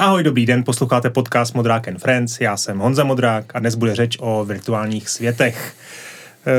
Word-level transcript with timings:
Ahoj, 0.00 0.22
dobrý 0.22 0.46
den, 0.46 0.64
posloucháte 0.64 1.10
podcast 1.10 1.54
Modrák 1.54 1.88
and 1.88 1.98
Friends, 1.98 2.40
já 2.40 2.56
jsem 2.56 2.78
Honza 2.78 3.04
Modrák 3.04 3.56
a 3.56 3.58
dnes 3.58 3.74
bude 3.74 3.94
řeč 3.94 4.16
o 4.20 4.44
virtuálních 4.44 5.08
světech. 5.08 5.74
E, 6.46 6.52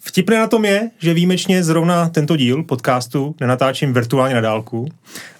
vtipné 0.00 0.38
na 0.38 0.46
tom 0.46 0.64
je, 0.64 0.90
že 0.98 1.14
výjimečně 1.14 1.64
zrovna 1.64 2.08
tento 2.08 2.36
díl 2.36 2.62
podcastu 2.62 3.34
nenatáčím 3.40 3.92
virtuálně 3.92 4.34
na 4.34 4.40
dálku, 4.40 4.88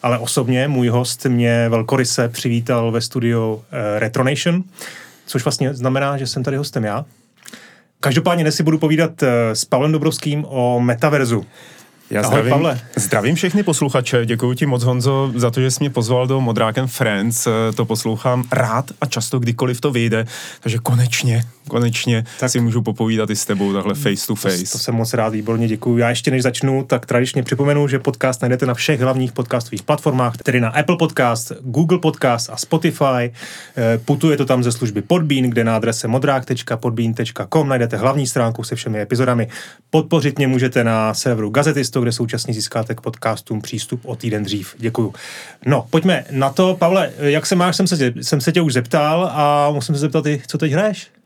ale 0.02 0.18
osobně 0.18 0.68
můj 0.68 0.88
host 0.88 1.26
mě 1.26 1.68
velkoryse 1.68 2.28
přivítal 2.28 2.90
ve 2.90 3.00
studiu 3.00 3.64
e, 3.70 3.98
Retronation, 3.98 4.64
což 5.26 5.44
vlastně 5.44 5.74
znamená, 5.74 6.18
že 6.18 6.26
jsem 6.26 6.42
tady 6.42 6.56
hostem 6.56 6.84
já. 6.84 7.04
Každopádně 8.00 8.44
dnes 8.44 8.56
si 8.56 8.62
budu 8.62 8.78
povídat 8.78 9.22
e, 9.22 9.54
s 9.54 9.64
Pavlem 9.64 9.92
Dobrovským 9.92 10.44
o 10.48 10.80
metaverzu. 10.80 11.46
Já 12.10 12.20
Ahoj, 12.20 12.30
zdravím, 12.32 12.50
Pavle. 12.50 12.80
zdravím 12.96 13.34
všechny 13.34 13.62
posluchače, 13.62 14.26
děkuji 14.26 14.54
ti 14.54 14.66
moc 14.66 14.84
Honzo 14.84 15.32
za 15.34 15.50
to, 15.50 15.60
že 15.60 15.70
jsi 15.70 15.76
mě 15.80 15.90
pozval 15.90 16.26
do 16.26 16.40
Modrákem 16.40 16.86
Friends, 16.86 17.46
eh, 17.46 17.50
to 17.74 17.84
poslouchám 17.84 18.44
rád 18.52 18.84
a 19.00 19.06
často 19.06 19.38
kdykoliv 19.38 19.80
to 19.80 19.90
vyjde, 19.90 20.26
takže 20.60 20.78
konečně, 20.78 21.42
konečně 21.68 22.24
tak 22.40 22.50
si 22.50 22.60
můžu 22.60 22.82
popovídat 22.82 23.30
i 23.30 23.36
s 23.36 23.44
tebou 23.44 23.72
takhle 23.72 23.94
face 23.94 24.26
to 24.26 24.34
face. 24.34 24.64
To, 24.64 24.72
to 24.72 24.78
jsem 24.78 24.94
moc 24.94 25.14
rád, 25.14 25.28
výborně 25.28 25.68
děkuji. 25.68 25.98
Já 25.98 26.08
ještě 26.08 26.30
než 26.30 26.42
začnu, 26.42 26.84
tak 26.84 27.06
tradičně 27.06 27.42
připomenu, 27.42 27.88
že 27.88 27.98
podcast 27.98 28.42
najdete 28.42 28.66
na 28.66 28.74
všech 28.74 29.00
hlavních 29.00 29.32
podcastových 29.32 29.82
platformách, 29.82 30.36
tedy 30.36 30.60
na 30.60 30.68
Apple 30.68 30.96
Podcast, 30.96 31.52
Google 31.60 31.98
Podcast 31.98 32.50
a 32.50 32.56
Spotify. 32.56 33.04
Eh, 33.76 33.98
putuje 34.04 34.36
to 34.36 34.44
tam 34.44 34.64
ze 34.64 34.72
služby 34.72 35.02
Podbean, 35.02 35.44
kde 35.44 35.64
na 35.64 35.76
adrese 35.76 36.08
modrák.podbean.com 36.08 37.68
najdete 37.68 37.96
hlavní 37.96 38.26
stránku 38.26 38.64
se 38.64 38.74
všemi 38.74 39.00
epizodami. 39.00 39.48
Podpořit 39.90 40.38
mě 40.38 40.46
můžete 40.46 40.84
na 40.84 41.14
serveru 41.14 41.50
Gazetisto 41.50 42.00
kde 42.00 42.12
současně 42.12 42.54
získáte 42.54 42.94
k 42.94 43.00
podcastům 43.00 43.60
přístup 43.60 44.00
o 44.04 44.16
týden 44.16 44.44
dřív. 44.44 44.74
Děkuju. 44.78 45.14
No, 45.66 45.86
pojďme 45.90 46.24
na 46.30 46.50
to. 46.50 46.76
Pavle, 46.78 47.12
jak 47.18 47.46
se 47.46 47.54
máš? 47.54 47.76
Jsem 47.76 47.86
se, 47.86 48.12
jsem 48.22 48.40
se 48.40 48.52
tě 48.52 48.60
už 48.60 48.72
zeptal 48.72 49.30
a 49.32 49.70
musím 49.70 49.94
se 49.94 50.00
zeptat, 50.00 50.24
co 50.46 50.58
teď 50.58 50.72
hraješ? 50.72 51.17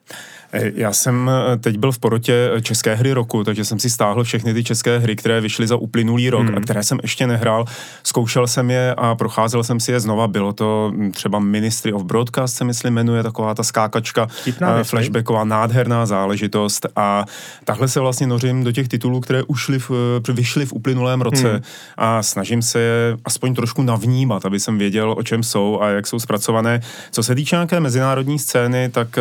Eh, 0.53 0.73
já 0.75 0.93
jsem 0.93 1.31
eh, 1.31 1.57
teď 1.57 1.79
byl 1.79 1.93
v 1.93 1.99
porotě 1.99 2.51
eh, 2.55 2.61
České 2.61 2.95
hry 2.95 3.13
roku, 3.13 3.45
takže 3.45 3.65
jsem 3.65 3.79
si 3.79 3.91
stáhl 3.91 4.25
všechny 4.25 4.55
ty 4.55 4.65
české 4.65 4.99
hry, 4.99 5.17
které 5.17 5.41
vyšly 5.41 5.67
za 5.67 5.77
uplynulý 5.77 6.31
rok 6.31 6.47
hmm. 6.47 6.57
a 6.57 6.61
které 6.61 6.83
jsem 6.83 6.99
ještě 7.03 7.27
nehrál. 7.27 7.65
Zkoušel 8.03 8.47
jsem 8.47 8.71
je 8.71 8.95
a 8.95 9.15
procházel 9.15 9.65
jsem 9.65 9.81
si 9.81 9.93
je 9.93 10.01
znova. 10.01 10.29
Bylo 10.29 10.53
to 10.53 10.93
hm, 10.95 11.13
třeba 11.13 11.39
Ministry 11.39 11.93
of 11.93 12.05
Broadcast 12.05 12.57
se 12.57 12.65
myslím 12.65 12.95
jmenuje, 12.95 13.23
taková 13.23 13.55
ta 13.55 13.63
skákačka, 13.63 14.27
Vtipná 14.27 14.85
flashbacková, 14.85 15.45
nádherná 15.45 16.07
záležitost 16.07 16.87
a 16.97 17.25
takhle 17.65 17.89
se 17.89 18.01
vlastně 18.01 18.27
nořím 18.27 18.65
do 18.65 18.73
těch 18.73 18.89
titulů, 18.89 19.21
které 19.21 19.43
ušly 19.43 19.79
v, 19.79 19.91
vyšly 20.33 20.67
v 20.67 20.73
uplynulém 20.73 21.21
roce 21.21 21.51
hmm. 21.53 21.63
a 21.97 22.23
snažím 22.23 22.63
se 22.63 22.81
je 22.81 23.17
aspoň 23.25 23.55
trošku 23.55 23.83
navnímat, 23.83 24.47
aby 24.47 24.61
jsem 24.61 24.79
věděl, 24.79 25.15
o 25.19 25.23
čem 25.23 25.43
jsou 25.43 25.81
a 25.81 25.89
jak 25.89 26.07
jsou 26.07 26.19
zpracované. 26.19 26.81
Co 27.11 27.23
se 27.23 27.35
týče 27.35 27.57
nějaké 27.57 27.81
mezinárodní 27.81 28.39
scény, 28.39 28.89
tak 28.89 29.19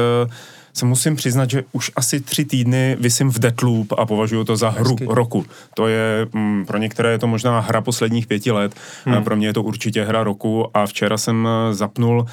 se 0.74 0.86
musím 0.86 1.16
přiznat, 1.16 1.50
že 1.50 1.64
už 1.72 1.92
asi 1.96 2.20
tři 2.20 2.46
týdny 2.46 2.98
vysím 3.00 3.32
v 3.32 3.40
Deathloop 3.40 3.94
a 3.98 4.06
považuji 4.06 4.44
to 4.44 4.58
za 4.58 4.70
hru 4.70 4.90
Hezky. 4.90 5.06
roku. 5.10 5.46
To 5.74 5.88
je, 5.88 6.28
mm, 6.34 6.66
pro 6.66 6.78
některé 6.78 7.12
je 7.12 7.20
to 7.20 7.28
možná 7.28 7.60
hra 7.60 7.82
posledních 7.82 8.28
pěti 8.28 8.52
let, 8.52 8.76
hmm. 9.06 9.24
pro 9.24 9.36
mě 9.36 9.48
je 9.48 9.54
to 9.54 9.64
určitě 9.64 10.04
hra 10.04 10.24
roku 10.24 10.78
a 10.78 10.86
včera 10.86 11.18
jsem 11.18 11.48
eh, 11.48 11.74
zapnul 11.74 12.26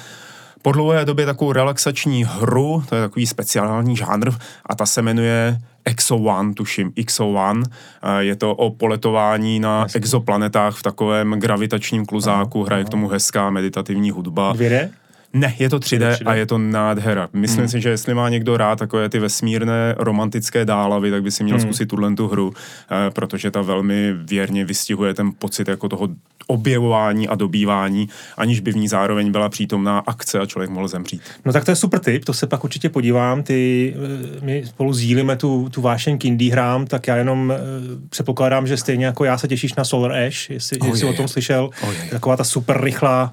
po 0.61 0.71
dlouhé 0.71 1.05
době 1.05 1.25
takovou 1.25 1.51
relaxační 1.51 2.25
hru, 2.27 2.83
to 2.89 2.95
je 2.95 3.01
takový 3.01 3.27
speciální 3.27 3.95
žánr 3.95 4.31
a 4.65 4.75
ta 4.75 4.85
se 4.85 5.01
jmenuje 5.01 5.57
Exo 5.85 6.15
One, 6.15 6.53
tuším, 6.53 6.91
XO 7.05 7.27
One. 7.29 7.63
Eh, 8.03 8.23
je 8.23 8.35
to 8.35 8.55
o 8.55 8.69
poletování 8.69 9.59
na 9.59 9.83
Hezky. 9.83 9.97
exoplanetách 9.97 10.75
v 10.75 10.83
takovém 10.83 11.31
gravitačním 11.31 12.05
kluzáku, 12.05 12.63
hraje 12.63 12.83
k 12.83 12.89
tomu 12.89 13.07
hezká 13.07 13.49
meditativní 13.49 14.11
hudba. 14.11 14.53
2D? 14.53 14.89
Ne, 15.33 15.55
je 15.59 15.69
to 15.69 15.79
3D, 15.79 16.11
3D. 16.11 16.29
a 16.29 16.35
je 16.35 16.45
to 16.45 16.57
nádhera. 16.57 17.29
Myslím 17.33 17.59
hmm. 17.59 17.69
si, 17.69 17.81
že 17.81 17.89
jestli 17.89 18.13
má 18.13 18.29
někdo 18.29 18.57
rád 18.57 18.79
takové 18.79 19.09
ty 19.09 19.19
vesmírné 19.19 19.95
romantické 19.97 20.65
dálavy, 20.65 21.11
tak 21.11 21.23
by 21.23 21.31
si 21.31 21.43
měl 21.43 21.57
hmm. 21.57 21.65
zkusit 21.65 21.85
tuhle 21.85 22.15
tu 22.15 22.27
hru, 22.27 22.53
eh, 22.91 23.11
protože 23.11 23.51
ta 23.51 23.61
velmi 23.61 24.13
věrně 24.13 24.65
vystihuje 24.65 25.13
ten 25.13 25.31
pocit 25.39 25.67
jako 25.67 25.89
toho 25.89 26.07
objevování 26.47 27.27
a 27.27 27.35
dobývání, 27.35 28.09
aniž 28.37 28.59
by 28.59 28.71
v 28.71 28.75
ní 28.75 28.87
zároveň 28.87 29.31
byla 29.31 29.49
přítomná 29.49 29.99
akce 29.99 30.39
a 30.39 30.45
člověk 30.45 30.69
mohl 30.69 30.87
zemřít. 30.87 31.21
No 31.45 31.53
tak 31.53 31.65
to 31.65 31.71
je 31.71 31.75
super 31.75 31.99
tip, 31.99 32.25
to 32.25 32.33
se 32.33 32.47
pak 32.47 32.63
určitě 32.63 32.89
podívám. 32.89 33.43
Ty, 33.43 33.93
eh, 34.37 34.45
my 34.45 34.63
spolu 34.65 34.93
sdílíme 34.93 35.35
tu, 35.35 35.69
tu 35.69 35.81
vášeň 35.81 36.17
k 36.17 36.25
indie 36.25 36.51
hrám, 36.51 36.85
tak 36.85 37.07
já 37.07 37.15
jenom 37.15 37.49
uh, 37.49 38.09
předpokládám, 38.09 38.67
že 38.67 38.77
stejně 38.77 39.05
jako 39.05 39.25
já 39.25 39.37
se 39.37 39.47
těšíš 39.47 39.75
na 39.75 39.83
Solar 39.83 40.11
Ash, 40.11 40.49
jestli, 40.49 40.79
oh, 40.79 40.87
jestli 40.87 41.07
je, 41.07 41.13
o 41.13 41.15
tom 41.15 41.27
slyšel. 41.27 41.69
Oh, 41.83 41.93
je. 41.93 42.09
Taková 42.09 42.37
ta 42.37 42.43
super 42.43 42.81
rychlá 42.81 43.31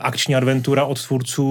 akční 0.00 0.34
adventura 0.34 0.84
od 0.84 1.06
tvůrců 1.06 1.46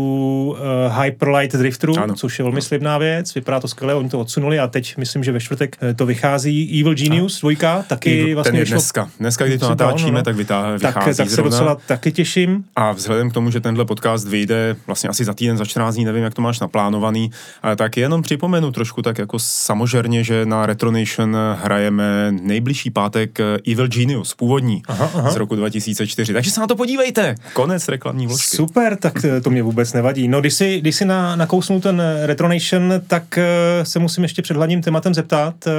uh, 0.50 1.04
Hyperlight 1.04 1.56
Drifteru, 1.56 2.00
ano. 2.00 2.16
což 2.16 2.40
je 2.40 2.44
velmi 2.44 2.62
slibná 2.62 2.98
věc, 2.98 3.34
vypadá 3.36 3.60
to 3.60 3.68
skvěle, 3.68 3.96
oni 3.96 4.10
to 4.10 4.20
odsunuli 4.20 4.60
a 4.60 4.68
teď 4.68 4.98
myslím, 4.98 5.24
že 5.24 5.32
ve 5.32 5.40
čtvrtek 5.40 5.78
uh, 5.82 5.94
to 5.94 6.06
vychází. 6.06 6.80
Evil 6.80 6.96
Genius, 6.96 7.40
dvojka, 7.40 7.86
taky 7.88 8.22
Evil, 8.22 8.36
vlastně 8.36 8.52
ten 8.52 8.60
je 8.60 8.66
dneska. 8.66 9.10
Dneska, 9.20 9.46
kdy 9.46 9.58
to 9.58 9.70
natáčíme, 9.70 10.12
no, 10.12 10.18
no. 10.18 10.24
tak 10.24 10.36
vytá, 10.36 10.72
vychází 10.72 10.94
tak, 10.94 11.18
tak 11.18 11.30
se 11.30 11.36
zrovna. 11.36 11.52
docela 11.52 11.78
taky 11.88 12.12
těším. 12.12 12.64
A 12.76 12.92
vzhledem 12.92 13.30
k 13.30 13.34
tomu, 13.34 13.52
že 13.52 13.60
tenhle 13.60 13.86
podcast 13.86 14.28
vyjde 14.28 14.76
vlastně 14.88 15.10
asi 15.10 15.26
za 15.26 15.34
týden, 15.34 15.58
za 15.58 15.66
14 15.66 15.96
dní, 15.96 16.06
nevím, 16.06 16.24
jak 16.24 16.34
to 16.34 16.42
máš 16.42 16.60
naplánovaný, 16.60 17.32
tak 17.76 17.98
jenom 17.98 18.22
připomenu 18.22 18.72
trošku 18.72 19.02
tak 19.02 19.18
jako 19.18 19.40
samožerně, 19.40 20.24
že 20.24 20.46
na 20.46 20.66
Retronation 20.66 21.38
hrajeme 21.64 22.32
nejbližší 22.32 22.90
pátek 22.90 23.40
Evil 23.72 23.88
Genius, 23.88 24.34
původní, 24.34 24.82
aha, 24.88 25.12
aha. 25.16 25.32
z 25.32 25.36
roku 25.36 25.56
2004. 25.56 26.34
Takže 26.34 26.52
se 26.52 26.60
na 26.60 26.68
to 26.68 26.76
podívejte. 26.76 27.36
Konec 27.54 27.88
reklamní 27.96 28.28
vložky. 28.28 28.56
Super, 28.56 28.96
tak 28.96 29.14
to 29.44 29.50
mě 29.50 29.64
vůbec 29.64 29.94
nevadí. 29.94 30.28
No, 30.28 30.42
když 30.42 30.54
si, 30.54 30.82
když 30.82 30.96
si 30.96 31.06
na, 31.06 31.36
nakousnul 31.36 31.82
ten 31.82 32.02
Retronation, 32.24 32.94
tak 33.08 33.24
uh, 33.38 33.84
se 33.84 34.00
musím 34.00 34.24
ještě 34.24 34.42
před 34.42 34.58
hlavním 34.58 34.82
tématem 34.82 35.14
zeptat, 35.14 35.68
uh, 35.68 35.74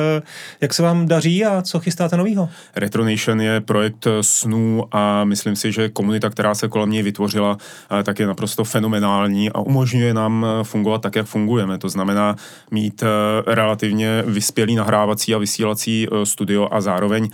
jak 0.60 0.74
se 0.74 0.82
vám 0.82 1.08
daří 1.08 1.44
a 1.44 1.62
co 1.62 1.80
chystáte 1.80 2.16
novýho? 2.16 2.48
Retronation 2.76 3.40
je 3.40 3.60
projekt 3.60 4.06
snů 4.20 4.84
a 4.92 5.24
myslím 5.24 5.56
si, 5.56 5.72
že 5.72 5.88
komunita, 5.88 6.30
která 6.30 6.54
se 6.54 6.68
kolem 6.68 6.90
něj 6.90 7.02
vytvořila, 7.02 7.52
uh, 7.52 8.02
tak 8.02 8.18
je 8.18 8.26
naprosto 8.26 8.64
fenomenální 8.64 9.50
a 9.50 9.60
umožňuje 9.60 10.14
nám 10.14 10.46
fungovat 10.62 11.02
tak, 11.02 11.16
jak 11.16 11.26
fungujeme. 11.26 11.78
To 11.78 11.88
znamená 11.88 12.36
mít 12.70 13.02
uh, 13.02 13.08
relativně 13.54 14.22
vyspělý 14.26 14.74
nahrávací 14.74 15.34
a 15.34 15.38
vysílací 15.38 16.08
uh, 16.08 16.22
studio 16.22 16.68
a 16.70 16.80
zároveň 16.80 17.28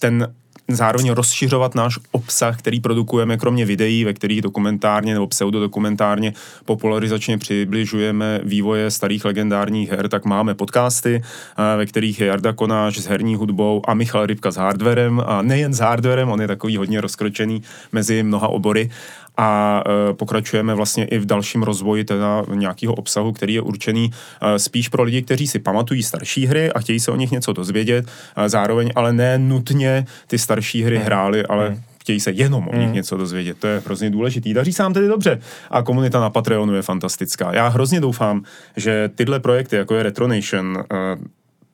ten 0.00 0.34
zároveň 0.76 1.10
rozšiřovat 1.10 1.74
náš 1.74 1.98
obsah, 2.12 2.58
který 2.58 2.80
produkujeme, 2.80 3.36
kromě 3.36 3.64
videí, 3.64 4.04
ve 4.04 4.12
kterých 4.12 4.42
dokumentárně 4.42 5.14
nebo 5.14 5.26
pseudodokumentárně 5.26 6.32
popularizačně 6.64 7.38
přibližujeme 7.38 8.40
vývoje 8.44 8.90
starých 8.90 9.24
legendárních 9.24 9.90
her, 9.90 10.08
tak 10.08 10.24
máme 10.24 10.54
podcasty, 10.54 11.22
eh, 11.22 11.76
ve 11.76 11.86
kterých 11.86 12.20
je 12.20 12.26
Jarda 12.26 12.52
Konáš 12.52 12.98
s 12.98 13.06
herní 13.06 13.34
hudbou 13.34 13.82
a 13.86 13.94
Michal 13.94 14.26
Rybka 14.26 14.50
s 14.50 14.56
hardwarem. 14.56 15.22
A 15.26 15.42
nejen 15.42 15.74
s 15.74 15.78
hardwarem, 15.78 16.28
on 16.28 16.40
je 16.40 16.48
takový 16.48 16.76
hodně 16.76 17.00
rozkročený 17.00 17.62
mezi 17.92 18.22
mnoha 18.22 18.48
obory 18.48 18.90
a 19.36 19.82
e, 20.10 20.14
pokračujeme 20.14 20.74
vlastně 20.74 21.04
i 21.04 21.18
v 21.18 21.26
dalším 21.26 21.62
rozvoji 21.62 22.04
teda 22.04 22.44
nějakého 22.54 22.94
obsahu, 22.94 23.32
který 23.32 23.54
je 23.54 23.60
určený 23.60 24.10
e, 24.40 24.58
spíš 24.58 24.88
pro 24.88 25.02
lidi, 25.02 25.22
kteří 25.22 25.46
si 25.46 25.58
pamatují 25.58 26.02
starší 26.02 26.46
hry 26.46 26.72
a 26.72 26.80
chtějí 26.80 27.00
se 27.00 27.10
o 27.10 27.16
nich 27.16 27.30
něco 27.30 27.52
dozvědět, 27.52 28.06
e, 28.36 28.48
zároveň 28.48 28.90
ale 28.94 29.12
ne 29.12 29.38
nutně 29.38 30.06
ty 30.26 30.38
starší 30.38 30.82
hry 30.82 30.96
hmm. 30.96 31.04
hráli, 31.04 31.46
ale 31.46 31.68
hmm 31.68 31.80
chtějí 32.02 32.20
se 32.20 32.30
jenom 32.30 32.68
o 32.68 32.76
nich 32.76 32.84
hmm. 32.84 32.94
něco 32.94 33.16
dozvědět. 33.16 33.58
To 33.58 33.66
je 33.66 33.82
hrozně 33.86 34.10
důležitý. 34.10 34.54
Daří 34.54 34.72
se 34.72 34.82
nám 34.82 34.92
tedy 34.92 35.08
dobře. 35.08 35.40
A 35.70 35.82
komunita 35.82 36.20
na 36.20 36.30
Patreonu 36.30 36.74
je 36.74 36.82
fantastická. 36.82 37.54
Já 37.54 37.68
hrozně 37.68 38.00
doufám, 38.00 38.42
že 38.76 39.10
tyhle 39.14 39.40
projekty, 39.40 39.76
jako 39.76 39.94
je 39.94 40.02
Retronation, 40.02 40.76
uh, 40.76 41.24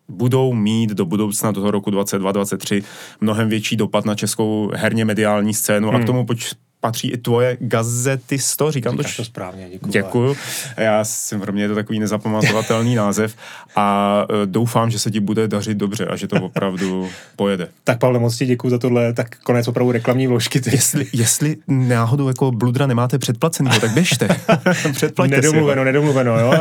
budou 0.08 0.52
mít 0.52 0.90
do 0.90 1.04
budoucna, 1.04 1.50
do 1.50 1.61
toho 1.61 1.70
roku 1.70 1.90
2022-2023, 1.90 2.84
mnohem 3.20 3.49
větší 3.49 3.76
dopad 3.76 4.04
na 4.04 4.14
českou 4.14 4.70
herně 4.75 5.04
mediální 5.04 5.54
scénu 5.54 5.88
hmm. 5.88 5.96
a 5.96 6.02
k 6.02 6.06
tomu 6.06 6.25
poč- 6.25 6.54
patří 6.80 7.10
i 7.10 7.16
tvoje 7.16 7.56
gazetisto, 7.60 8.70
říkám 8.70 8.96
Říkáš 8.96 9.16
to, 9.16 9.22
to 9.22 9.26
správně, 9.26 9.69
děkuji. 9.72 9.90
Děkuju. 9.90 10.36
Já 10.76 11.04
si, 11.04 11.38
pro 11.38 11.52
mě 11.52 11.62
je 11.62 11.69
to 11.69 11.75
takový 11.75 11.98
nezapamatovatelný 11.98 12.94
název 12.94 13.36
a 13.76 14.26
uh, 14.30 14.36
doufám, 14.44 14.90
že 14.90 14.98
se 14.98 15.10
ti 15.10 15.20
bude 15.20 15.48
dařit 15.48 15.76
dobře 15.76 16.06
a 16.06 16.16
že 16.16 16.28
to 16.28 16.36
opravdu 16.42 17.08
pojede. 17.36 17.69
Tak 17.84 17.98
Pavle, 17.98 18.19
moc 18.19 18.36
ti 18.36 18.46
děkuji 18.46 18.70
za 18.70 18.78
tohle, 18.78 19.12
tak 19.12 19.38
konec 19.38 19.69
opravdu 19.69 19.92
reklamní 19.92 20.26
vložky. 20.26 20.60
Jestli, 20.70 21.06
jestli 21.12 21.56
náhodou 21.69 22.28
jako 22.28 22.50
bludra 22.50 22.86
nemáte 22.86 23.19
předplacený, 23.19 23.70
tak 23.80 23.90
běžte. 23.90 24.28
Předplaťte 24.92 25.36
nedomluveno, 25.36 25.82
si 25.82 25.84
nedomluveno, 25.84 26.38
jo. 26.38 26.52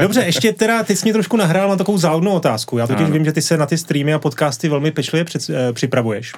Dobře, 0.00 0.20
ještě 0.20 0.52
teda, 0.52 0.82
ty 0.82 0.96
jsi 0.96 1.06
mě 1.06 1.12
trošku 1.12 1.36
nahrál 1.36 1.68
na 1.68 1.76
takovou 1.76 1.98
závodnou 1.98 2.32
otázku. 2.32 2.78
Já 2.78 2.86
totiž 2.86 3.04
ano. 3.04 3.12
vím, 3.12 3.24
že 3.24 3.32
ty 3.32 3.42
se 3.42 3.56
na 3.56 3.66
ty 3.66 3.78
streamy 3.78 4.14
a 4.14 4.18
podcasty 4.18 4.68
velmi 4.68 4.90
pečlivě 4.90 5.24
před, 5.24 5.48
uh, 5.48 5.54
připravuješ. 5.72 6.32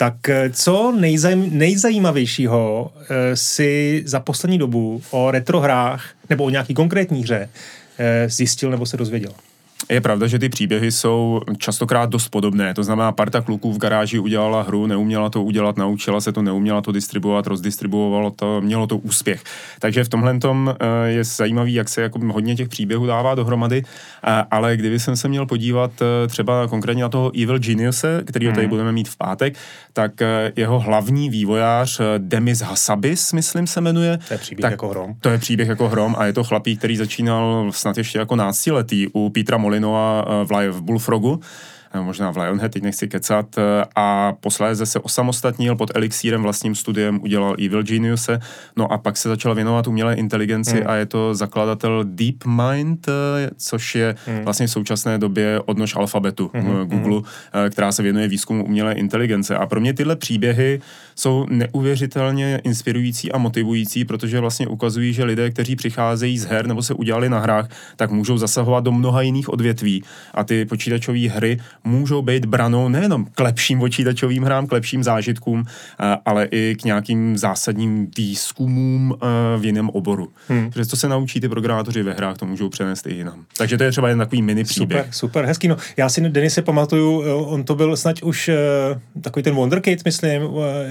Tak 0.00 0.28
eh, 0.28 0.50
co 0.50 0.92
nejzajím, 0.92 1.58
nejzajímavějšího 1.58 2.92
uh, 2.94 3.06
si 3.34 4.02
za 4.06 4.20
poslední 4.20 4.58
dobu 4.58 5.02
o 5.10 5.30
retrohrách 5.30 6.10
nebo 6.30 6.44
o 6.44 6.50
nějaký 6.50 6.74
konkrétní 6.74 7.22
hře 7.22 7.48
uh, 7.48 8.30
zjistil 8.30 8.70
nebo 8.70 8.86
se 8.86 8.96
dozvěděl? 8.96 9.32
Je 9.90 10.00
pravda, 10.00 10.26
že 10.26 10.38
ty 10.38 10.48
příběhy 10.48 10.92
jsou 10.92 11.40
častokrát 11.58 12.10
dost 12.10 12.28
podobné. 12.28 12.74
To 12.74 12.82
znamená, 12.82 13.12
parta 13.12 13.40
kluků 13.40 13.72
v 13.72 13.78
garáži 13.78 14.18
udělala 14.18 14.62
hru, 14.62 14.86
neuměla 14.86 15.30
to 15.30 15.42
udělat, 15.42 15.76
naučila 15.76 16.20
se 16.20 16.32
to, 16.32 16.42
neuměla 16.42 16.80
to 16.80 16.92
distribuovat, 16.92 17.46
rozdistribuovalo 17.46 18.30
to, 18.30 18.60
mělo 18.60 18.86
to 18.86 18.96
úspěch. 18.98 19.42
Takže 19.78 20.04
v 20.04 20.08
tomhle 20.08 20.38
tom 20.38 20.74
eh, 20.80 21.08
je 21.08 21.24
zajímavý, 21.24 21.74
jak 21.74 21.88
se 21.88 22.02
jako 22.02 22.18
hodně 22.32 22.56
těch 22.56 22.68
příběhů 22.68 23.06
dává 23.06 23.34
dohromady, 23.34 23.82
eh, 23.84 24.44
ale 24.50 24.76
kdyby 24.76 25.00
jsem 25.00 25.16
se 25.16 25.28
měl 25.28 25.46
podívat 25.46 25.90
eh, 26.02 26.28
třeba 26.28 26.66
konkrétně 26.66 27.02
na 27.02 27.08
toho 27.08 27.32
Evil 27.42 27.58
Geniuse, 27.58 28.22
který 28.26 28.46
tady 28.46 28.60
hmm. 28.60 28.70
budeme 28.70 28.92
mít 28.92 29.08
v 29.08 29.16
pátek, 29.16 29.54
tak 29.92 30.12
jeho 30.56 30.80
hlavní 30.80 31.30
vývojář 31.30 32.00
Demis 32.18 32.60
Hassabis, 32.60 33.32
myslím 33.32 33.66
se 33.66 33.80
jmenuje. 33.80 34.18
To 34.28 34.34
je 34.34 34.38
příběh 34.38 34.62
tak, 34.62 34.70
jako 34.70 34.88
hrom. 34.88 35.14
To 35.20 35.28
je 35.28 35.38
příběh 35.38 35.68
jako 35.68 35.88
hrom 35.88 36.14
a 36.18 36.26
je 36.26 36.32
to 36.32 36.44
chlapík, 36.44 36.78
který 36.78 36.96
začínal 36.96 37.70
snad 37.72 37.98
ještě 37.98 38.18
jako 38.18 38.36
náctiletý 38.36 39.06
u 39.12 39.30
Petra 39.30 39.58
Molinova 39.80 40.44
v 40.44 40.80
Bullfrogu 40.84 41.40
možná 42.02 42.30
v 42.30 42.36
Lionhead, 42.36 42.72
teď 42.72 42.82
nechci 42.82 43.08
kecat, 43.08 43.58
e, 43.58 43.62
a 43.96 44.32
posléze 44.40 44.86
se 44.86 44.98
osamostatnil 45.00 45.76
pod 45.76 45.90
Elixírem 45.94 46.42
vlastním 46.42 46.74
studiem, 46.74 47.22
udělal 47.22 47.56
Evil 47.64 47.82
Geniuse, 47.82 48.40
no 48.76 48.92
a 48.92 48.98
pak 48.98 49.16
se 49.16 49.28
začal 49.28 49.54
věnovat 49.54 49.86
umělé 49.86 50.14
inteligenci 50.14 50.76
hmm. 50.76 50.86
a 50.86 50.94
je 50.94 51.06
to 51.06 51.34
zakladatel 51.34 52.04
DeepMind, 52.04 53.08
e, 53.08 53.12
což 53.56 53.94
je 53.94 54.14
hmm. 54.26 54.44
vlastně 54.44 54.66
v 54.66 54.70
současné 54.70 55.18
době 55.18 55.60
odnož 55.66 55.96
alfabetu 55.96 56.50
hmm. 56.54 56.66
hmm. 56.66 56.86
Google, 56.86 57.20
hmm. 57.52 57.70
která 57.70 57.92
se 57.92 58.02
věnuje 58.02 58.28
výzkumu 58.28 58.64
umělé 58.64 58.92
inteligence. 58.92 59.56
A 59.56 59.66
pro 59.66 59.80
mě 59.80 59.94
tyhle 59.94 60.16
příběhy 60.16 60.80
jsou 61.14 61.46
neuvěřitelně 61.50 62.60
inspirující 62.64 63.32
a 63.32 63.38
motivující, 63.38 64.04
protože 64.04 64.40
vlastně 64.40 64.66
ukazují, 64.66 65.12
že 65.12 65.24
lidé, 65.24 65.50
kteří 65.50 65.76
přicházejí 65.76 66.38
z 66.38 66.44
her 66.44 66.66
nebo 66.66 66.82
se 66.82 66.94
udělali 66.94 67.28
na 67.28 67.38
hrách, 67.38 67.68
tak 67.96 68.10
můžou 68.10 68.38
zasahovat 68.38 68.84
do 68.84 68.92
mnoha 68.92 69.22
jiných 69.22 69.48
odvětví 69.48 70.04
a 70.34 70.44
ty 70.44 70.64
počítačové 70.64 71.28
hry 71.28 71.58
můžou 71.84 72.22
být 72.22 72.44
branou 72.44 72.88
nejenom 72.88 73.26
k 73.34 73.40
lepším 73.40 73.78
počítačovým 73.78 74.42
hrám, 74.42 74.66
k 74.66 74.72
lepším 74.72 75.04
zážitkům, 75.04 75.64
ale 76.26 76.48
i 76.50 76.76
k 76.80 76.84
nějakým 76.84 77.38
zásadním 77.38 78.10
výzkumům 78.16 79.16
v 79.58 79.64
jiném 79.64 79.90
oboru. 79.90 80.28
Hmm. 80.48 80.70
Protože 80.70 80.86
co 80.86 80.96
se 80.96 81.08
naučí 81.08 81.40
ty 81.40 81.48
programátoři 81.48 82.02
ve 82.02 82.12
hrách, 82.12 82.38
to 82.38 82.46
můžou 82.46 82.68
přenést 82.68 83.06
i 83.06 83.14
jinam. 83.14 83.44
Takže 83.56 83.78
to 83.78 83.84
je 83.84 83.90
třeba 83.90 84.08
jen 84.08 84.18
takový 84.18 84.42
mini 84.42 84.64
příběh. 84.64 85.00
Super, 85.00 85.14
super, 85.14 85.44
hezký. 85.44 85.68
No, 85.68 85.76
já 85.96 86.08
si 86.08 86.20
Denise 86.20 86.62
pamatuju, 86.62 87.20
on 87.44 87.64
to 87.64 87.74
byl 87.74 87.96
snad 87.96 88.22
už 88.22 88.50
takový 89.20 89.42
ten 89.42 89.54
Wonderkid, 89.54 90.04
myslím, 90.04 90.42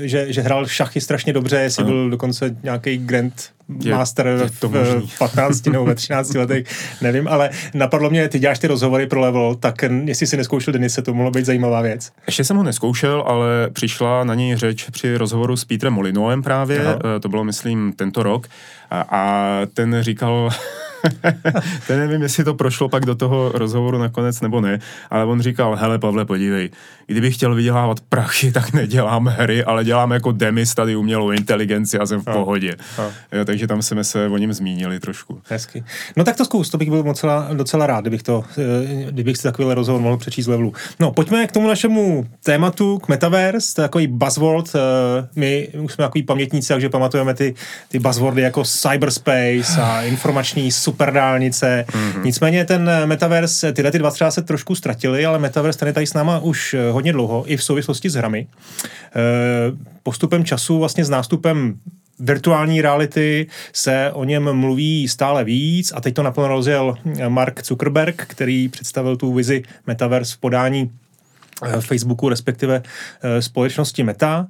že, 0.02 0.34
že 0.34 0.42
hrál 0.42 0.68
šachy 0.68 1.02
strašně 1.02 1.34
dobře, 1.34 1.58
jestli 1.58 1.84
byl 1.84 2.10
dokonce 2.10 2.56
nějaký 2.64 2.98
Grand 2.98 3.50
je, 3.84 3.96
master 3.96 4.28
je 4.28 4.50
to 4.60 4.70
v, 4.70 4.74
v 5.08 5.18
15 5.20 5.66
nebo 5.72 5.86
ve 5.86 5.96
13 5.96 6.34
letech, 6.34 6.66
nevím, 7.02 7.28
ale 7.28 7.50
napadlo 7.74 8.10
mě, 8.10 8.30
ty 8.30 8.40
děláš 8.40 8.60
ty 8.60 8.68
rozhovory 8.68 9.08
pro 9.08 9.20
level, 9.20 9.56
tak 9.56 9.76
jestli 10.06 10.28
si 10.28 10.38
neskoušel 10.38 10.74
Denise, 10.74 11.02
to 11.02 11.14
mohlo 11.14 11.32
být 11.32 11.46
zajímavá 11.46 11.82
věc. 11.82 12.12
Ještě 12.28 12.44
jsem 12.44 12.58
ho 12.58 12.64
neskoušel, 12.64 13.24
ale 13.28 13.70
přišla 13.74 14.24
na 14.24 14.36
něj 14.36 14.56
řeč 14.56 14.90
při 14.90 15.18
rozhovoru 15.18 15.58
s 15.58 15.66
Petrem 15.66 15.94
Molinoem 15.94 16.44
právě, 16.44 16.80
Aha. 16.80 17.00
Eh, 17.16 17.20
to 17.20 17.30
bylo 17.30 17.44
myslím 17.44 17.94
tento 17.96 18.24
rok, 18.24 18.48
a, 18.92 19.02
a 19.02 19.66
ten 19.74 19.98
říkal, 20.02 20.50
to 21.88 21.96
nevím, 21.96 22.22
jestli 22.22 22.44
to 22.44 22.54
prošlo 22.54 22.90
pak 22.90 23.06
do 23.06 23.16
toho 23.16 23.52
rozhovoru 23.54 23.98
nakonec 23.98 24.42
nebo 24.42 24.62
ne, 24.62 24.80
ale 25.10 25.26
on 25.26 25.42
říkal, 25.42 25.76
hele 25.76 26.00
Pavle, 26.00 26.26
podívej, 26.26 26.70
kdybych 27.08 27.36
chtěl 27.36 27.56
vydělávat 27.56 28.00
prachy, 28.10 28.52
tak 28.52 28.74
nedělám 28.74 29.26
hry, 29.26 29.64
ale 29.64 29.84
dělám 29.84 30.12
jako 30.12 30.32
demis 30.32 30.76
tady 30.76 30.96
umělou 30.96 31.32
inteligenci 31.32 32.00
a 32.00 32.06
jsem 32.06 32.22
v 32.22 32.28
a, 32.28 32.34
pohodě. 32.34 32.76
A. 32.98 33.36
Jo, 33.38 33.46
takže 33.46 33.68
tam 33.68 33.82
jsme 33.82 34.04
se 34.04 34.28
o 34.28 34.38
něm 34.38 34.54
zmínili 34.54 35.00
trošku. 35.00 35.42
Hezky. 35.50 35.84
No 36.18 36.24
tak 36.24 36.36
to 36.36 36.46
zkus, 36.46 36.70
to 36.70 36.78
bych 36.78 36.90
byl 36.90 37.04
docela, 37.04 37.48
docela 37.54 37.88
rád, 37.88 38.02
kdybych, 38.02 38.24
to, 38.24 38.44
eh, 38.58 39.12
kdybych 39.12 39.38
si 39.38 39.44
takovýhle 39.44 39.76
rozhovor 39.76 40.02
mohl 40.02 40.18
přečíst 40.18 40.46
z 40.46 40.48
levelu. 40.48 40.74
No, 41.00 41.12
pojďme 41.12 41.48
k 41.48 41.52
tomu 41.52 41.68
našemu 41.68 42.26
tématu, 42.44 42.98
k 42.98 43.08
Metaverse, 43.08 43.76
to 43.76 43.82
je 43.82 43.88
takový 43.88 44.08
buzzword, 44.08 44.76
eh, 44.76 44.80
my 45.36 45.68
už 45.82 45.94
jsme 45.94 46.04
takový 46.04 46.24
pamětníci, 46.24 46.68
takže 46.68 46.90
pamatujeme 46.90 47.34
ty, 47.34 47.56
ty 47.88 48.00
buzzwordy 48.00 48.42
jako 48.42 48.64
cyberspace 48.64 49.82
a 49.82 50.02
informační 50.02 50.72
superdálnice. 50.90 51.86
Mm-hmm. 51.88 52.24
Nicméně 52.24 52.66
ten 52.66 52.92
Metaverse, 53.06 53.74
tyhle 53.74 53.92
ty 53.92 54.00
dva 54.00 54.12
třeba 54.12 54.32
se 54.32 54.42
trošku 54.42 54.76
ztratili, 54.76 55.26
ale 55.26 55.40
Metaverse 55.40 55.80
ten 55.80 55.88
je 55.88 55.94
tady 55.94 56.08
s 56.08 56.14
náma 56.14 56.40
už 56.40 56.76
hodně 56.92 57.14
dlouho, 57.14 57.44
i 57.48 57.58
v 57.58 57.64
souvislosti 57.64 58.10
s 58.10 58.16
hrami. 58.16 58.48
Eh, 58.48 59.20
postupem 60.04 60.46
času, 60.46 60.80
vlastně 60.80 61.06
s 61.06 61.10
nástupem 61.10 61.76
virtuální 62.20 62.82
reality 62.82 63.48
se 63.74 64.12
o 64.14 64.24
něm 64.24 64.54
mluví 64.54 65.08
stále 65.08 65.44
víc 65.44 65.94
a 65.96 66.02
teď 66.02 66.14
to 66.14 66.24
naplno 66.24 66.48
rozjel 66.48 66.96
Mark 67.28 67.66
Zuckerberg, 67.66 68.26
který 68.28 68.70
představil 68.70 69.18
tu 69.18 69.34
vizi 69.34 69.64
Metaverse 69.88 70.36
v 70.36 70.38
podání 70.38 70.92
eh, 71.64 71.82
Facebooku, 71.82 72.30
respektive 72.30 72.82
eh, 73.22 73.42
společnosti 73.42 74.04
Meta. 74.04 74.48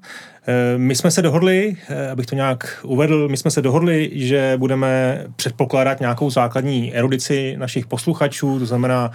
Eh, 0.50 0.78
my 0.78 0.96
jsme 0.96 1.12
se 1.12 1.22
dohodli, 1.22 1.78
eh, 1.90 2.10
abych 2.10 2.26
to 2.26 2.36
nějak 2.36 2.80
uvedl, 2.84 3.28
my 3.30 3.38
jsme 3.38 3.52
se 3.52 3.62
dohodli, 3.62 4.10
že 4.14 4.54
budeme 4.58 5.24
předpokládat 5.36 6.00
nějakou 6.00 6.30
základní 6.30 6.96
erudici 6.96 7.56
našich 7.58 7.86
posluchačů, 7.86 8.60
to 8.60 8.66
znamená, 8.66 9.12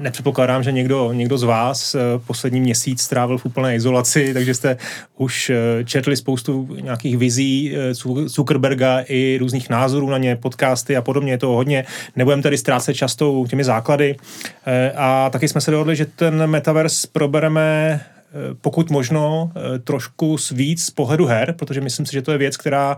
nepředpokládám, 0.00 0.62
že 0.62 0.72
někdo, 0.72 1.12
někdo 1.12 1.38
z 1.38 1.42
vás 1.42 1.94
eh, 1.94 1.98
poslední 2.26 2.60
měsíc 2.60 3.02
strávil 3.02 3.38
v 3.38 3.46
úplné 3.46 3.74
izolaci, 3.74 4.30
takže 4.34 4.54
jste 4.54 4.76
už 5.16 5.52
četli 5.84 6.16
spoustu 6.16 6.68
nějakých 6.80 7.18
vizí 7.18 7.74
Zuckerberga 8.24 9.04
i 9.08 9.36
různých 9.40 9.70
názorů 9.70 10.10
na 10.10 10.18
ně, 10.18 10.36
podcasty 10.36 10.96
a 10.96 11.02
podobně, 11.02 11.32
je 11.32 11.38
to 11.38 11.48
hodně. 11.48 11.84
Nebudeme 12.16 12.42
tady 12.42 12.58
ztrácet 12.58 12.94
často 12.96 13.44
těmi 13.48 13.64
základy. 13.64 14.16
A 14.96 15.30
taky 15.30 15.48
jsme 15.48 15.60
se 15.60 15.70
dohodli, 15.70 15.96
že 15.96 16.06
ten 16.06 16.46
metaverse 16.46 17.08
probereme 17.12 18.00
pokud 18.60 18.90
možno 18.90 19.52
eh, 19.54 19.78
trošku 19.78 20.36
víc 20.52 20.84
z 20.84 20.90
pohledu 20.90 21.26
her, 21.26 21.54
protože 21.58 21.80
myslím 21.80 22.06
si, 22.06 22.12
že 22.12 22.22
to 22.22 22.32
je 22.32 22.38
věc, 22.38 22.56
která 22.56 22.96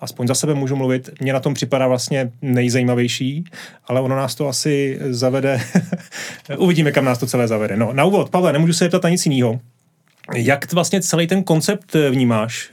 aspoň 0.00 0.26
za 0.26 0.34
sebe 0.34 0.54
můžu 0.54 0.76
mluvit, 0.76 1.10
mě 1.20 1.32
na 1.32 1.40
tom 1.40 1.54
připadá 1.54 1.88
vlastně 1.88 2.32
nejzajímavější, 2.42 3.44
ale 3.86 4.00
ono 4.00 4.16
nás 4.16 4.34
to 4.34 4.48
asi 4.48 4.98
zavede, 5.10 5.60
uvidíme, 6.58 6.92
kam 6.92 7.04
nás 7.04 7.18
to 7.18 7.26
celé 7.26 7.48
zavede. 7.48 7.76
No, 7.76 7.92
na 7.92 8.04
úvod, 8.04 8.30
Pavle, 8.30 8.52
nemůžu 8.52 8.72
se 8.72 8.88
ptat 8.88 9.02
na 9.02 9.08
nic 9.08 9.26
jiného. 9.26 9.60
Jak 10.34 10.72
vlastně 10.72 11.02
celý 11.02 11.26
ten 11.26 11.42
koncept 11.42 11.96
eh, 11.96 12.10
vnímáš? 12.10 12.70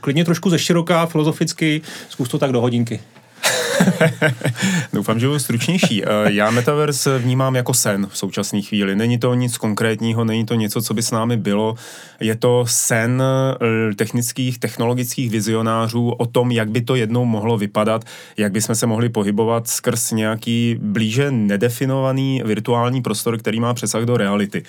Klidně 0.00 0.24
trošku 0.24 0.50
ze 0.50 0.58
široká, 0.58 1.06
filozoficky, 1.06 1.80
zkus 2.08 2.28
to 2.28 2.38
tak 2.38 2.52
do 2.52 2.60
hodinky. 2.60 3.00
Doufám, 4.92 5.20
že 5.20 5.26
budu 5.26 5.38
stručnější. 5.38 6.04
Eh, 6.04 6.08
já 6.32 6.50
Metaverse 6.50 7.18
vnímám 7.18 7.56
jako 7.56 7.74
sen 7.74 8.06
v 8.06 8.18
současné 8.18 8.62
chvíli. 8.62 8.96
Není 8.96 9.18
to 9.18 9.34
nic 9.34 9.58
konkrétního, 9.58 10.24
není 10.24 10.46
to 10.46 10.54
něco, 10.54 10.82
co 10.82 10.94
by 10.94 11.02
s 11.02 11.10
námi 11.10 11.36
bylo. 11.36 11.74
Je 12.20 12.36
to 12.36 12.64
sen 12.68 13.22
eh, 13.22 13.94
technických, 13.94 14.58
technologických 14.58 15.30
vizionářů 15.30 16.10
o 16.10 16.26
tom, 16.26 16.50
jak 16.50 16.70
by 16.70 16.80
to 16.80 16.94
jednou 16.94 17.24
mohlo 17.24 17.58
vypadat, 17.58 18.04
jak 18.36 18.52
by 18.52 18.60
jsme 18.60 18.74
se 18.74 18.86
mohli 18.86 19.08
pohybovat 19.08 19.68
skrz 19.68 20.10
nějaký 20.10 20.76
blíže 20.80 21.30
nedefinovaný 21.30 22.42
virtuální 22.44 23.02
prostor, 23.02 23.38
který 23.38 23.60
má 23.60 23.74
přesah 23.74 24.02
do 24.02 24.16
reality. 24.16 24.62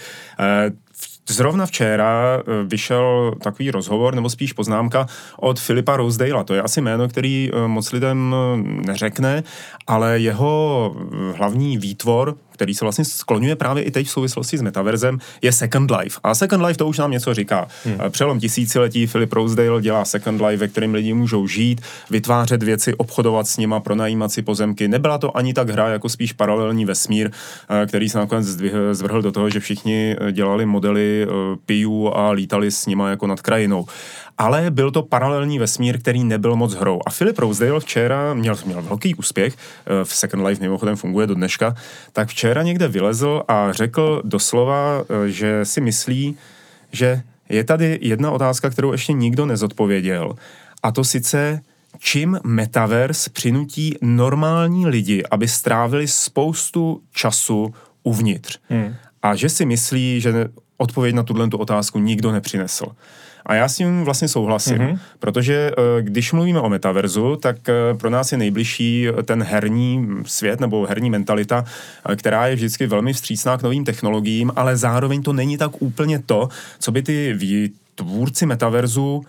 Zrovna 1.30 1.66
včera 1.66 2.38
eh, 2.38 2.64
vyšel 2.64 3.36
takový 3.44 3.72
rozhovor, 3.72 4.16
nebo 4.16 4.30
spíš 4.30 4.54
poznámka 4.54 5.08
od 5.40 5.60
Filipa 5.60 5.98
Rosedale. 5.98 6.44
To 6.44 6.54
je 6.54 6.62
asi 6.62 6.82
jméno, 6.82 7.08
který 7.08 7.52
eh, 7.54 7.68
moc 7.68 7.92
lidem 7.92 8.36
eh, 8.36 8.58
neřekne, 8.88 9.44
ale 9.88 10.20
jeho 10.20 10.96
hlavní 11.36 11.78
výtvor, 11.78 12.36
který 12.64 12.74
se 12.74 12.86
vlastně 12.86 13.06
skloňuje 13.06 13.56
právě 13.56 13.84
i 13.84 13.92
teď 13.92 14.08
v 14.08 14.10
souvislosti 14.10 14.58
s 14.58 14.62
metaverzem, 14.62 15.20
je 15.42 15.52
Second 15.52 15.92
Life. 15.92 16.20
A 16.24 16.36
Second 16.36 16.66
Life 16.66 16.78
to 16.78 16.88
už 16.88 16.98
nám 16.98 17.12
něco 17.12 17.34
říká. 17.34 17.68
Hmm. 17.86 17.98
Přelom 18.10 18.40
tisíciletí 18.40 19.08
Philip 19.08 19.34
Rosedale 19.34 19.82
dělá 19.82 20.06
Second 20.06 20.42
Life, 20.42 20.58
ve 20.58 20.68
kterém 20.68 20.94
lidi 20.94 21.14
můžou 21.14 21.48
žít, 21.48 21.82
vytvářet 22.10 22.64
věci, 22.64 22.94
obchodovat 22.94 23.48
s 23.48 23.58
nima, 23.58 23.80
pronajímat 23.80 24.32
si 24.32 24.42
pozemky. 24.42 24.88
Nebyla 24.88 25.18
to 25.18 25.38
ani 25.38 25.54
tak 25.54 25.70
hra, 25.70 25.90
jako 25.90 26.10
spíš 26.10 26.34
paralelní 26.34 26.86
vesmír, 26.86 27.32
který 27.88 28.10
se 28.10 28.18
nakonec 28.18 28.46
zvrhl 28.92 29.22
do 29.22 29.32
toho, 29.32 29.50
že 29.50 29.60
všichni 29.60 30.16
dělali 30.32 30.66
modely 30.66 31.28
pijů 31.66 32.14
a 32.14 32.32
lítali 32.32 32.72
s 32.72 32.86
nima 32.86 33.10
jako 33.10 33.28
nad 33.28 33.42
krajinou 33.42 33.86
ale 34.38 34.72
byl 34.72 34.92
to 34.92 35.04
paralelní 35.04 35.60
vesmír, 35.60 36.00
který 36.00 36.24
nebyl 36.24 36.56
moc 36.56 36.74
hrou. 36.74 37.00
A 37.06 37.10
Philip 37.10 37.40
Rosedale 37.40 37.80
včera 37.80 38.34
měl, 38.34 38.56
měl 38.66 38.82
velký 38.82 39.16
úspěch, 39.16 39.54
eh, 39.56 40.06
v 40.06 40.16
Second 40.16 40.46
Life 40.48 40.62
mimochodem 40.62 40.96
funguje 40.96 41.28
do 41.28 41.36
dneška, 41.36 41.76
tak 42.14 42.28
včera 42.28 42.53
někde 42.62 42.88
vylezl 42.88 43.44
a 43.48 43.72
řekl 43.72 44.22
doslova, 44.26 45.04
eh, 45.10 45.30
že 45.30 45.66
si 45.66 45.82
myslí, 45.82 46.38
že 46.92 47.22
je 47.50 47.64
tady 47.64 48.00
jedna 48.02 48.32
otázka, 48.32 48.70
kterou 48.70 48.92
ještě 48.92 49.14
nikdo 49.14 49.46
nezodpověděl. 49.46 50.36
A 50.84 50.92
to 50.92 51.04
sice, 51.04 51.62
čím 52.00 52.40
metaverse 52.44 53.30
přinutí 53.30 53.98
normální 54.02 54.88
lidi, 54.88 55.24
aby 55.32 55.48
strávili 55.48 56.08
spoustu 56.08 57.02
času 57.12 57.74
uvnitř. 58.04 58.60
Hmm. 58.70 58.96
A 59.22 59.36
že 59.36 59.50
si 59.50 59.66
myslí, 59.66 60.22
že 60.22 60.48
odpověď 60.78 61.16
na 61.16 61.24
tuhle 61.24 61.48
tu 61.48 61.58
otázku 61.58 62.00
nikdo 62.00 62.32
nepřinesl. 62.32 62.86
A 63.46 63.56
já 63.56 63.68
s 63.68 63.76
tím 63.76 64.04
vlastně 64.04 64.28
souhlasím, 64.28 64.78
mm-hmm. 64.78 65.00
protože 65.20 65.72
eh, 65.72 66.02
když 66.02 66.34
mluvíme 66.34 66.60
o 66.60 66.70
metaverzu, 66.70 67.36
tak 67.36 67.70
eh, 67.70 67.74
pro 67.94 68.10
nás 68.10 68.32
je 68.32 68.38
nejbližší 68.38 69.08
ten 69.26 69.44
herní 69.44 70.08
svět 70.26 70.60
nebo 70.60 70.86
herní 70.86 71.10
mentalita, 71.10 71.66
eh, 72.10 72.16
která 72.16 72.48
je 72.48 72.56
vždycky 72.56 72.88
velmi 72.88 73.14
vstřícná 73.14 73.58
k 73.58 73.64
novým 73.64 73.86
technologiím, 73.86 74.52
ale 74.56 74.78
zároveň 74.78 75.24
to 75.24 75.34
není 75.34 75.58
tak 75.58 75.82
úplně 75.82 76.20
to, 76.20 76.50
co 76.80 76.92
by 76.92 77.02
ty 77.02 77.38
tvůrci 77.96 78.46
metaverzu 78.46 79.26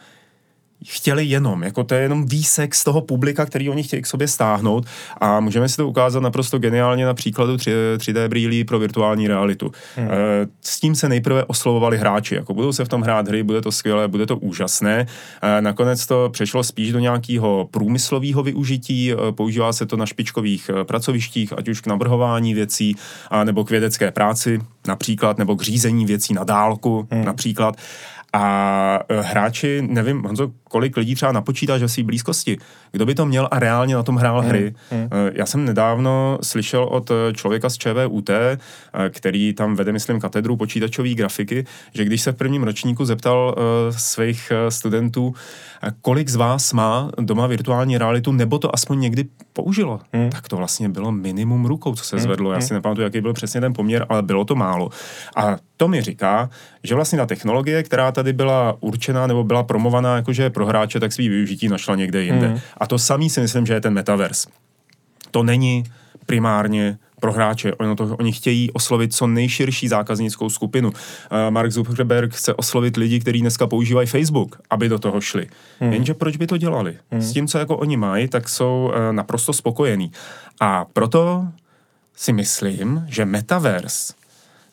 chtěli 0.86 1.24
jenom, 1.24 1.62
jako 1.62 1.84
to 1.84 1.94
je 1.94 2.00
jenom 2.00 2.26
výsek 2.26 2.74
z 2.74 2.84
toho 2.84 3.00
publika, 3.00 3.46
který 3.46 3.70
oni 3.70 3.82
chtějí 3.82 4.02
k 4.02 4.06
sobě 4.06 4.28
stáhnout 4.28 4.86
a 5.20 5.40
můžeme 5.40 5.68
si 5.68 5.76
to 5.76 5.88
ukázat 5.88 6.20
naprosto 6.20 6.58
geniálně 6.58 7.06
na 7.06 7.14
příkladu 7.14 7.56
3, 7.56 7.70
3D 7.96 8.28
brýlí 8.28 8.64
pro 8.64 8.78
virtuální 8.78 9.28
realitu. 9.28 9.72
Hmm. 9.96 10.08
Eh, 10.10 10.14
s 10.60 10.80
tím 10.80 10.94
se 10.94 11.08
nejprve 11.08 11.44
oslovovali 11.44 11.98
hráči, 11.98 12.34
jako 12.34 12.54
budou 12.54 12.72
se 12.72 12.84
v 12.84 12.88
tom 12.88 13.02
hrát 13.02 13.28
hry, 13.28 13.42
bude 13.42 13.60
to 13.60 13.72
skvělé, 13.72 14.08
bude 14.08 14.26
to 14.26 14.36
úžasné. 14.36 15.06
Eh, 15.42 15.60
nakonec 15.60 16.06
to 16.06 16.28
přešlo 16.32 16.64
spíš 16.64 16.92
do 16.92 16.98
nějakého 16.98 17.68
průmyslového 17.70 18.42
využití, 18.42 19.12
eh, 19.12 19.16
používá 19.32 19.72
se 19.72 19.86
to 19.86 19.96
na 19.96 20.06
špičkových 20.06 20.70
pracovištích, 20.82 21.52
ať 21.56 21.68
už 21.68 21.80
k 21.80 21.86
navrhování 21.86 22.54
věcí, 22.54 22.96
nebo 23.44 23.64
k 23.64 23.70
vědecké 23.70 24.10
práci 24.10 24.60
například, 24.86 25.38
nebo 25.38 25.56
k 25.56 25.62
řízení 25.62 26.06
věcí 26.06 26.34
na 26.34 26.44
dálku 26.44 27.08
hmm. 27.10 27.24
například. 27.24 27.76
A 28.36 29.00
e, 29.08 29.20
hráči, 29.20 29.82
nevím, 29.82 30.22
Honzo, 30.22 30.50
kolik 30.64 30.96
lidí 30.96 31.14
třeba 31.14 31.32
napočítá, 31.32 31.78
že 31.78 31.88
v 31.88 32.02
blízkosti, 32.02 32.58
kdo 32.92 33.06
by 33.06 33.14
to 33.14 33.26
měl 33.26 33.48
a 33.50 33.58
reálně 33.58 33.94
na 33.94 34.02
tom 34.02 34.16
hrál 34.16 34.40
hmm, 34.40 34.48
hry. 34.48 34.74
Hmm. 34.90 35.08
Já 35.32 35.46
jsem 35.46 35.64
nedávno 35.64 36.38
slyšel 36.42 36.84
od 36.84 37.10
e, 37.10 37.14
člověka 37.32 37.70
z 37.70 37.78
ČVUT, 37.78 38.30
který 39.10 39.52
tam 39.52 39.76
vede, 39.76 39.92
myslím, 39.92 40.20
katedru 40.20 40.56
počítačové 40.56 41.08
grafiky, 41.08 41.64
že 41.92 42.04
když 42.04 42.22
se 42.22 42.32
v 42.32 42.36
prvním 42.36 42.62
ročníku 42.62 43.04
zeptal 43.04 43.54
svých 43.90 44.52
studentů, 44.68 45.34
kolik 46.00 46.28
z 46.28 46.34
vás 46.34 46.72
má 46.72 47.10
doma 47.20 47.46
virtuální 47.46 47.98
realitu, 47.98 48.32
nebo 48.32 48.58
to 48.58 48.74
aspoň 48.74 49.00
někdy 49.00 49.24
použilo, 49.52 50.00
hmm. 50.12 50.30
tak 50.30 50.48
to 50.48 50.56
vlastně 50.56 50.88
bylo 50.88 51.12
minimum 51.12 51.66
rukou, 51.66 51.94
co 51.94 52.04
se 52.04 52.16
hmm. 52.16 52.22
zvedlo. 52.22 52.52
Já 52.52 52.60
si 52.60 52.74
nepamatuju, 52.74 53.04
jaký 53.04 53.20
byl 53.20 53.32
přesně 53.32 53.60
ten 53.60 53.72
poměr, 53.72 54.06
ale 54.08 54.22
bylo 54.22 54.44
to 54.44 54.54
málo. 54.54 54.90
A 55.36 55.56
to 55.76 55.88
mi 55.88 56.02
říká, 56.02 56.50
že 56.82 56.94
vlastně 56.94 57.18
ta 57.18 57.26
technologie, 57.26 57.82
která 57.82 58.12
tady 58.12 58.32
byla 58.32 58.76
určená 58.80 59.26
nebo 59.26 59.44
byla 59.44 59.62
promovaná 59.62 60.16
jakože 60.16 60.50
pro 60.50 60.66
hráče, 60.66 61.00
tak 61.00 61.12
svý 61.12 61.28
využití 61.28 61.68
našla 61.68 61.94
někde 61.94 62.22
jinde. 62.22 62.48
Mm. 62.48 62.60
A 62.78 62.86
to 62.86 62.98
samý 62.98 63.30
si 63.30 63.40
myslím, 63.40 63.66
že 63.66 63.74
je 63.74 63.80
ten 63.80 63.94
metaverse. 63.94 64.48
To 65.30 65.42
není 65.42 65.84
primárně 66.26 66.98
pro 67.24 67.32
hráče. 67.32 67.74
Oni, 67.74 67.96
to, 67.96 68.16
oni 68.18 68.32
chtějí 68.32 68.72
oslovit 68.72 69.14
co 69.14 69.26
nejširší 69.26 69.88
zákaznickou 69.88 70.50
skupinu. 70.50 70.88
Uh, 70.88 70.94
Mark 71.50 71.72
Zuckerberg 71.72 72.34
chce 72.34 72.54
oslovit 72.54 72.96
lidi, 72.96 73.20
kteří 73.20 73.40
dneska 73.40 73.66
používají 73.66 74.06
Facebook, 74.06 74.60
aby 74.70 74.88
do 74.88 74.98
toho 74.98 75.20
šli. 75.20 75.46
Hmm. 75.80 75.92
Jenže 75.92 76.14
proč 76.14 76.36
by 76.36 76.46
to 76.46 76.56
dělali? 76.56 76.98
Hmm. 77.10 77.22
S 77.22 77.32
tím, 77.32 77.48
co 77.48 77.58
jako 77.58 77.76
oni 77.76 77.96
mají, 77.96 78.28
tak 78.28 78.48
jsou 78.48 78.92
uh, 78.92 79.12
naprosto 79.12 79.52
spokojení. 79.52 80.12
A 80.60 80.84
proto 80.84 81.48
si 82.16 82.32
myslím, 82.32 83.06
že 83.08 83.24
Metaverse 83.24 84.12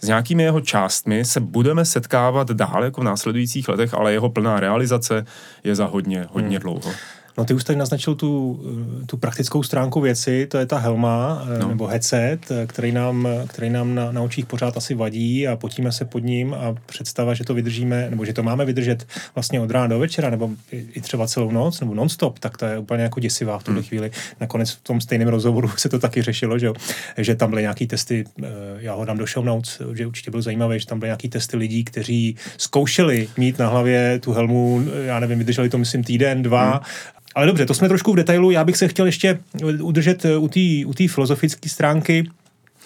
s 0.01 0.07
nějakými 0.07 0.43
jeho 0.43 0.61
částmi 0.61 1.25
se 1.25 1.39
budeme 1.39 1.85
setkávat 1.85 2.51
dál 2.51 2.83
jako 2.83 3.01
v 3.01 3.03
následujících 3.03 3.69
letech, 3.69 3.93
ale 3.93 4.11
jeho 4.11 4.29
plná 4.29 4.59
realizace 4.59 5.25
je 5.63 5.75
za 5.75 5.85
hodně, 5.85 6.27
hodně 6.31 6.57
hmm. 6.57 6.63
dlouho. 6.63 6.91
No 7.37 7.45
ty 7.45 7.53
už 7.53 7.63
tady 7.63 7.79
naznačil 7.79 8.15
tu, 8.15 8.61
tu 9.05 9.17
praktickou 9.17 9.63
stránku 9.63 10.01
věci, 10.01 10.47
to 10.51 10.57
je 10.57 10.65
ta 10.65 10.77
helma 10.77 11.43
eh, 11.55 11.59
no. 11.59 11.67
nebo 11.67 11.87
headset, 11.87 12.51
eh, 12.51 12.67
který 12.67 12.91
nám, 12.91 13.27
který 13.47 13.69
nám 13.69 13.95
na, 13.95 14.11
na 14.11 14.21
očích 14.21 14.45
pořád 14.45 14.77
asi 14.77 14.93
vadí 14.93 15.47
a 15.47 15.55
potíme 15.55 15.91
se 15.91 16.05
pod 16.05 16.19
ním 16.19 16.53
a 16.53 16.75
představa, 16.85 17.33
že 17.33 17.43
to 17.43 17.53
vydržíme, 17.53 18.07
nebo 18.09 18.25
že 18.25 18.33
to 18.33 18.43
máme 18.43 18.65
vydržet 18.65 19.07
vlastně 19.35 19.61
od 19.61 19.71
rána 19.71 19.87
do 19.87 19.99
večera, 19.99 20.29
nebo 20.29 20.49
i 20.71 21.01
třeba 21.01 21.27
celou 21.27 21.51
noc, 21.51 21.79
nebo 21.79 21.95
nonstop, 21.95 22.39
tak 22.39 22.57
to 22.57 22.65
je 22.65 22.77
úplně 22.77 23.03
jako 23.03 23.19
děsivá 23.19 23.59
v 23.59 23.63
tuhle 23.63 23.79
hmm. 23.79 23.87
chvíli. 23.87 24.11
Nakonec 24.39 24.71
v 24.71 24.81
tom 24.83 25.01
stejném 25.01 25.27
rozhovoru 25.27 25.69
se 25.77 25.89
to 25.89 25.99
taky 25.99 26.21
řešilo, 26.21 26.59
že, 26.59 26.71
že 27.17 27.35
tam 27.35 27.49
byly 27.49 27.61
nějaký 27.61 27.87
testy, 27.87 28.23
eh, 28.43 28.47
já 28.77 28.93
ho 28.93 29.05
dám 29.05 29.17
do 29.17 29.25
show 29.25 29.45
notes, 29.45 29.81
že 29.93 30.07
určitě 30.07 30.31
bylo 30.31 30.41
zajímavé, 30.41 30.79
že 30.79 30.85
tam 30.85 30.99
byly 30.99 31.07
nějaký 31.07 31.29
testy 31.29 31.57
lidí, 31.57 31.83
kteří 31.83 32.35
zkoušeli 32.57 33.29
mít 33.37 33.59
na 33.59 33.67
hlavě 33.67 34.19
tu 34.19 34.33
helmu, 34.33 34.83
já 35.05 35.19
nevím, 35.19 35.37
vydrželi 35.37 35.69
to 35.69 35.77
myslím 35.77 36.03
týden, 36.03 36.43
dva, 36.43 36.71
hmm 36.71 37.20
ale 37.35 37.45
dobře, 37.45 37.65
to 37.65 37.73
jsme 37.73 37.87
trošku 37.87 38.13
v 38.13 38.15
detailu. 38.15 38.51
Já 38.51 38.63
bych 38.63 38.77
se 38.77 38.87
chtěl 38.87 39.05
ještě 39.05 39.39
udržet 39.81 40.25
u 40.37 40.47
té 40.47 41.05
u 41.05 41.07
filozofické 41.07 41.69
stránky. 41.69 42.23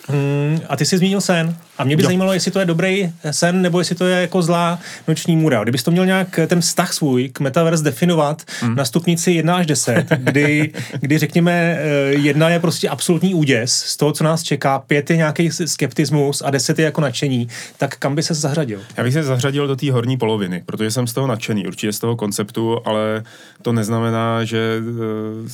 Hmm, 0.07 0.59
a 0.69 0.75
ty 0.75 0.85
jsi 0.85 0.97
zmínil 0.97 1.21
sen. 1.21 1.55
A 1.77 1.83
mě 1.83 1.97
by 1.97 2.03
jo. 2.03 2.07
zajímalo, 2.07 2.33
jestli 2.33 2.51
to 2.51 2.59
je 2.59 2.65
dobrý 2.65 3.13
sen, 3.31 3.61
nebo 3.61 3.79
jestli 3.79 3.95
to 3.95 4.05
je 4.05 4.21
jako 4.21 4.41
zlá 4.41 4.79
noční 5.07 5.35
můra. 5.35 5.63
Kdybys 5.63 5.83
to 5.83 5.91
měl 5.91 6.05
nějak 6.05 6.39
ten 6.47 6.61
vztah 6.61 6.93
svůj 6.93 7.29
k 7.29 7.39
Metaverse 7.39 7.83
definovat 7.83 8.41
hmm. 8.61 8.75
na 8.75 8.85
stupnici 8.85 9.31
1 9.31 9.55
až 9.55 9.65
10, 9.65 10.05
kdy, 10.17 10.71
kdy 10.99 11.17
řekněme, 11.17 11.51
eh, 11.51 11.85
jedna 12.13 12.49
je 12.49 12.59
prostě 12.59 12.89
absolutní 12.89 13.33
úděs 13.33 13.73
z 13.73 13.97
toho, 13.97 14.11
co 14.11 14.23
nás 14.23 14.43
čeká, 14.43 14.79
pět 14.79 15.09
je 15.09 15.17
nějaký 15.17 15.49
skeptismus 15.51 16.41
a 16.45 16.49
deset 16.49 16.79
je 16.79 16.85
jako 16.85 17.01
nadšení, 17.01 17.47
tak 17.77 17.97
kam 17.97 18.15
by 18.15 18.23
se 18.23 18.33
zařadil? 18.33 18.81
Já 18.97 19.03
bych 19.03 19.13
se 19.13 19.23
zařadil 19.23 19.67
do 19.67 19.75
té 19.75 19.91
horní 19.91 20.17
poloviny, 20.17 20.63
protože 20.65 20.91
jsem 20.91 21.07
z 21.07 21.13
toho 21.13 21.27
nadšený, 21.27 21.67
určitě 21.67 21.93
z 21.93 21.99
toho 21.99 22.15
konceptu, 22.15 22.79
ale 22.85 23.23
to 23.61 23.73
neznamená, 23.73 24.43
že 24.43 24.81
uh, 24.81 25.47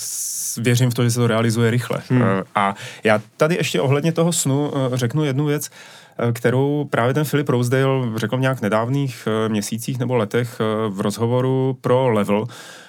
věřím 0.58 0.90
v 0.90 0.94
to, 0.94 1.04
že 1.04 1.12
se 1.12 1.20
to 1.20 1.28
realizuje 1.28 1.72
rychle. 1.72 2.02
Hmm. 2.10 2.22
Uh, 2.22 2.28
a 2.56 2.76
já 3.04 3.22
tady 3.38 3.56
ještě 3.56 3.82
ohledně 3.82 4.12
toho 4.12 4.34
snu 4.42 4.70
uh, 4.70 4.96
řeknu 4.96 5.24
jednu 5.24 5.46
věc. 5.46 5.70
Eh, 6.18 6.32
kterou 6.32 6.88
právě 6.90 7.14
ten 7.14 7.24
Filip 7.24 7.50
Rosedale 7.50 8.08
řekl 8.16 8.38
v 8.38 8.40
nějak 8.40 8.62
nedávných 8.62 9.28
eh, 9.28 9.50
měsících 9.50 10.00
nebo 10.00 10.16
letech 10.16 10.58
eh, 10.60 10.90
v 10.90 11.02
rozhovoru 11.02 11.78
pro 11.82 12.10
Level, 12.10 12.46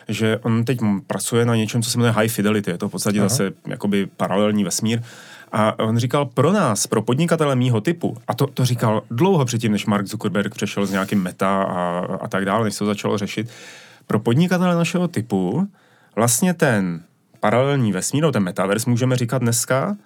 že 0.09 0.38
on 0.38 0.64
teď 0.64 0.78
pracuje 1.06 1.44
na 1.44 1.56
něčem, 1.56 1.82
co 1.82 1.90
se 1.90 1.99
jmenuje 1.99 2.12
High 2.12 2.28
Fidelity. 2.28 2.71
Je 2.71 2.78
to 2.78 2.88
v 2.88 2.90
podstatě 2.90 3.18
Aha. 3.18 3.28
zase 3.28 3.52
jakoby 3.66 4.06
paralelní 4.16 4.64
vesmír. 4.64 5.02
A 5.52 5.78
on 5.78 5.99
říkal, 5.99 6.26
pro 6.26 6.52
nás, 6.52 6.87
pro 6.87 7.02
podnikatele 7.02 7.56
mýho 7.56 7.80
typu, 7.80 8.16
a 8.28 8.35
to, 8.35 8.47
to 8.47 8.64
říkal 8.64 9.02
dlouho 9.11 9.44
předtím, 9.44 9.73
než 9.73 9.87
Mark 9.87 10.06
Zuckerberg 10.06 10.54
přešel 10.54 10.87
s 10.87 10.90
nějakým 10.90 11.23
meta 11.23 11.62
a, 11.62 12.06
a 12.21 12.28
tak 12.28 12.44
dále, 12.44 12.64
než 12.64 12.75
se 12.75 12.78
to 12.78 12.87
začalo 12.87 13.18
řešit, 13.18 13.50
pro 14.06 14.21
podnikatele 14.21 14.75
našeho 14.75 15.09
typu 15.09 15.68
vlastně 16.16 16.54
ten 16.54 17.02
paralelní 17.40 17.92
vesmír, 17.92 18.30
ten 18.32 18.42
metaverse 18.42 18.90
můžeme 18.90 19.16
říkat 19.16 19.38
dneska, 19.38 19.97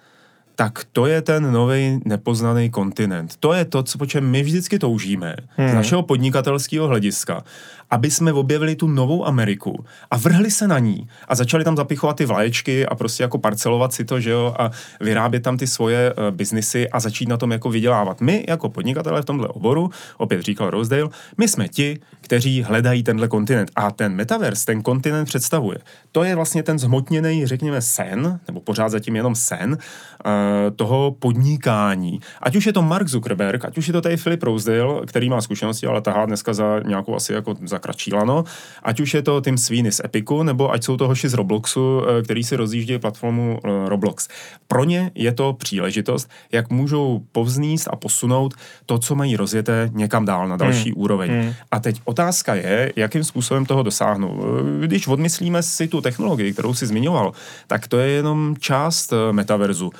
tak 0.57 0.89
to 0.89 1.05
je 1.05 1.21
ten 1.21 1.45
nový 1.53 2.01
nepoznaný 2.01 2.73
kontinent. 2.73 3.37
To 3.37 3.53
je 3.53 3.61
to, 3.65 3.85
co 3.85 3.93
po 3.97 4.05
čem 4.09 4.25
my 4.25 4.41
vždycky 4.41 4.81
toužíme 4.81 5.53
hmm. 5.53 5.69
z 5.69 5.73
našeho 5.73 6.01
podnikatelského 6.01 6.89
hlediska 6.89 7.45
aby 7.89 8.11
jsme 8.11 8.33
objevili 8.33 8.75
tu 8.75 8.87
novou 8.87 9.25
Ameriku 9.25 9.85
a 10.11 10.17
vrhli 10.17 10.51
se 10.51 10.67
na 10.67 10.79
ní 10.79 11.07
a 11.27 11.35
začali 11.35 11.63
tam 11.63 11.75
zapichovat 11.75 12.17
ty 12.17 12.25
vlaječky 12.25 12.85
a 12.85 12.95
prostě 12.95 13.23
jako 13.23 13.37
parcelovat 13.37 13.93
si 13.93 14.05
to, 14.05 14.19
že 14.19 14.29
jo, 14.29 14.55
a 14.59 14.71
vyrábět 15.01 15.39
tam 15.39 15.57
ty 15.57 15.67
svoje 15.67 16.13
uh, 16.13 16.35
biznisy 16.35 16.89
a 16.89 16.99
začít 16.99 17.29
na 17.29 17.37
tom 17.37 17.51
jako 17.51 17.69
vydělávat. 17.69 18.21
My 18.21 18.45
jako 18.47 18.69
podnikatelé 18.69 19.21
v 19.21 19.25
tomhle 19.25 19.47
oboru, 19.47 19.89
opět 20.17 20.41
říkal 20.41 20.69
Rosedale, 20.69 21.09
my 21.37 21.47
jsme 21.47 21.67
ti, 21.67 21.99
kteří 22.21 22.63
hledají 22.63 23.03
tenhle 23.03 23.27
kontinent 23.27 23.71
a 23.75 23.91
ten 23.91 24.15
metaverse 24.15 24.65
ten 24.65 24.81
kontinent 24.81 25.27
představuje. 25.27 25.77
To 26.11 26.23
je 26.23 26.35
vlastně 26.35 26.63
ten 26.63 26.79
zhmotněný, 26.79 27.45
řekněme, 27.45 27.81
sen, 27.81 28.39
nebo 28.47 28.59
pořád 28.59 28.89
zatím 28.89 29.15
jenom 29.15 29.35
sen 29.35 29.71
uh, 29.71 30.31
toho 30.75 31.15
podnikání. 31.19 32.19
Ať 32.41 32.55
už 32.55 32.65
je 32.65 32.73
to 32.73 32.81
Mark 32.81 33.07
Zuckerberg, 33.07 33.65
ať 33.65 33.77
už 33.77 33.87
je 33.87 33.93
to 33.93 34.01
tady 34.01 34.17
Philip 34.17 34.43
Rosedale, 34.43 35.05
který 35.05 35.29
má 35.29 35.41
zkušenosti, 35.41 35.87
ale 35.87 36.01
tahá 36.01 36.25
dneska 36.25 36.53
za 36.53 36.79
nějakou 36.85 37.15
asi 37.15 37.33
jako 37.33 37.55
za 37.65 37.76
za 37.77 37.79
kratší 37.79 38.13
lano, 38.13 38.43
ať 38.83 38.99
už 38.99 39.13
je 39.13 39.21
to 39.21 39.41
Tim 39.41 39.57
Sweeney 39.57 39.91
z 39.91 40.01
Epiku, 40.05 40.43
nebo 40.43 40.71
ať 40.71 40.83
jsou 40.83 40.97
to 40.97 41.07
hoši 41.07 41.29
z 41.29 41.33
Robloxu, 41.33 42.01
eh, 42.01 42.23
který 42.23 42.43
si 42.43 42.55
rozjíždějí 42.55 42.99
platformu 42.99 43.59
eh, 43.61 43.89
Roblox. 43.89 44.27
Pro 44.67 44.83
ně 44.83 45.11
je 45.15 45.31
to 45.31 45.53
příležitost, 45.53 46.29
jak 46.51 46.69
můžou 46.69 47.21
povzníst 47.31 47.87
a 47.91 47.95
posunout 47.95 48.53
to, 48.85 48.97
co 48.97 49.15
mají 49.15 49.37
rozjeté 49.37 49.89
někam 49.93 50.25
dál 50.25 50.47
na 50.47 50.57
další 50.57 50.89
hmm. 50.89 51.01
úroveň. 51.01 51.31
Hmm. 51.31 51.53
A 51.71 51.79
teď 51.79 52.01
otázka 52.05 52.55
je, 52.55 52.93
jakým 52.95 53.23
způsobem 53.23 53.65
toho 53.65 53.83
dosáhnou. 53.83 54.33
Eh, 54.33 54.87
když 54.87 55.07
odmyslíme 55.07 55.63
si 55.63 55.87
tu 55.87 56.01
technologii, 56.01 56.53
kterou 56.53 56.73
si 56.73 56.87
zmiňoval, 56.87 57.31
tak 57.67 57.87
to 57.87 57.99
je 57.99 58.09
jenom 58.09 58.55
část 58.59 59.13
metaverzu. 59.31 59.91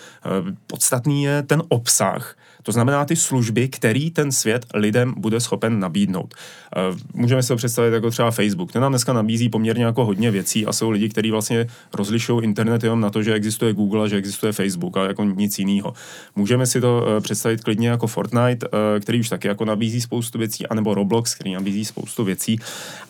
Podstatný 0.68 1.24
je 1.24 1.44
ten 1.44 1.64
obsah, 1.70 2.36
to 2.68 2.72
znamená 2.72 3.06
ty 3.06 3.16
služby, 3.16 3.68
který 3.68 4.12
ten 4.12 4.32
svět 4.32 4.66
lidem 4.74 5.14
bude 5.18 5.40
schopen 5.40 5.80
nabídnout. 5.80 6.34
Eh, 6.76 6.80
můžeme 7.14 7.44
si 7.44 7.48
to 7.48 7.56
představit 7.56 7.94
jako 7.94 8.12
třeba 8.12 8.32
Facebook. 8.32 8.72
Ten 8.72 8.82
nám 8.82 8.92
dneska 8.92 9.14
nabízí 9.14 9.50
poměrně 9.50 9.86
jako 9.86 10.06
hodně 10.06 10.32
věcí 10.32 10.66
a 10.66 10.74
jsou 10.74 10.90
lidi, 10.90 11.10
kteří 11.10 11.32
vlastně 11.32 11.68
rozlišují 11.94 12.44
internet 12.44 12.84
jenom 12.84 13.02
na 13.02 13.10
to, 13.10 13.24
že 13.24 13.34
existuje 13.34 13.74
Google 13.74 14.04
a 14.04 14.08
že 14.08 14.16
existuje 14.16 14.52
Facebook 14.54 14.98
a 14.98 15.04
jako 15.04 15.24
nic 15.24 15.60
jiného. 15.60 15.94
Můžeme 16.36 16.66
si 16.66 16.82
to 16.82 17.08
eh, 17.08 17.22
představit 17.22 17.64
klidně 17.64 17.90
jako 17.90 18.08
Fortnite, 18.08 18.68
eh, 18.68 19.00
který 19.00 19.20
už 19.20 19.30
taky 19.30 19.48
jako 19.48 19.66
nabízí 19.66 20.02
spoustu 20.02 20.38
věcí, 20.40 20.68
anebo 20.68 20.94
Roblox, 20.94 21.36
který 21.36 21.54
nabízí 21.54 21.86
spoustu 21.86 22.24
věcí, 22.24 22.60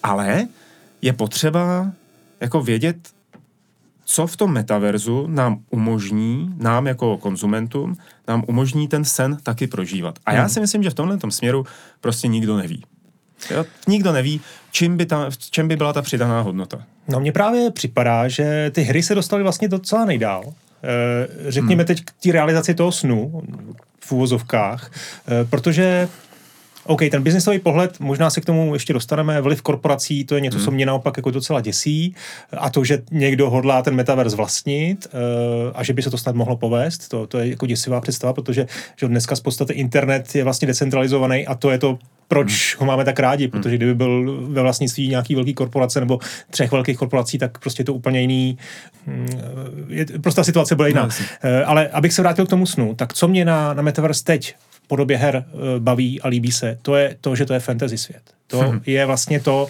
ale 0.04 0.48
je 1.02 1.14
potřeba 1.14 1.92
jako 2.42 2.62
vědět, 2.62 2.98
co 4.10 4.28
v 4.28 4.38
tom 4.38 4.54
metaverzu 4.54 5.28
nám 5.28 5.60
umožní, 5.70 6.54
nám 6.58 6.88
jako 6.88 7.18
konzumentům, 7.18 7.98
nám 8.28 8.44
umožní 8.48 8.88
ten 8.88 9.06
sen 9.06 9.38
taky 9.44 9.68
prožívat. 9.68 10.20
A 10.26 10.34
já 10.34 10.40
hmm. 10.40 10.50
si 10.50 10.60
myslím, 10.60 10.84
že 10.84 10.90
v 10.90 10.94
tomhle 10.94 11.18
směru 11.30 11.66
prostě 12.02 12.28
nikdo 12.28 12.58
neví. 12.58 12.84
Jo? 13.52 13.66
Nikdo 13.88 14.12
neví, 14.12 14.42
čím 14.72 14.98
by, 14.98 15.06
ta, 15.06 15.30
čím 15.50 15.68
by 15.68 15.76
byla 15.76 15.94
ta 15.94 16.02
přidaná 16.02 16.42
hodnota. 16.42 16.84
No 17.08 17.20
mně 17.20 17.32
právě 17.32 17.72
připadá, 17.72 18.28
že 18.28 18.72
ty 18.74 18.82
hry 18.82 19.04
se 19.04 19.16
dostaly 19.16 19.44
vlastně 19.44 19.68
docela 19.68 20.06
nejdál. 20.06 20.44
E, 20.46 21.52
řekněme 21.52 21.82
hmm. 21.82 21.88
teď 21.88 22.04
k 22.06 22.12
té 22.24 22.32
realizaci 22.32 22.74
toho 22.74 22.92
snu 22.92 23.42
v 24.00 24.12
úvozovkách, 24.12 24.92
e, 25.42 25.46
protože 25.46 26.10
OK, 26.88 27.02
ten 27.12 27.24
biznisový 27.24 27.60
pohled, 27.60 28.00
možná 28.00 28.30
se 28.30 28.42
k 28.42 28.46
tomu 28.46 28.74
ještě 28.74 28.94
dostaneme, 28.94 29.42
vliv 29.42 29.62
korporací, 29.62 30.26
to 30.26 30.36
je 30.36 30.42
něco, 30.42 30.58
hmm. 30.58 30.66
co 30.66 30.72
mě 30.72 30.86
naopak 30.86 31.18
jako 31.18 31.32
docela 31.32 31.62
děsí. 31.62 32.16
A 32.58 32.70
to, 32.70 32.84
že 32.84 33.02
někdo 33.12 33.50
hodlá 33.50 33.82
ten 33.82 33.96
metaverz 33.96 34.34
vlastnit 34.34 35.08
uh, 35.14 35.72
a 35.76 35.84
že 35.84 35.94
by 35.94 36.02
se 36.02 36.10
to 36.10 36.18
snad 36.18 36.36
mohlo 36.36 36.58
povést, 36.58 37.10
to, 37.10 37.28
to 37.28 37.38
je 37.38 37.50
jako 37.50 37.66
děsivá 37.66 38.02
představa, 38.02 38.34
protože 38.34 38.68
že 38.96 39.08
dneska 39.08 39.36
z 39.36 39.40
podstaty 39.40 39.74
internet 39.74 40.36
je 40.36 40.44
vlastně 40.44 40.68
decentralizovaný 40.68 41.48
a 41.48 41.56
to 41.56 41.72
je 41.72 41.78
to 41.78 42.00
proč 42.28 42.76
hmm. 42.76 42.80
ho 42.80 42.92
máme 42.92 43.06
tak 43.06 43.20
rádi, 43.20 43.48
protože 43.48 43.76
kdyby 43.76 43.96
byl 43.96 44.38
ve 44.50 44.62
vlastnictví 44.62 45.08
nějaký 45.08 45.36
velký 45.36 45.54
korporace 45.54 46.00
nebo 46.00 46.20
třech 46.50 46.72
velkých 46.72 46.98
korporací, 46.98 47.38
tak 47.38 47.58
prostě 47.58 47.82
je 47.82 47.86
to 47.86 47.94
úplně 47.94 48.22
jiný, 48.22 48.58
hm, 49.08 49.28
je, 49.88 50.06
prostě 50.06 50.36
ta 50.36 50.44
situace 50.44 50.76
byla 50.76 50.88
jiná. 50.88 51.04
No, 51.04 51.50
Ale 51.66 51.88
abych 51.88 52.14
se 52.14 52.22
vrátil 52.22 52.46
k 52.46 52.50
tomu 52.50 52.66
snu, 52.66 52.96
tak 52.96 53.14
co 53.14 53.28
mě 53.28 53.46
na, 53.46 53.74
na 53.74 53.82
Metaverse 53.82 54.24
teď 54.24 54.56
podobě 54.88 55.18
her 55.18 55.46
eh, 55.48 55.80
baví 55.80 56.22
a 56.22 56.28
líbí 56.28 56.52
se, 56.52 56.78
to 56.82 56.96
je 56.96 57.16
to, 57.22 57.36
že 57.36 57.46
to 57.46 57.54
je 57.54 57.60
fantasy 57.60 57.98
svět. 57.98 58.22
To 58.48 58.60
hmm. 58.60 58.82
je 58.86 59.06
vlastně 59.06 59.40
to, 59.40 59.68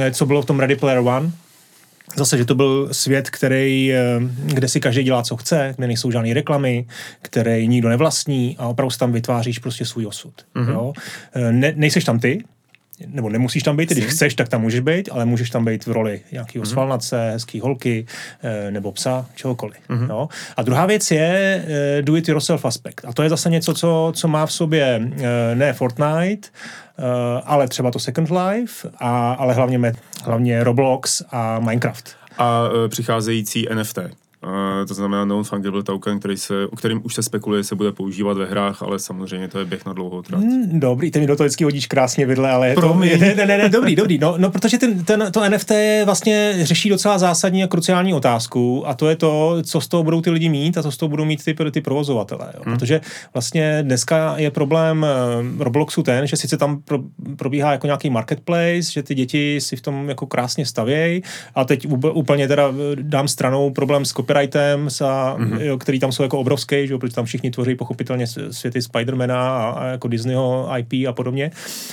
eh, 0.00 0.10
co 0.10 0.26
bylo 0.26 0.42
v 0.42 0.46
tom 0.46 0.60
Ready 0.60 0.76
Player 0.76 0.98
One, 0.98 1.32
Zase, 2.16 2.38
že 2.38 2.44
to 2.44 2.54
byl 2.54 2.88
svět, 2.92 3.30
který, 3.30 3.92
eh, 3.92 4.20
kde 4.44 4.68
si 4.68 4.80
každý 4.80 5.02
dělá, 5.02 5.22
co 5.22 5.36
chce, 5.36 5.74
kde 5.76 5.86
nejsou 5.86 6.10
žádné 6.10 6.34
reklamy, 6.34 6.86
který 7.22 7.68
nikdo 7.68 7.88
nevlastní 7.88 8.56
a 8.58 8.66
opravdu 8.66 8.96
tam 8.98 9.12
vytváříš 9.12 9.58
prostě 9.58 9.84
svůj 9.84 10.06
osud. 10.06 10.34
Mm-hmm. 10.54 10.72
Jo? 10.72 10.92
Ne, 11.50 11.72
nejseš 11.76 12.04
tam 12.04 12.18
ty, 12.18 12.44
nebo 13.06 13.28
nemusíš 13.28 13.62
tam 13.62 13.76
být, 13.76 13.90
když 13.90 14.04
chceš, 14.04 14.34
tak 14.34 14.48
tam 14.48 14.60
můžeš 14.60 14.80
být, 14.80 15.08
ale 15.12 15.24
můžeš 15.24 15.50
tam 15.50 15.64
být 15.64 15.86
v 15.86 15.92
roli 15.92 16.20
nějakého 16.32 16.64
mm-hmm. 16.64 16.68
svalnace, 16.68 17.30
hezký 17.30 17.60
holky, 17.60 18.06
eh, 18.42 18.70
nebo 18.70 18.92
psa, 18.92 19.26
čehokoliv. 19.34 19.76
Mm-hmm. 19.88 20.06
No. 20.06 20.28
A 20.56 20.62
druhá 20.62 20.86
věc 20.86 21.10
je 21.10 21.64
eh, 21.66 22.02
do 22.02 22.16
it 22.16 22.28
yourself 22.28 22.64
aspekt. 22.64 23.04
A 23.08 23.12
to 23.12 23.22
je 23.22 23.28
zase 23.28 23.50
něco, 23.50 23.74
co, 23.74 24.12
co 24.16 24.28
má 24.28 24.46
v 24.46 24.52
sobě 24.52 25.10
eh, 25.22 25.54
ne 25.54 25.72
Fortnite, 25.72 26.48
ale 27.44 27.68
třeba 27.68 27.90
to 27.90 27.98
Second 27.98 28.30
Life, 28.30 28.90
a, 28.98 29.32
ale 29.32 29.54
hlavně, 29.54 29.92
hlavně 30.24 30.64
Roblox 30.64 31.22
a 31.30 31.58
Minecraft. 31.58 32.16
A 32.38 32.62
přicházející 32.88 33.66
NFT. 33.74 33.98
Uh, 34.44 34.86
to 34.88 34.94
znamená 34.94 35.24
non-fungible 35.24 35.82
token, 35.82 36.18
který 36.18 36.36
se, 36.36 36.66
o 36.66 36.76
kterým 36.76 37.00
už 37.04 37.14
se 37.14 37.22
spekuluje, 37.22 37.64
se 37.64 37.74
bude 37.74 37.92
používat 37.92 38.36
ve 38.36 38.46
hrách, 38.46 38.82
ale 38.82 38.98
samozřejmě 38.98 39.48
to 39.48 39.58
je 39.58 39.64
běh 39.64 39.86
na 39.86 39.92
dlouhou 39.92 40.22
trať. 40.22 40.40
Mm, 40.40 40.80
dobrý, 40.80 41.10
ty 41.10 41.20
mi 41.20 41.26
do 41.26 41.36
toho 41.36 41.44
vždycky 41.44 41.64
hodíš 41.64 41.86
krásně 41.86 42.26
vidle, 42.26 42.50
ale 42.50 42.68
je 42.68 42.74
to, 42.74 42.94
ne, 42.94 43.16
ne, 43.16 43.34
ne, 43.34 43.58
ne, 43.58 43.68
dobrý, 43.68 43.96
dobrý, 43.96 44.18
no, 44.18 44.34
no 44.38 44.50
protože 44.50 44.78
ten, 44.78 45.04
ten, 45.04 45.32
to 45.32 45.50
NFT 45.50 45.70
vlastně 46.04 46.54
řeší 46.62 46.88
docela 46.88 47.18
zásadní 47.18 47.64
a 47.64 47.66
kruciální 47.66 48.14
otázku 48.14 48.88
a 48.88 48.94
to 48.94 49.08
je 49.08 49.16
to, 49.16 49.56
co 49.62 49.80
z 49.80 49.88
toho 49.88 50.02
budou 50.02 50.20
ty 50.20 50.30
lidi 50.30 50.48
mít 50.48 50.78
a 50.78 50.82
co 50.82 50.92
z 50.92 50.96
toho 50.96 51.08
budou 51.08 51.24
mít 51.24 51.44
ty, 51.44 51.56
ty 51.70 51.80
provozovatele, 51.80 52.52
jo? 52.54 52.62
Hmm. 52.66 52.76
protože 52.76 53.00
vlastně 53.34 53.78
dneska 53.82 54.34
je 54.36 54.50
problém 54.50 55.06
eh, 55.58 55.64
Robloxu 55.64 56.02
ten, 56.02 56.26
že 56.26 56.36
sice 56.36 56.56
tam 56.56 56.82
pro, 56.82 56.98
probíhá 57.36 57.72
jako 57.72 57.86
nějaký 57.86 58.10
marketplace, 58.10 58.92
že 58.92 59.02
ty 59.02 59.14
děti 59.14 59.60
si 59.60 59.76
v 59.76 59.80
tom 59.80 60.08
jako 60.08 60.26
krásně 60.26 60.66
stavějí 60.66 61.22
a 61.54 61.64
teď 61.64 61.86
úplně 62.12 62.48
teda 62.48 62.72
dám 62.94 63.28
stranou 63.28 63.70
problém 63.70 64.04
s 64.04 64.12
copyrightem, 64.34 64.88
a, 65.04 65.36
mm-hmm. 65.38 65.60
jo, 65.60 65.78
který 65.78 66.00
tam 66.00 66.12
jsou 66.12 66.22
jako 66.22 66.38
obrovský, 66.38 66.86
že, 66.86 66.98
protože 66.98 67.14
tam 67.14 67.24
všichni 67.24 67.50
tvoří 67.50 67.74
pochopitelně 67.74 68.26
světy 68.50 68.82
Spidermana 68.82 69.48
a, 69.48 69.70
a 69.70 69.86
jako 69.86 70.08
Disneyho 70.08 70.70
IP 70.78 71.08
a 71.08 71.12
podobně. 71.12 71.50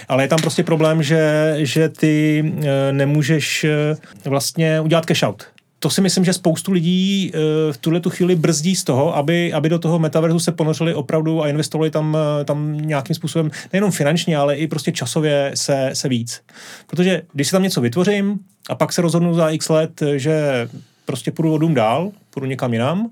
Ale 0.08 0.24
je 0.24 0.28
tam 0.28 0.40
prostě 0.40 0.64
problém, 0.64 1.04
že, 1.04 1.54
že 1.58 1.90
ty 1.90 2.44
e, 2.64 2.94
nemůžeš 2.94 3.64
e, 3.64 3.98
vlastně 4.26 4.82
udělat 4.82 5.06
cash 5.06 5.24
out 5.24 5.44
to 5.84 5.90
si 5.90 6.02
myslím, 6.02 6.26
že 6.26 6.34
spoustu 6.34 6.72
lidí 6.72 7.32
uh, 7.34 7.40
v 7.74 7.78
tuhle 7.78 8.00
tu 8.00 8.10
chvíli 8.10 8.36
brzdí 8.36 8.76
z 8.76 8.84
toho, 8.84 9.16
aby, 9.16 9.54
aby 9.54 9.70
do 9.70 9.80
toho 9.80 10.00
metaverzu 10.00 10.40
se 10.40 10.52
ponořili 10.52 10.94
opravdu 10.94 11.44
a 11.44 11.48
investovali 11.48 11.92
tam, 11.92 12.14
uh, 12.14 12.46
tam 12.46 12.78
nějakým 12.78 13.16
způsobem, 13.16 13.52
nejenom 13.74 13.92
finančně, 13.92 14.38
ale 14.38 14.56
i 14.56 14.68
prostě 14.68 14.92
časově 14.92 15.52
se, 15.56 15.90
se 15.94 16.10
víc. 16.10 16.42
Protože 16.88 17.22
když 17.34 17.48
si 17.48 17.52
tam 17.52 17.64
něco 17.64 17.82
vytvořím 17.82 18.40
a 18.70 18.76
pak 18.76 18.94
se 18.94 19.02
rozhodnu 19.02 19.34
za 19.34 19.50
x 19.50 19.70
let, 19.70 20.04
že 20.16 20.68
prostě 21.06 21.32
půjdu 21.32 21.54
o 21.54 21.58
dům 21.58 21.74
dál, 21.74 22.12
půjdu 22.30 22.48
někam 22.48 22.74
jinam, 22.74 23.12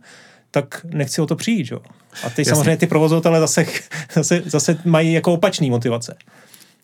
tak 0.51 0.85
nechci 0.89 1.21
o 1.21 1.25
to 1.25 1.35
přijít. 1.35 1.71
Jo? 1.71 1.79
A 2.23 2.29
ty 2.29 2.41
Jasně. 2.41 2.45
samozřejmě 2.45 2.77
ty 2.77 2.87
provozovatele 2.87 3.39
zase, 3.39 3.65
zase, 4.13 4.41
zase 4.45 4.77
mají 4.85 5.13
jako 5.13 5.33
opačný 5.33 5.69
motivace. 5.69 6.15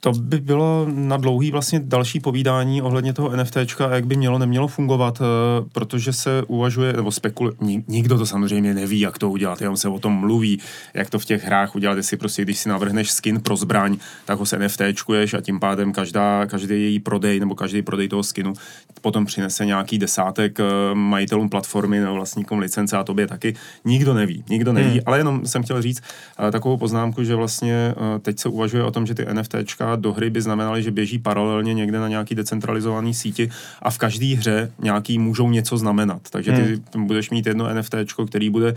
To 0.05 0.11
by 0.11 0.39
bylo 0.39 0.87
na 0.93 1.17
dlouhý 1.17 1.51
vlastně 1.51 1.81
další 1.83 2.19
povídání 2.19 2.81
ohledně 2.81 3.13
toho 3.13 3.37
NFTčka 3.37 3.85
a 3.85 3.95
jak 3.95 4.05
by 4.05 4.15
mělo, 4.15 4.39
nemělo 4.39 4.67
fungovat, 4.67 5.21
eh, 5.21 5.25
protože 5.73 6.13
se 6.13 6.43
uvažuje, 6.47 6.93
nebo 6.93 7.11
spekuluje, 7.11 7.55
nikdo 7.87 8.17
to 8.17 8.25
samozřejmě 8.25 8.73
neví, 8.73 8.99
jak 8.99 9.17
to 9.17 9.29
udělat, 9.29 9.61
jenom 9.61 9.77
se 9.77 9.89
o 9.89 9.99
tom 9.99 10.13
mluví, 10.13 10.59
jak 10.93 11.09
to 11.09 11.19
v 11.19 11.25
těch 11.25 11.43
hrách 11.43 11.75
udělat, 11.75 11.97
jestli 11.97 12.17
prostě, 12.17 12.41
když 12.41 12.59
si 12.59 12.69
navrhneš 12.69 13.11
skin 13.11 13.39
pro 13.39 13.55
zbraň, 13.55 13.97
tak 14.25 14.39
ho 14.39 14.45
se 14.45 14.59
NFTčkuješ 14.59 15.33
a 15.33 15.41
tím 15.41 15.59
pádem 15.59 15.93
každá, 15.93 16.45
každý 16.45 16.75
její 16.75 16.99
prodej 16.99 17.39
nebo 17.39 17.55
každý 17.55 17.81
prodej 17.81 18.07
toho 18.07 18.23
skinu 18.23 18.53
potom 19.01 19.25
přinese 19.25 19.65
nějaký 19.65 19.97
desátek 19.97 20.59
eh, 20.59 20.63
majitelům 20.93 21.49
platformy 21.49 21.99
nebo 21.99 22.13
vlastníkům 22.13 22.59
licence 22.59 22.97
a 22.97 23.03
tobě 23.03 23.27
taky. 23.27 23.55
Nikdo 23.85 24.13
neví, 24.13 24.43
nikdo 24.49 24.73
neví, 24.73 24.89
hmm. 24.89 24.99
ale 25.05 25.17
jenom 25.17 25.45
jsem 25.45 25.63
chtěl 25.63 25.81
říct 25.81 26.01
eh, 26.47 26.51
takovou 26.51 26.77
poznámku, 26.77 27.23
že 27.23 27.35
vlastně 27.35 27.95
teď 28.21 28.39
se 28.39 28.49
uvažuje 28.49 28.83
o 28.83 28.91
tom, 28.91 29.05
že 29.05 29.13
ty 29.15 29.25
NFTčka 29.33 29.94
do 29.99 30.13
hry 30.13 30.29
by 30.29 30.41
znamenaly, 30.41 30.83
že 30.83 30.91
běží 30.91 31.19
paralelně 31.19 31.73
někde 31.73 31.99
na 31.99 32.07
nějaký 32.07 32.35
decentralizovaný 32.35 33.13
síti 33.13 33.49
a 33.81 33.89
v 33.91 33.97
každé 33.97 34.35
hře 34.35 34.71
nějaký 34.79 35.19
můžou 35.19 35.49
něco 35.49 35.77
znamenat. 35.77 36.21
Takže 36.29 36.51
ty 36.51 36.81
hmm. 36.95 37.07
budeš 37.07 37.29
mít 37.29 37.45
jedno 37.45 37.73
NFT, 37.73 37.95
který 38.27 38.49
bude 38.49 38.75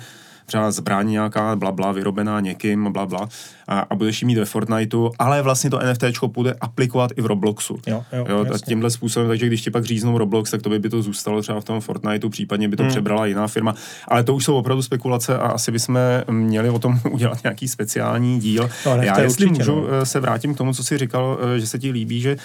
třeba 0.49 0.71
zbraň 0.71 1.11
nějaká 1.11 1.57
blabla 1.57 1.93
vyrobená 1.93 2.41
někým, 2.41 2.93
blabla 2.93 3.29
a, 3.69 3.81
a 3.81 3.95
budeš 3.95 4.23
ji 4.23 4.27
mít 4.27 4.39
ve 4.39 4.45
Fortniteu, 4.45 5.11
ale 5.19 5.43
vlastně 5.43 5.71
to 5.71 5.81
NFT 5.91 6.05
bude 6.27 6.55
aplikovat 6.61 7.11
i 7.17 7.23
v 7.23 7.27
Robloxu. 7.27 7.79
Jo, 7.87 8.05
jo, 8.13 8.27
jo 8.29 8.47
tímhle 8.67 8.91
způsobem, 8.91 9.29
takže 9.29 9.47
když 9.47 9.63
ti 9.63 9.71
pak 9.71 9.85
říznou 9.85 10.19
Roblox, 10.19 10.51
tak 10.51 10.63
to 10.63 10.71
by, 10.71 10.79
by 10.79 10.89
to 10.89 11.03
zůstalo 11.03 11.43
třeba 11.43 11.61
v 11.61 11.65
tom 11.65 11.81
Fortniteu, 11.81 12.29
případně 12.29 12.69
by 12.69 12.77
to 12.77 12.83
hmm. 12.83 12.91
přebrala 12.91 13.27
jiná 13.27 13.49
firma. 13.49 13.75
Ale 14.09 14.25
to 14.25 14.35
už 14.35 14.45
jsou 14.45 14.57
opravdu 14.57 14.83
spekulace 14.83 15.39
a 15.39 15.47
asi 15.47 15.73
bychom 15.73 15.99
měli 16.31 16.71
o 16.71 16.79
tom 16.79 17.01
udělat 17.11 17.43
nějaký 17.45 17.69
speciální 17.69 18.41
díl. 18.41 18.71
No, 18.87 18.97
Já, 18.97 19.21
jestli 19.21 19.47
určitě, 19.47 19.71
můžu, 19.71 19.81
no. 19.81 19.87
Eh, 20.03 20.07
se 20.07 20.21
vrátím 20.21 20.55
k 20.55 20.59
tomu, 20.59 20.75
co 20.75 20.85
jsi 20.85 20.99
říkal, 20.99 21.39
eh, 21.41 21.61
že 21.61 21.67
se 21.67 21.79
ti 21.79 21.91
líbí, 21.91 22.21
že 22.21 22.37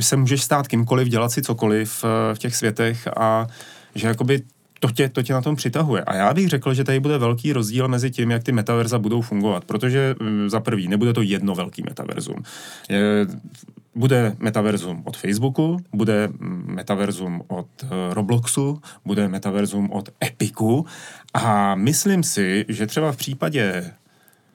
se 0.00 0.16
můžeš 0.16 0.42
stát 0.42 0.68
kýmkoliv, 0.68 1.08
dělat 1.08 1.32
si 1.32 1.42
cokoliv 1.42 2.04
eh, 2.04 2.34
v 2.34 2.38
těch 2.38 2.56
světech 2.56 3.08
a 3.16 3.46
že 3.94 4.08
jakoby 4.08 4.42
to 4.82 4.90
tě, 4.90 5.08
to 5.08 5.22
tě 5.22 5.32
na 5.32 5.40
tom 5.40 5.56
přitahuje. 5.56 6.04
A 6.04 6.14
já 6.14 6.34
bych 6.34 6.48
řekl, 6.48 6.74
že 6.74 6.84
tady 6.84 7.00
bude 7.00 7.18
velký 7.18 7.52
rozdíl 7.52 7.88
mezi 7.88 8.10
tím, 8.10 8.30
jak 8.30 8.42
ty 8.42 8.52
metaverza 8.52 8.98
budou 8.98 9.20
fungovat, 9.20 9.64
protože 9.64 10.14
mm, 10.20 10.50
za 10.50 10.60
prvý 10.60 10.88
nebude 10.88 11.12
to 11.12 11.22
jedno 11.22 11.54
velký 11.54 11.82
metaverzum. 11.82 12.36
Je, 12.88 13.26
bude 13.94 14.36
metaverzum 14.38 15.02
od 15.04 15.16
Facebooku, 15.16 15.76
bude 15.92 16.28
mm, 16.28 16.64
metaverzum 16.74 17.42
od 17.48 17.66
eh, 17.82 17.88
Robloxu, 18.14 18.82
bude 19.04 19.28
metaverzum 19.28 19.90
od 19.92 20.08
Epiku 20.24 20.86
a 21.34 21.74
myslím 21.74 22.22
si, 22.22 22.64
že 22.68 22.86
třeba 22.86 23.12
v 23.12 23.16
případě 23.16 23.92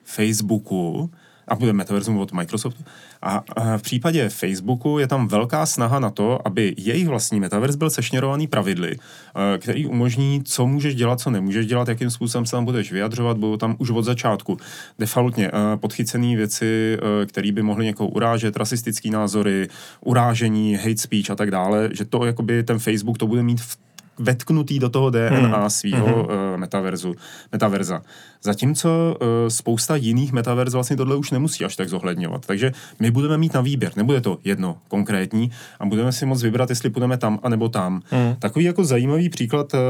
Facebooku 0.04 1.10
a 1.48 1.54
bude 1.54 1.72
metaverzum 1.72 2.18
od 2.18 2.32
Microsoftu. 2.32 2.84
A, 3.22 3.44
v 3.76 3.82
případě 3.82 4.28
Facebooku 4.28 4.98
je 4.98 5.06
tam 5.06 5.28
velká 5.28 5.66
snaha 5.66 5.98
na 5.98 6.10
to, 6.10 6.46
aby 6.46 6.74
jejich 6.76 7.08
vlastní 7.08 7.40
metaverz 7.40 7.76
byl 7.76 7.90
sešněrovaný 7.90 8.46
pravidly, 8.46 8.96
eh, 8.96 9.58
který 9.58 9.86
umožní, 9.86 10.42
co 10.44 10.66
můžeš 10.66 10.94
dělat, 10.94 11.20
co 11.20 11.30
nemůžeš 11.30 11.66
dělat, 11.66 11.88
jakým 11.88 12.10
způsobem 12.10 12.46
se 12.46 12.52
tam 12.52 12.64
budeš 12.64 12.92
vyjadřovat, 12.92 13.38
budou 13.38 13.56
tam 13.56 13.76
už 13.78 13.90
od 13.90 14.02
začátku 14.02 14.56
defaultně 14.98 15.48
eh, 15.48 15.76
podchycené 15.76 16.36
věci, 16.36 16.98
eh, 17.22 17.26
které 17.26 17.52
by 17.52 17.62
mohly 17.62 17.84
někoho 17.84 18.08
urážet, 18.08 18.56
rasistické 18.56 19.10
názory, 19.10 19.68
urážení, 20.00 20.74
hate 20.74 20.96
speech 20.96 21.30
a 21.30 21.34
tak 21.34 21.50
dále, 21.50 21.88
že 21.92 22.04
to 22.04 22.24
jakoby 22.24 22.62
ten 22.62 22.78
Facebook 22.78 23.18
to 23.18 23.26
bude 23.26 23.42
mít 23.42 23.60
v 23.60 23.87
vetknutý 24.18 24.78
do 24.78 24.88
toho 24.88 25.10
DNA 25.10 25.58
hmm. 25.58 25.70
svého 25.70 26.06
hmm. 26.06 26.24
uh, 26.24 26.56
metaverzu, 26.56 27.14
metaverza. 27.52 28.02
Zatímco 28.42 29.16
uh, 29.20 29.26
spousta 29.48 29.96
jiných 29.96 30.32
metaverz 30.32 30.72
vlastně 30.72 30.96
tohle 30.96 31.16
už 31.16 31.30
nemusí 31.30 31.64
až 31.64 31.76
tak 31.76 31.88
zohledňovat. 31.88 32.46
Takže 32.46 32.72
my 33.00 33.10
budeme 33.10 33.38
mít 33.38 33.54
na 33.54 33.60
výběr, 33.60 33.92
nebude 33.96 34.20
to 34.20 34.38
jedno 34.44 34.78
konkrétní 34.88 35.50
a 35.80 35.86
budeme 35.86 36.12
si 36.12 36.26
moct 36.26 36.42
vybrat, 36.42 36.70
jestli 36.70 36.90
půjdeme 36.90 37.16
tam 37.16 37.38
a 37.42 37.48
nebo 37.48 37.68
tam. 37.68 38.02
Hmm. 38.10 38.34
Takový 38.38 38.64
jako 38.64 38.84
zajímavý 38.84 39.28
příklad, 39.28 39.74
uh, 39.74 39.80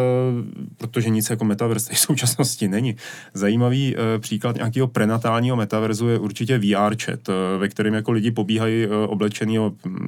protože 0.76 1.10
nic 1.10 1.30
jako 1.30 1.44
metaverz 1.44 1.88
v 1.88 1.98
současnosti 1.98 2.68
není, 2.68 2.96
zajímavý 3.34 3.96
uh, 3.96 4.02
příklad 4.18 4.56
nějakého 4.56 4.86
prenatálního 4.88 5.56
metaverzu 5.56 6.08
je 6.08 6.18
určitě 6.18 6.58
VR 6.58 6.96
chat, 7.04 7.28
uh, 7.28 7.34
ve 7.58 7.68
kterém 7.68 7.94
jako 7.94 8.12
lidi 8.12 8.30
pobíhají 8.30 8.86
uh, 8.86 8.92
oblečený, 9.08 9.58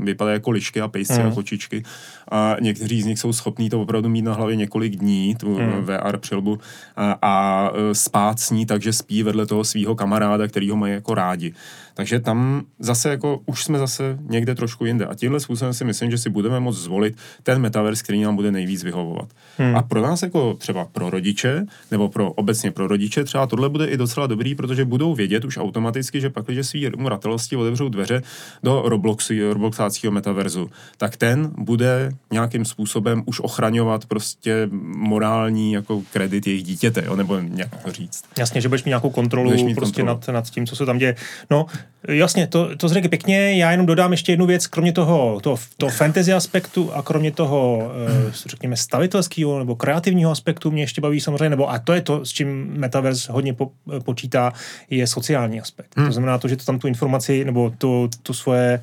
vypadají 0.02 0.34
jako 0.34 0.50
lišky 0.50 0.80
a 0.80 0.88
pejsci 0.88 1.20
hmm. 1.20 1.32
a 1.32 1.34
kočičky 1.34 1.82
a 2.30 2.56
někteří 2.60 3.02
z 3.02 3.06
nich 3.06 3.18
jsou 3.18 3.32
schopní 3.32 3.70
to 3.70 3.80
opravdu 3.80 4.08
mít 4.10 4.22
na 4.22 4.34
hlavě 4.34 4.56
několik 4.56 4.96
dní, 4.96 5.34
tu 5.34 5.54
hmm. 5.54 5.84
VR 5.84 6.16
přilbu, 6.16 6.58
a, 6.96 7.18
a 7.22 7.70
spát 7.92 8.40
s 8.40 8.50
ní, 8.50 8.66
takže 8.66 8.92
spí 8.92 9.22
vedle 9.22 9.46
toho 9.46 9.64
svého 9.64 9.94
kamaráda, 9.94 10.48
který 10.48 10.70
ho 10.70 10.76
mají 10.76 10.92
jako 10.92 11.14
rádi. 11.14 11.54
Takže 12.00 12.20
tam 12.20 12.62
zase 12.78 13.10
jako 13.10 13.40
už 13.46 13.64
jsme 13.64 13.78
zase 13.78 14.18
někde 14.22 14.54
trošku 14.54 14.84
jinde. 14.84 15.06
A 15.06 15.14
tímhle 15.14 15.40
způsobem 15.40 15.74
si 15.74 15.84
myslím, 15.84 16.10
že 16.10 16.18
si 16.18 16.30
budeme 16.30 16.60
moct 16.60 16.76
zvolit 16.76 17.16
ten 17.42 17.58
metaverse, 17.58 18.04
který 18.04 18.22
nám 18.22 18.36
bude 18.36 18.52
nejvíc 18.52 18.84
vyhovovat. 18.84 19.28
Hmm. 19.58 19.76
A 19.76 19.82
pro 19.82 20.02
nás 20.02 20.22
jako 20.22 20.54
třeba 20.54 20.84
pro 20.84 21.10
rodiče, 21.10 21.66
nebo 21.90 22.08
pro 22.08 22.32
obecně 22.32 22.70
pro 22.70 22.86
rodiče, 22.86 23.24
třeba 23.24 23.46
tohle 23.46 23.68
bude 23.68 23.86
i 23.86 23.96
docela 23.96 24.26
dobrý, 24.26 24.54
protože 24.54 24.84
budou 24.84 25.14
vědět 25.14 25.44
už 25.44 25.58
automaticky, 25.58 26.20
že 26.20 26.30
pak, 26.30 26.46
když 26.46 26.66
svý 26.66 26.88
ratelosti 26.88 27.56
otevřou 27.56 27.88
dveře 27.88 28.22
do 28.62 28.82
Robloxu, 28.86 29.34
Robloxáckého 29.52 30.12
metaverzu, 30.12 30.70
tak 30.96 31.16
ten 31.16 31.50
bude 31.58 32.12
nějakým 32.32 32.64
způsobem 32.64 33.22
už 33.26 33.40
ochraňovat 33.40 34.06
prostě 34.06 34.68
morální 34.96 35.72
jako 35.72 36.02
kredit 36.12 36.46
jejich 36.46 36.62
dítěte, 36.62 37.02
jo, 37.06 37.16
nebo 37.16 37.38
nějak 37.40 37.82
to 37.84 37.92
říct. 37.92 38.24
Jasně, 38.38 38.60
že 38.60 38.68
budeš 38.68 38.84
mít 38.84 38.90
nějakou 38.90 39.10
kontrolu 39.10 39.50
mít 39.50 39.74
prostě 39.74 40.02
kontrolu. 40.02 40.20
Nad, 40.26 40.34
nad 40.34 40.50
tím, 40.50 40.66
co 40.66 40.76
se 40.76 40.86
tam 40.86 40.98
děje. 40.98 41.16
No, 41.50 41.66
Jasně, 42.08 42.46
to, 42.46 42.76
to 42.76 42.88
řekl 42.88 43.08
pěkně. 43.08 43.56
Já 43.56 43.70
jenom 43.70 43.86
dodám 43.86 44.10
ještě 44.12 44.32
jednu 44.32 44.46
věc, 44.46 44.66
kromě 44.66 44.92
toho, 44.92 45.40
toho, 45.40 45.58
toho 45.76 45.90
fantasy 45.92 46.32
aspektu 46.32 46.92
a 46.94 47.02
kromě 47.02 47.32
toho, 47.32 47.90
hmm. 48.08 48.32
řekněme, 48.46 48.76
stavitelského 48.76 49.58
nebo 49.58 49.76
kreativního 49.76 50.30
aspektu 50.30 50.70
mě 50.70 50.82
ještě 50.82 51.00
baví 51.00 51.20
samozřejmě, 51.20 51.50
nebo 51.50 51.70
a 51.70 51.78
to 51.78 51.92
je 51.92 52.00
to, 52.00 52.24
s 52.24 52.30
čím 52.30 52.66
Metaverse 52.76 53.32
hodně 53.32 53.54
po, 53.54 53.70
počítá, 54.04 54.52
je 54.90 55.06
sociální 55.06 55.60
aspekt. 55.60 55.96
Hmm. 55.96 56.06
To 56.06 56.12
znamená 56.12 56.38
to, 56.38 56.48
že 56.48 56.56
to 56.56 56.64
tam 56.64 56.78
tu 56.78 56.86
informaci 56.86 57.44
nebo 57.44 57.72
tu, 57.78 58.10
tu 58.22 58.32
svoje, 58.32 58.80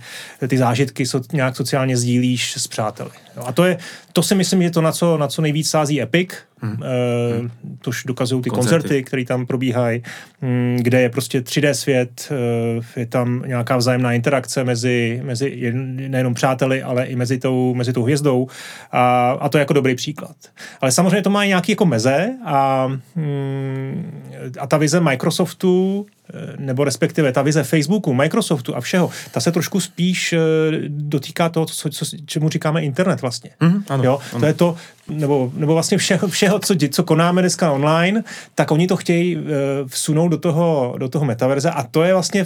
ty 0.47 0.57
zážitky 0.57 1.05
so, 1.05 1.27
nějak 1.33 1.55
sociálně 1.55 1.97
sdílíš 1.97 2.57
s 2.57 2.67
přáteli. 2.67 3.11
A 3.45 3.51
to 3.51 3.65
je, 3.65 3.77
to 4.13 4.23
si 4.23 4.35
myslím, 4.35 4.63
že 4.63 4.69
to, 4.69 4.81
na 4.81 4.91
co, 4.91 5.17
na 5.17 5.27
co 5.27 5.41
nejvíc 5.41 5.69
sází 5.69 6.01
Epic, 6.01 6.33
Hmm. 6.59 6.71
Uh, 6.71 7.49
tož 7.81 8.03
dokazují 8.03 8.41
ty 8.41 8.49
koncerty, 8.49 8.81
koncerty 8.81 9.03
které 9.03 9.25
tam 9.25 9.45
probíhají, 9.45 10.03
um, 10.41 10.77
kde 10.79 11.01
je 11.01 11.09
prostě 11.09 11.41
3D 11.41 11.71
svět, 11.71 12.31
uh, 12.77 12.83
je 12.95 13.05
tam 13.05 13.43
nějaká 13.45 13.77
vzájemná 13.77 14.13
interakce 14.13 14.63
mezi, 14.63 15.21
mezi 15.23 15.53
jen, 15.55 16.11
nejenom 16.11 16.33
přáteli, 16.33 16.83
ale 16.83 17.05
i 17.05 17.15
mezi 17.15 17.37
tou, 17.37 17.73
mezi 17.73 17.93
tou 17.93 18.03
hvězdou 18.03 18.47
a, 18.91 19.31
a 19.31 19.49
to 19.49 19.57
je 19.57 19.59
jako 19.59 19.73
dobrý 19.73 19.95
příklad. 19.95 20.35
Ale 20.81 20.91
samozřejmě 20.91 21.21
to 21.21 21.29
má 21.29 21.45
nějaký 21.45 21.71
jako 21.71 21.85
meze 21.85 22.33
a, 22.45 22.85
um, 23.15 24.11
a 24.59 24.67
ta 24.67 24.77
vize 24.77 24.99
Microsoftu 24.99 26.05
Eh, 26.07 26.16
nebo 26.57 26.83
respektive 26.83 27.31
ta 27.31 27.41
vize 27.41 27.63
Facebooku, 27.63 28.13
Microsoftu 28.13 28.75
a 28.75 28.81
všeho, 28.81 29.09
ta 29.31 29.39
se 29.39 29.51
trošku 29.51 29.79
spíš 29.79 30.33
eh, 30.33 30.39
dotýká 30.87 31.49
toho, 31.49 31.65
co, 31.65 31.89
co, 31.89 32.05
čemu 32.25 32.49
říkáme 32.49 32.81
internet 32.81 33.21
vlastně. 33.21 33.49
Mm, 33.59 33.83
ano, 33.89 34.03
jo? 34.03 34.19
Ano. 34.31 34.39
To 34.39 34.45
je 34.45 34.53
to, 34.53 34.75
nebo, 35.07 35.51
nebo 35.55 35.73
vlastně 35.73 35.97
všeho, 35.97 36.27
všeho 36.27 36.59
co, 36.59 36.75
co 36.91 37.03
konáme 37.03 37.41
dneska 37.41 37.71
online, 37.71 38.23
tak 38.55 38.71
oni 38.71 38.87
to 38.87 38.97
chtějí 38.97 39.35
uh, 39.35 39.43
vsunout 39.87 40.27
do 40.27 40.37
toho, 40.37 40.95
do 40.97 41.09
toho 41.09 41.25
metaverze 41.25 41.71
a 41.71 41.83
to 41.83 42.03
je 42.03 42.13
vlastně 42.13 42.45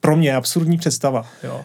pro 0.00 0.16
mě 0.16 0.36
absurdní 0.36 0.78
představa. 0.78 1.26
Jo. 1.44 1.64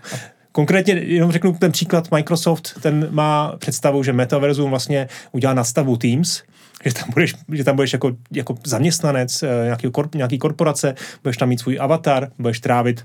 Konkrétně 0.52 0.94
jenom 0.94 1.32
řeknu 1.32 1.54
ten 1.54 1.72
příklad 1.72 2.12
Microsoft, 2.12 2.74
ten 2.82 3.08
má 3.12 3.54
představu, 3.58 4.04
že 4.04 4.14
metaverzum 4.14 4.70
vlastně 4.70 5.08
udělá 5.32 5.54
nastavu 5.54 5.98
Teams, 5.98 6.42
že 6.86 6.94
tam 6.94 7.10
budeš, 7.14 7.36
že 7.52 7.64
tam 7.64 7.76
budeš 7.76 7.94
jako, 7.94 8.12
jako 8.32 8.56
zaměstnanec 8.66 9.44
eh, 9.44 9.48
nějaký, 9.64 9.88
nějaký 10.16 10.38
korporace, 10.38 10.96
budeš 11.24 11.38
tam 11.38 11.50
mít 11.50 11.60
svůj 11.60 11.78
avatar, 11.80 12.30
budeš 12.40 12.60
trávit 12.60 13.04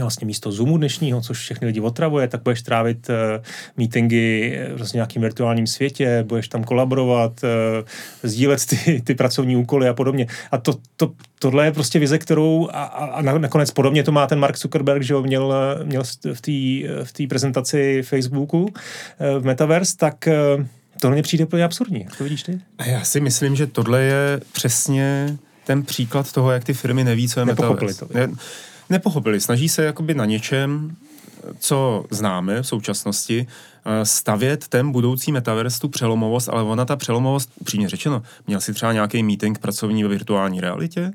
vlastně 0.00 0.26
místo 0.26 0.52
Zoomu 0.52 0.78
dnešního, 0.78 1.20
což 1.20 1.38
všechny 1.38 1.66
lidi 1.66 1.80
otravuje, 1.80 2.28
tak 2.28 2.42
budeš 2.42 2.62
trávit 2.62 3.08
uh, 3.08 3.44
meetingy 3.76 4.58
v 4.74 4.76
vlastně 4.76 4.98
nějakým 4.98 5.22
virtuálním 5.22 5.66
světě, 5.66 6.24
budeš 6.28 6.48
tam 6.48 6.64
kolaborovat, 6.64 7.32
uh, 7.42 7.88
sdílet 8.22 8.66
ty, 8.66 9.02
ty 9.04 9.14
pracovní 9.14 9.56
úkoly 9.56 9.88
a 9.88 9.94
podobně. 9.94 10.26
A 10.50 10.58
to, 10.58 10.74
to, 10.96 11.12
tohle 11.38 11.64
je 11.64 11.72
prostě 11.72 11.98
vize, 11.98 12.18
kterou 12.18 12.68
a, 12.72 12.84
a 12.84 13.22
nakonec 13.22 13.70
podobně 13.70 14.02
to 14.02 14.12
má 14.12 14.26
ten 14.26 14.38
Mark 14.38 14.58
Zuckerberg, 14.58 15.02
že 15.02 15.14
ho 15.14 15.22
měl, 15.22 15.54
měl 15.84 16.02
v 16.34 16.40
té 17.12 17.22
v 17.24 17.28
prezentaci 17.28 18.02
Facebooku 18.02 18.62
uh, 18.62 18.70
v 19.38 19.44
Metaverse, 19.44 19.96
tak 19.96 20.28
uh, 20.58 20.66
tohle 21.00 21.14
mě 21.14 21.22
přijde 21.22 21.44
úplně 21.44 21.64
absurdní. 21.64 22.00
Jak 22.04 22.16
to 22.16 22.24
vidíš 22.24 22.42
ty? 22.42 22.60
A 22.78 22.84
já 22.84 23.04
si 23.04 23.20
myslím, 23.20 23.56
že 23.56 23.66
tohle 23.66 24.02
je 24.02 24.40
přesně 24.52 25.36
ten 25.64 25.82
příklad 25.82 26.32
toho, 26.32 26.50
jak 26.50 26.64
ty 26.64 26.74
firmy 26.74 27.04
neví, 27.04 27.28
co 27.28 27.40
je 27.40 27.46
metaverse. 27.46 28.06
To, 28.06 28.08
ne, 28.14 28.28
nepochopili. 28.90 29.40
Snaží 29.40 29.68
se 29.68 29.84
jakoby 29.84 30.14
na 30.14 30.24
něčem, 30.24 30.96
co 31.58 32.04
známe 32.10 32.62
v 32.62 32.66
současnosti, 32.66 33.46
eh, 33.84 34.04
stavět 34.04 34.68
ten 34.68 34.92
budoucí 34.92 35.32
metaverse, 35.32 35.80
tu 35.80 35.88
přelomovost, 35.88 36.48
ale 36.48 36.62
ona 36.62 36.84
ta 36.84 36.96
přelomovost, 36.96 37.50
upřímně 37.60 37.88
řečeno, 37.88 38.22
měl 38.46 38.60
si 38.60 38.74
třeba 38.74 38.92
nějaký 38.92 39.22
meeting 39.22 39.58
pracovní 39.58 40.02
ve 40.02 40.08
virtuální 40.08 40.60
realitě? 40.60 41.12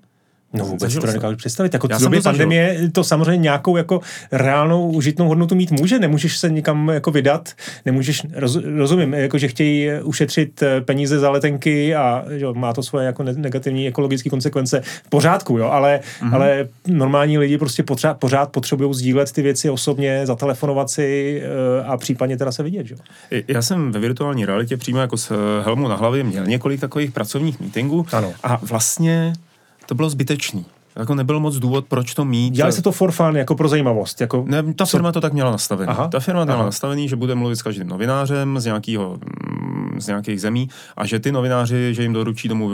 No 0.53 0.65
vůbec 0.65 0.95
to 0.95 1.07
nedokážu 1.07 1.35
představit. 1.35 1.73
Jako 1.73 1.87
v 1.87 2.01
době 2.01 2.21
pandemie 2.21 2.89
to 2.91 3.03
samozřejmě 3.03 3.37
nějakou 3.37 3.77
jako 3.77 4.01
reálnou 4.31 4.91
užitnou 4.91 5.27
hodnotu 5.27 5.55
mít 5.55 5.71
může. 5.71 5.99
Nemůžeš 5.99 6.37
se 6.37 6.49
nikam 6.49 6.89
jako 6.89 7.11
vydat, 7.11 7.49
nemůžeš, 7.85 8.21
roz, 8.33 8.57
rozumím, 8.77 9.13
jako 9.13 9.37
že 9.37 9.47
chtějí 9.47 9.89
ušetřit 10.03 10.63
eh, 10.63 10.81
peníze 10.81 11.19
za 11.19 11.29
letenky 11.29 11.95
a 11.95 12.25
že 12.37 12.45
má 12.53 12.73
to 12.73 12.83
svoje 12.83 13.05
jako 13.05 13.23
negativní 13.23 13.87
ekologické 13.87 14.29
konsekvence 14.29 14.81
v 15.03 15.09
pořádku, 15.09 15.57
jo, 15.57 15.65
ale, 15.65 15.99
mm-hmm. 16.21 16.35
ale 16.35 16.67
normální 16.87 17.37
lidi 17.37 17.57
prostě 17.57 17.83
potřeba, 17.83 18.13
pořád 18.13 18.51
potřebují 18.51 18.93
sdílet 18.93 19.31
ty 19.31 19.41
věci 19.41 19.69
osobně, 19.69 20.25
zatelefonovat 20.25 20.89
si 20.89 21.41
eh, 21.43 21.83
a 21.85 21.97
případně 21.97 22.37
teda 22.37 22.51
se 22.51 22.63
vidět, 22.63 22.91
jo. 22.91 22.97
Já 23.47 23.61
jsem 23.61 23.91
ve 23.91 23.99
virtuální 23.99 24.45
realitě 24.45 24.77
přímo 24.77 24.99
jako 24.99 25.17
s 25.17 25.31
eh, 25.31 25.63
helmou 25.63 25.87
na 25.87 25.95
hlavě 25.95 26.23
měl 26.23 26.45
několik 26.45 26.79
takových 26.79 27.11
pracovních 27.11 27.59
meetingů 27.59 28.05
ano. 28.11 28.33
a 28.43 28.59
vlastně 28.61 29.33
to 29.85 29.95
bylo 29.95 30.09
zbytečný. 30.09 30.65
Jako 30.95 31.15
nebyl 31.15 31.39
moc 31.39 31.55
důvod, 31.55 31.85
proč 31.87 32.13
to 32.13 32.25
mít. 32.25 32.53
Dělali 32.53 32.73
se 32.73 32.81
to 32.81 32.91
for 32.91 33.11
fun, 33.11 33.37
jako 33.37 33.55
pro 33.55 33.67
zajímavost. 33.67 34.21
Jako... 34.21 34.45
Ne, 34.47 34.73
ta 34.73 34.85
firma 34.85 35.11
to 35.11 35.21
tak 35.21 35.33
měla 35.33 35.51
nastavený. 35.51 35.89
Aha. 35.89 36.07
Ta 36.07 36.19
firma 36.19 36.45
měla 36.45 36.65
nastavený, 36.65 37.09
že 37.09 37.15
bude 37.15 37.35
mluvit 37.35 37.55
s 37.55 37.61
každým 37.61 37.87
novinářem 37.87 38.59
z 38.59 38.65
nějakého 38.65 39.19
z 39.97 40.07
nějakých 40.07 40.41
zemí 40.41 40.69
a 40.97 41.05
že 41.05 41.19
ty 41.19 41.31
novináři, 41.31 41.93
že 41.93 42.01
jim 42.01 42.13
doručí 42.13 42.47
domů 42.47 42.69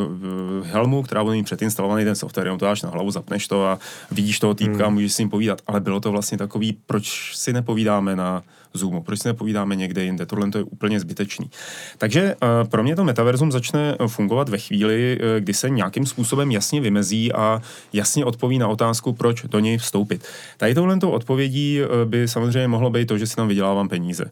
helmu, 0.64 1.04
která 1.04 1.24
bude 1.24 1.36
mít 1.36 1.44
předinstalovaný 1.44 2.04
ten 2.04 2.16
software, 2.16 2.48
jenom 2.48 2.60
to 2.60 2.66
dáš 2.66 2.82
na 2.82 2.90
hlavu, 2.90 3.12
zapneš 3.12 3.48
to 3.48 3.66
a 3.66 3.80
vidíš 4.12 4.40
toho 4.40 4.54
týpka 4.54 4.86
hmm. 4.86 4.94
můžeš 4.94 5.14
s 5.14 5.18
ním 5.18 5.30
povídat. 5.30 5.62
Ale 5.68 5.80
bylo 5.80 6.00
to 6.00 6.12
vlastně 6.12 6.38
takový, 6.38 6.78
proč 6.86 7.32
si 7.36 7.54
nepovídáme 7.54 8.16
na 8.16 8.44
Zoomu, 8.74 9.04
proč 9.04 9.20
si 9.20 9.28
nepovídáme 9.28 9.76
někde 9.76 10.04
jinde, 10.04 10.26
tohle 10.26 10.52
to 10.52 10.58
je 10.58 10.64
úplně 10.64 11.00
zbytečný. 11.00 11.50
Takže 11.98 12.36
uh, 12.36 12.70
pro 12.70 12.84
mě 12.84 12.96
to 12.96 13.04
metaverzum 13.04 13.52
začne 13.52 13.96
fungovat 14.08 14.50
ve 14.50 14.58
chvíli, 14.58 15.20
uh, 15.20 15.40
kdy 15.40 15.54
se 15.54 15.70
nějakým 15.70 16.06
způsobem 16.06 16.52
jasně 16.52 16.82
vymezí 16.82 17.34
a 17.34 17.62
jasně 17.94 18.26
odpoví 18.26 18.60
na 18.60 18.68
otázku, 18.68 19.14
proč 19.14 19.44
do 19.44 19.60
něj 19.60 19.78
vstoupit. 19.78 20.26
Tady 20.58 20.76
touhle 20.76 20.98
odpovědí 21.06 21.80
by 22.06 22.28
samozřejmě 22.28 22.68
mohlo 22.68 22.90
být 22.90 23.06
to, 23.06 23.18
že 23.18 23.28
si 23.28 23.36
tam 23.36 23.48
vydělávám 23.48 23.90
peníze. 23.90 24.26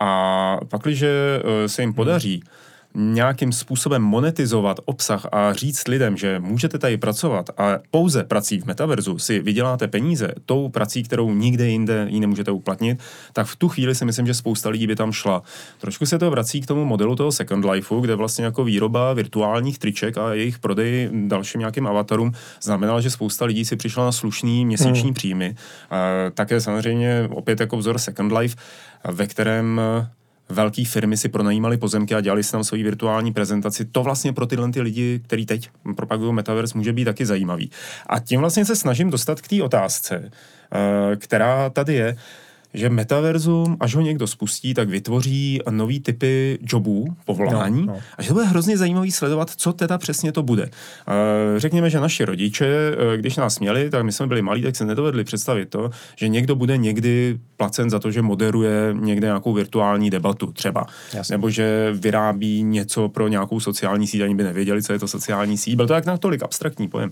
A 0.00 0.58
pak, 0.68 0.82
když 0.82 1.04
se 1.66 1.82
jim 1.82 1.94
podaří 1.94 2.34
hmm 2.34 2.63
nějakým 2.94 3.52
způsobem 3.52 4.02
monetizovat 4.02 4.80
obsah 4.84 5.26
a 5.32 5.52
říct 5.52 5.88
lidem, 5.88 6.16
že 6.16 6.40
můžete 6.40 6.78
tady 6.78 6.96
pracovat 6.96 7.50
a 7.58 7.78
pouze 7.90 8.24
prací 8.24 8.60
v 8.60 8.64
metaverzu 8.64 9.18
si 9.18 9.40
vyděláte 9.40 9.88
peníze 9.88 10.32
tou 10.46 10.68
prací, 10.68 11.02
kterou 11.02 11.34
nikde 11.34 11.68
jinde 11.68 12.06
ji 12.10 12.20
nemůžete 12.20 12.50
uplatnit, 12.50 12.98
tak 13.32 13.46
v 13.46 13.56
tu 13.56 13.68
chvíli 13.68 13.94
si 13.94 14.04
myslím, 14.04 14.26
že 14.26 14.34
spousta 14.34 14.68
lidí 14.68 14.86
by 14.86 14.96
tam 14.96 15.12
šla. 15.12 15.42
Trošku 15.78 16.06
se 16.06 16.18
to 16.18 16.30
vrací 16.30 16.60
k 16.60 16.66
tomu 16.66 16.84
modelu 16.84 17.16
toho 17.16 17.32
Second 17.32 17.64
Lifeu, 17.64 18.00
kde 18.00 18.14
vlastně 18.14 18.44
jako 18.44 18.64
výroba 18.64 19.12
virtuálních 19.12 19.78
triček 19.78 20.18
a 20.18 20.34
jejich 20.34 20.58
prodej 20.58 21.10
dalším 21.12 21.58
nějakým 21.58 21.86
avatarům 21.86 22.32
znamenala, 22.62 23.00
že 23.00 23.10
spousta 23.10 23.44
lidí 23.44 23.64
si 23.64 23.76
přišla 23.76 24.04
na 24.04 24.12
slušný 24.12 24.64
měsíční 24.66 25.02
hmm. 25.02 25.14
příjmy. 25.14 25.54
A 25.90 25.96
také 26.34 26.60
samozřejmě 26.60 27.28
opět 27.30 27.60
jako 27.60 27.76
vzor 27.76 27.98
Second 27.98 28.32
Life, 28.32 28.56
ve 29.04 29.26
kterém 29.26 29.80
velké 30.48 30.84
firmy 30.84 31.16
si 31.16 31.28
pronajímaly 31.28 31.76
pozemky 31.76 32.14
a 32.14 32.20
dělali 32.20 32.42
si 32.42 32.52
tam 32.52 32.64
svoji 32.64 32.82
virtuální 32.82 33.32
prezentaci. 33.32 33.84
To 33.84 34.02
vlastně 34.02 34.32
pro 34.32 34.46
tyhle 34.46 34.72
ty 34.72 34.80
lidi, 34.80 35.20
kteří 35.24 35.46
teď 35.46 35.70
propagují 35.96 36.32
Metaverse, 36.32 36.78
může 36.78 36.92
být 36.92 37.04
taky 37.04 37.26
zajímavý. 37.26 37.70
A 38.06 38.20
tím 38.20 38.40
vlastně 38.40 38.64
se 38.64 38.76
snažím 38.76 39.10
dostat 39.10 39.40
k 39.40 39.48
té 39.48 39.62
otázce, 39.62 40.30
eh, 40.72 41.16
která 41.16 41.70
tady 41.70 41.94
je 41.94 42.16
že 42.74 42.88
metaverzum, 42.90 43.76
až 43.80 43.94
ho 43.94 44.00
někdo 44.00 44.26
spustí, 44.26 44.74
tak 44.74 44.88
vytvoří 44.88 45.60
nový 45.70 46.00
typy 46.00 46.58
jobů, 46.72 47.16
povolání 47.24 47.86
no, 47.86 47.92
no. 47.92 48.00
a 48.18 48.22
že 48.22 48.28
to 48.28 48.34
bude 48.34 48.46
hrozně 48.46 48.76
zajímavý 48.76 49.12
sledovat, 49.12 49.50
co 49.56 49.72
teda 49.72 49.98
přesně 49.98 50.32
to 50.32 50.42
bude. 50.42 50.70
Řekněme, 51.56 51.90
že 51.90 52.00
naši 52.00 52.24
rodiče, 52.24 52.66
e, 52.66 53.16
když 53.16 53.36
nás 53.36 53.60
měli, 53.60 53.90
tak 53.90 54.04
my 54.04 54.12
jsme 54.12 54.26
byli 54.26 54.42
malí, 54.42 54.62
tak 54.62 54.76
se 54.76 54.84
nedovedli 54.84 55.24
představit 55.24 55.68
to, 55.68 55.90
že 56.16 56.28
někdo 56.28 56.56
bude 56.56 56.76
někdy 56.76 57.38
placen 57.56 57.90
za 57.90 57.98
to, 57.98 58.10
že 58.10 58.22
moderuje 58.22 58.94
někde 59.00 59.26
nějakou 59.26 59.52
virtuální 59.52 60.10
debatu 60.10 60.52
třeba. 60.52 60.86
Jasně. 61.14 61.34
Nebo 61.34 61.50
že 61.50 61.92
vyrábí 61.92 62.62
něco 62.62 63.08
pro 63.08 63.28
nějakou 63.28 63.60
sociální 63.60 64.06
síť, 64.06 64.20
ani 64.20 64.34
by 64.34 64.42
nevěděli, 64.42 64.82
co 64.82 64.92
je 64.92 64.98
to 64.98 65.08
sociální 65.08 65.58
síť. 65.58 65.76
Byl 65.76 65.86
to 65.86 65.92
tak 65.92 66.06
natolik 66.06 66.42
abstraktní 66.42 66.88
pojem, 66.88 67.10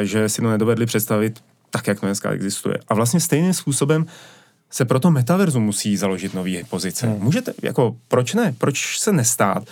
e, 0.00 0.06
že 0.06 0.28
si 0.28 0.42
to 0.42 0.50
nedovedli 0.50 0.86
představit 0.86 1.40
tak, 1.70 1.86
jak 1.86 2.00
to 2.00 2.06
dneska 2.06 2.30
existuje. 2.30 2.74
A 2.88 2.94
vlastně 2.94 3.20
stejným 3.20 3.54
způsobem 3.54 4.06
se 4.70 4.84
proto 4.84 5.10
metaverzum 5.10 5.62
musí 5.62 5.96
založit 5.96 6.34
nový 6.34 6.64
pozice. 6.70 7.06
Hmm. 7.06 7.18
Můžete, 7.20 7.52
jako, 7.62 7.96
proč 8.08 8.34
ne? 8.34 8.54
Proč 8.58 8.98
se 8.98 9.12
nestát 9.12 9.64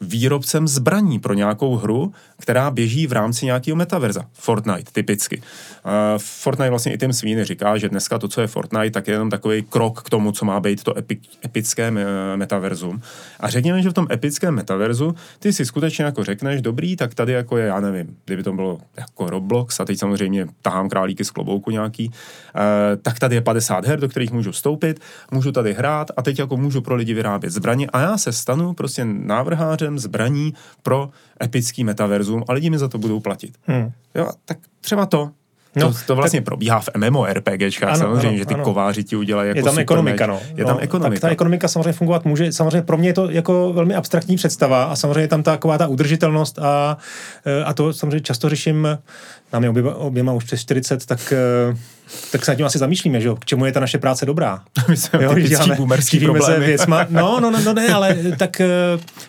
výrobcem 0.00 0.68
zbraní 0.68 1.18
pro 1.18 1.34
nějakou 1.34 1.76
hru, 1.76 2.12
která 2.38 2.70
běží 2.70 3.06
v 3.06 3.12
rámci 3.12 3.46
nějakého 3.46 3.76
metaverza. 3.76 4.24
Fortnite, 4.32 4.92
typicky. 4.92 5.36
Uh, 5.36 5.92
Fortnite 6.18 6.70
vlastně 6.70 6.94
i 6.94 6.98
tím 6.98 7.12
Sweeney 7.12 7.44
říká, 7.44 7.78
že 7.78 7.88
dneska 7.88 8.18
to, 8.18 8.28
co 8.28 8.40
je 8.40 8.46
Fortnite, 8.46 8.90
tak 8.90 9.08
je 9.08 9.14
jenom 9.14 9.30
takový 9.30 9.62
krok 9.62 10.02
k 10.02 10.10
tomu, 10.10 10.32
co 10.32 10.44
má 10.44 10.60
být 10.60 10.82
to 10.82 10.92
epi- 10.92 11.20
epické 11.44 11.90
metaverzum. 12.36 13.00
A 13.40 13.50
řekněme, 13.50 13.82
že 13.82 13.90
v 13.90 13.92
tom 13.92 14.06
epickém 14.10 14.54
metaverzu 14.54 15.14
ty 15.38 15.52
si 15.52 15.66
skutečně 15.66 16.04
jako 16.04 16.24
řekneš, 16.24 16.62
dobrý, 16.62 16.96
tak 16.96 17.14
tady 17.14 17.32
jako 17.32 17.56
je, 17.56 17.66
já 17.66 17.80
nevím, 17.80 18.16
kdyby 18.24 18.42
to 18.42 18.52
bylo 18.52 18.78
jako 18.96 19.30
Roblox, 19.30 19.80
a 19.80 19.84
teď 19.84 19.98
samozřejmě 19.98 20.46
tahám 20.62 20.88
králíky 20.88 21.24
z 21.24 21.30
klobouku 21.30 21.70
nějaký, 21.70 22.08
uh, 22.08 22.12
tak 23.02 23.18
tady 23.18 23.34
je 23.34 23.40
50 23.40 23.86
her, 23.86 24.00
do 24.00 24.08
kterých 24.08 24.32
můžu 24.32 24.52
vstoupit, 24.52 25.00
můžu 25.30 25.52
tady 25.52 25.74
hrát 25.74 26.10
a 26.16 26.22
teď 26.22 26.38
jako 26.38 26.56
můžu 26.56 26.80
pro 26.80 26.94
lidi 26.94 27.14
vyrábět 27.14 27.50
zbraně 27.50 27.86
a 27.86 28.00
já 28.00 28.18
se 28.18 28.32
stanu 28.32 28.72
prostě 28.72 29.04
návrhářem 29.04 29.83
zbraní 29.96 30.54
pro 30.82 31.10
epický 31.42 31.84
metaverzum 31.84 32.44
a 32.48 32.52
lidi 32.52 32.70
mi 32.70 32.78
za 32.78 32.88
to 32.88 32.98
budou 32.98 33.20
platit. 33.20 33.58
Hmm. 33.66 33.92
Jo, 34.14 34.30
tak 34.44 34.58
třeba 34.80 35.06
to. 35.06 35.30
No, 35.76 35.92
to, 35.92 35.98
to 36.06 36.16
vlastně 36.16 36.40
tak... 36.40 36.44
probíhá 36.44 36.80
v 36.80 36.88
MMORPGčkách 36.96 37.88
ano, 37.88 37.98
samozřejmě, 37.98 38.28
ano, 38.28 38.36
že 38.38 38.46
ty 38.46 38.54
ano. 38.54 38.64
kováři 38.64 39.04
ti 39.04 39.16
udělají 39.16 39.48
jako 39.48 39.58
Je 39.58 39.62
tam 39.62 39.78
ekonomika, 39.78 40.26
no. 40.26 40.40
Je 40.56 40.64
tam 40.64 40.76
no, 40.76 40.82
ekonomika. 40.82 41.20
Tak 41.20 41.28
ta 41.28 41.32
ekonomika 41.32 41.68
samozřejmě 41.68 41.92
fungovat 41.92 42.24
může. 42.24 42.52
Samozřejmě 42.52 42.82
pro 42.82 42.96
mě 42.96 43.08
je 43.08 43.12
to 43.12 43.30
jako 43.30 43.72
velmi 43.72 43.94
abstraktní 43.94 44.36
představa 44.36 44.84
a 44.84 44.96
samozřejmě 44.96 45.20
je 45.20 45.28
tam 45.28 45.42
taková 45.42 45.78
ta 45.78 45.86
udržitelnost 45.86 46.58
a, 46.58 46.96
a 47.64 47.74
to 47.74 47.92
samozřejmě 47.92 48.20
často 48.20 48.48
řeším, 48.48 48.88
nám 49.52 49.62
je 49.62 49.70
oběma, 49.70 49.94
oběma 49.94 50.32
už 50.32 50.44
přes 50.44 50.60
40, 50.60 51.06
tak 51.06 51.32
tak 52.30 52.44
se 52.44 52.50
nad 52.50 52.54
tím 52.54 52.66
asi 52.66 52.78
zamýšlíme, 52.78 53.20
že 53.20 53.28
jo? 53.28 53.36
K 53.36 53.44
čemu 53.44 53.64
je 53.64 53.72
ta 53.72 53.80
naše 53.80 53.98
práce 53.98 54.26
dobrá? 54.26 54.62
My 54.88 54.96
jsme 54.96 55.24
jo, 55.24 55.34
děláme, 55.34 55.76
se 56.42 56.60
věcma. 56.60 57.06
No, 57.10 57.40
no, 57.40 57.50
no, 57.50 57.60
no, 57.64 57.74
ne, 57.74 57.88
ale 57.88 58.16
tak 58.38 58.60
eh, 58.60 58.68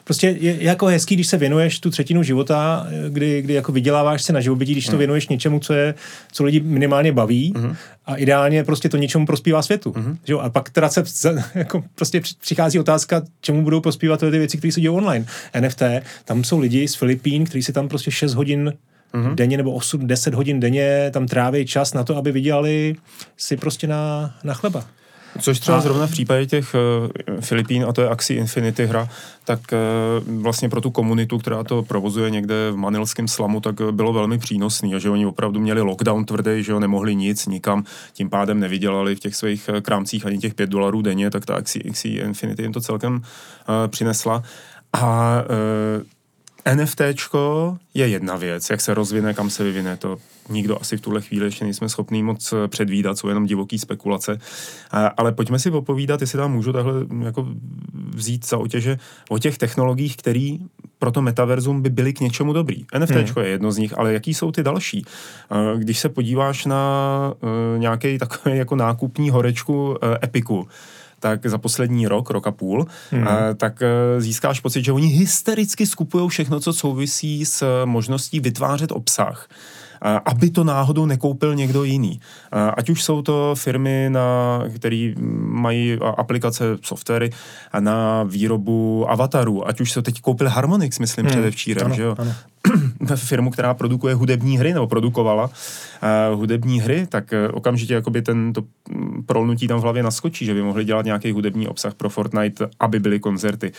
prostě 0.03 0.27
je 0.39 0.63
jako 0.63 0.85
hezký, 0.85 1.15
když 1.15 1.27
se 1.27 1.37
věnuješ 1.37 1.79
tu 1.79 1.89
třetinu 1.89 2.23
života, 2.23 2.87
eh, 2.89 3.09
kdy, 3.09 3.41
kdy 3.41 3.53
jako 3.53 3.71
vyděláváš 3.71 4.23
se 4.23 4.33
na 4.33 4.41
živobytí, 4.41 4.71
když 4.71 4.85
to 4.85 4.91
mm. 4.91 4.97
věnuješ 4.97 5.27
něčemu, 5.27 5.59
co 5.59 5.73
je, 5.73 5.93
co 6.31 6.43
lidi 6.43 6.59
minimálně 6.59 7.11
baví 7.11 7.53
mm. 7.57 7.75
a 8.05 8.15
ideálně 8.15 8.63
prostě 8.63 8.89
to 8.89 8.97
něčemu 8.97 9.25
prospívá 9.25 9.61
světu. 9.61 9.93
Mm. 9.97 10.17
Že 10.23 10.33
jo? 10.33 10.39
A 10.39 10.49
pak 10.49 10.69
teda 10.69 10.89
se 10.89 11.03
jako 11.55 11.83
prostě 11.95 12.21
přichází 12.41 12.79
otázka, 12.79 13.21
čemu 13.41 13.61
budou 13.61 13.81
prospívat 13.81 14.19
ty 14.19 14.29
věci, 14.29 14.57
které 14.57 14.71
se 14.71 14.81
dějí 14.81 14.89
online. 14.89 15.25
NFT, 15.59 15.81
tam 16.25 16.43
jsou 16.43 16.59
lidi 16.59 16.87
z 16.87 16.95
Filipín, 16.95 17.45
kteří 17.45 17.63
si 17.63 17.73
tam 17.73 17.87
prostě 17.87 18.11
6 18.11 18.33
hodin 18.33 18.73
mm-hmm. 19.13 19.35
denně 19.35 19.57
nebo 19.57 19.71
8, 19.71 20.07
10 20.07 20.33
hodin 20.33 20.59
denně 20.59 21.09
tam 21.13 21.27
tráví 21.27 21.65
čas 21.65 21.93
na 21.93 22.03
to, 22.03 22.17
aby 22.17 22.31
vydělali 22.31 22.95
si 23.37 23.57
prostě 23.57 23.87
na, 23.87 24.35
na 24.43 24.53
chleba. 24.53 24.85
Což 25.39 25.59
třeba 25.59 25.77
a... 25.77 25.81
zrovna 25.81 26.07
v 26.07 26.11
případě 26.11 26.45
těch 26.45 26.75
uh, 26.75 27.39
Filipín, 27.41 27.85
a 27.89 27.93
to 27.93 28.01
je 28.01 28.09
Axie 28.09 28.39
Infinity 28.39 28.85
hra, 28.85 29.09
tak 29.45 29.59
uh, 30.27 30.41
vlastně 30.41 30.69
pro 30.69 30.81
tu 30.81 30.91
komunitu, 30.91 31.37
která 31.37 31.63
to 31.63 31.83
provozuje 31.83 32.29
někde 32.29 32.71
v 32.71 32.75
manilském 32.75 33.27
slamu, 33.27 33.59
tak 33.59 33.75
bylo 33.91 34.13
velmi 34.13 34.37
přínosný 34.37 34.95
a 34.95 34.99
že 34.99 35.09
oni 35.09 35.25
opravdu 35.25 35.59
měli 35.59 35.81
lockdown 35.81 36.25
tvrdý, 36.25 36.63
že 36.63 36.73
ho 36.73 36.79
nemohli 36.79 37.15
nic, 37.15 37.45
nikam, 37.45 37.83
tím 38.13 38.29
pádem 38.29 38.59
nevydělali 38.59 39.15
v 39.15 39.19
těch 39.19 39.35
svých 39.35 39.69
krámcích 39.81 40.25
ani 40.25 40.37
těch 40.37 40.53
5 40.53 40.69
dolarů 40.69 41.01
denně, 41.01 41.31
tak 41.31 41.45
ta 41.45 41.55
Axie, 41.55 41.83
Axie 41.89 42.23
Infinity 42.23 42.61
jim 42.61 42.73
to 42.73 42.81
celkem 42.81 43.15
uh, 43.15 43.21
přinesla. 43.87 44.43
A 44.93 45.43
NFTčko 46.73 47.77
je 47.93 48.07
jedna 48.07 48.35
věc, 48.35 48.69
jak 48.69 48.81
se 48.81 48.93
rozvine, 48.93 49.33
kam 49.33 49.49
se 49.49 49.63
vyvine, 49.63 49.97
to 49.97 50.17
nikdo 50.49 50.81
asi 50.81 50.97
v 50.97 51.01
tuhle 51.01 51.21
chvíli 51.21 51.45
ještě 51.45 51.65
nejsme 51.65 51.89
schopný 51.89 52.23
moc 52.23 52.53
předvídat, 52.67 53.17
jsou 53.17 53.27
jenom 53.27 53.45
divoký 53.45 53.79
spekulace. 53.79 54.39
Ale 55.17 55.31
pojďme 55.31 55.59
si 55.59 55.71
popovídat, 55.71 56.21
jestli 56.21 56.37
tam 56.37 56.53
můžu 56.53 56.73
takhle 56.73 56.93
mm, 56.93 57.21
jako 57.21 57.47
vzít 57.93 58.47
za 58.47 58.57
otěže 58.57 58.97
o 59.29 59.39
těch 59.39 59.57
technologiích, 59.57 60.17
které 60.17 60.57
pro 60.99 61.11
to 61.11 61.21
metaverzum 61.21 61.81
by 61.81 61.89
byly 61.89 62.13
k 62.13 62.19
něčemu 62.19 62.53
dobrý. 62.53 62.85
NFTčko 62.99 63.39
hmm. 63.39 63.45
je 63.45 63.51
jedno 63.51 63.71
z 63.71 63.77
nich, 63.77 63.97
ale 63.97 64.13
jaký 64.13 64.33
jsou 64.33 64.51
ty 64.51 64.63
další? 64.63 65.05
Když 65.77 65.99
se 65.99 66.09
podíváš 66.09 66.65
na 66.65 67.33
eh, 67.43 67.79
nějaký 67.79 68.17
takový 68.17 68.57
jako 68.57 68.75
nákupní 68.75 69.29
horečku 69.29 69.97
eh, 70.01 70.25
Epiku, 70.25 70.67
tak 71.25 71.45
za 71.45 71.57
poslední 71.57 72.07
rok, 72.07 72.29
rok 72.29 72.47
a 72.47 72.51
půl, 72.51 72.85
hmm. 73.11 73.27
a, 73.27 73.53
tak 73.53 73.81
e, 73.81 74.21
získáš 74.21 74.59
pocit, 74.59 74.85
že 74.85 74.91
oni 74.91 75.07
hystericky 75.07 75.85
skupují 75.85 76.29
všechno, 76.29 76.59
co 76.59 76.73
souvisí 76.73 77.45
s 77.45 77.61
e, 77.61 77.85
možností 77.85 78.39
vytvářet 78.39 78.91
obsah 78.91 79.47
aby 80.01 80.49
to 80.49 80.63
náhodou 80.63 81.05
nekoupil 81.05 81.55
někdo 81.55 81.83
jiný. 81.83 82.19
Ať 82.77 82.89
už 82.89 83.03
jsou 83.03 83.21
to 83.21 83.55
firmy, 83.55 84.09
na, 84.09 84.59
které 84.75 85.13
mají 85.39 85.99
aplikace, 86.17 86.77
softwary 86.81 87.31
na 87.79 88.23
výrobu 88.23 89.05
avatarů, 89.09 89.67
ať 89.67 89.81
už 89.81 89.91
se 89.91 90.01
teď 90.01 90.21
koupil 90.21 90.49
Harmonix, 90.49 90.99
myslím, 90.99 91.25
hmm. 91.25 91.31
předevčírem, 91.31 91.85
ano, 91.85 91.95
že 91.95 92.03
jo? 92.03 92.15
Ano. 92.17 92.33
firmu, 93.15 93.51
která 93.51 93.73
produkuje 93.73 94.15
hudební 94.15 94.57
hry, 94.57 94.73
nebo 94.73 94.87
produkovala 94.87 95.45
uh, 95.45 96.39
hudební 96.39 96.81
hry, 96.81 97.07
tak 97.09 97.33
uh, 97.33 97.57
okamžitě 97.57 97.93
jakoby 97.93 98.21
ten 98.21 98.53
to 98.53 98.63
prolnutí 99.25 99.67
tam 99.67 99.79
v 99.79 99.83
hlavě 99.83 100.03
naskočí, 100.03 100.45
že 100.45 100.53
by 100.53 100.61
mohli 100.61 100.85
dělat 100.85 101.05
nějaký 101.05 101.31
hudební 101.31 101.67
obsah 101.67 101.93
pro 101.93 102.09
Fortnite, 102.09 102.67
aby 102.79 102.99
byly 102.99 103.19
koncerty. 103.19 103.71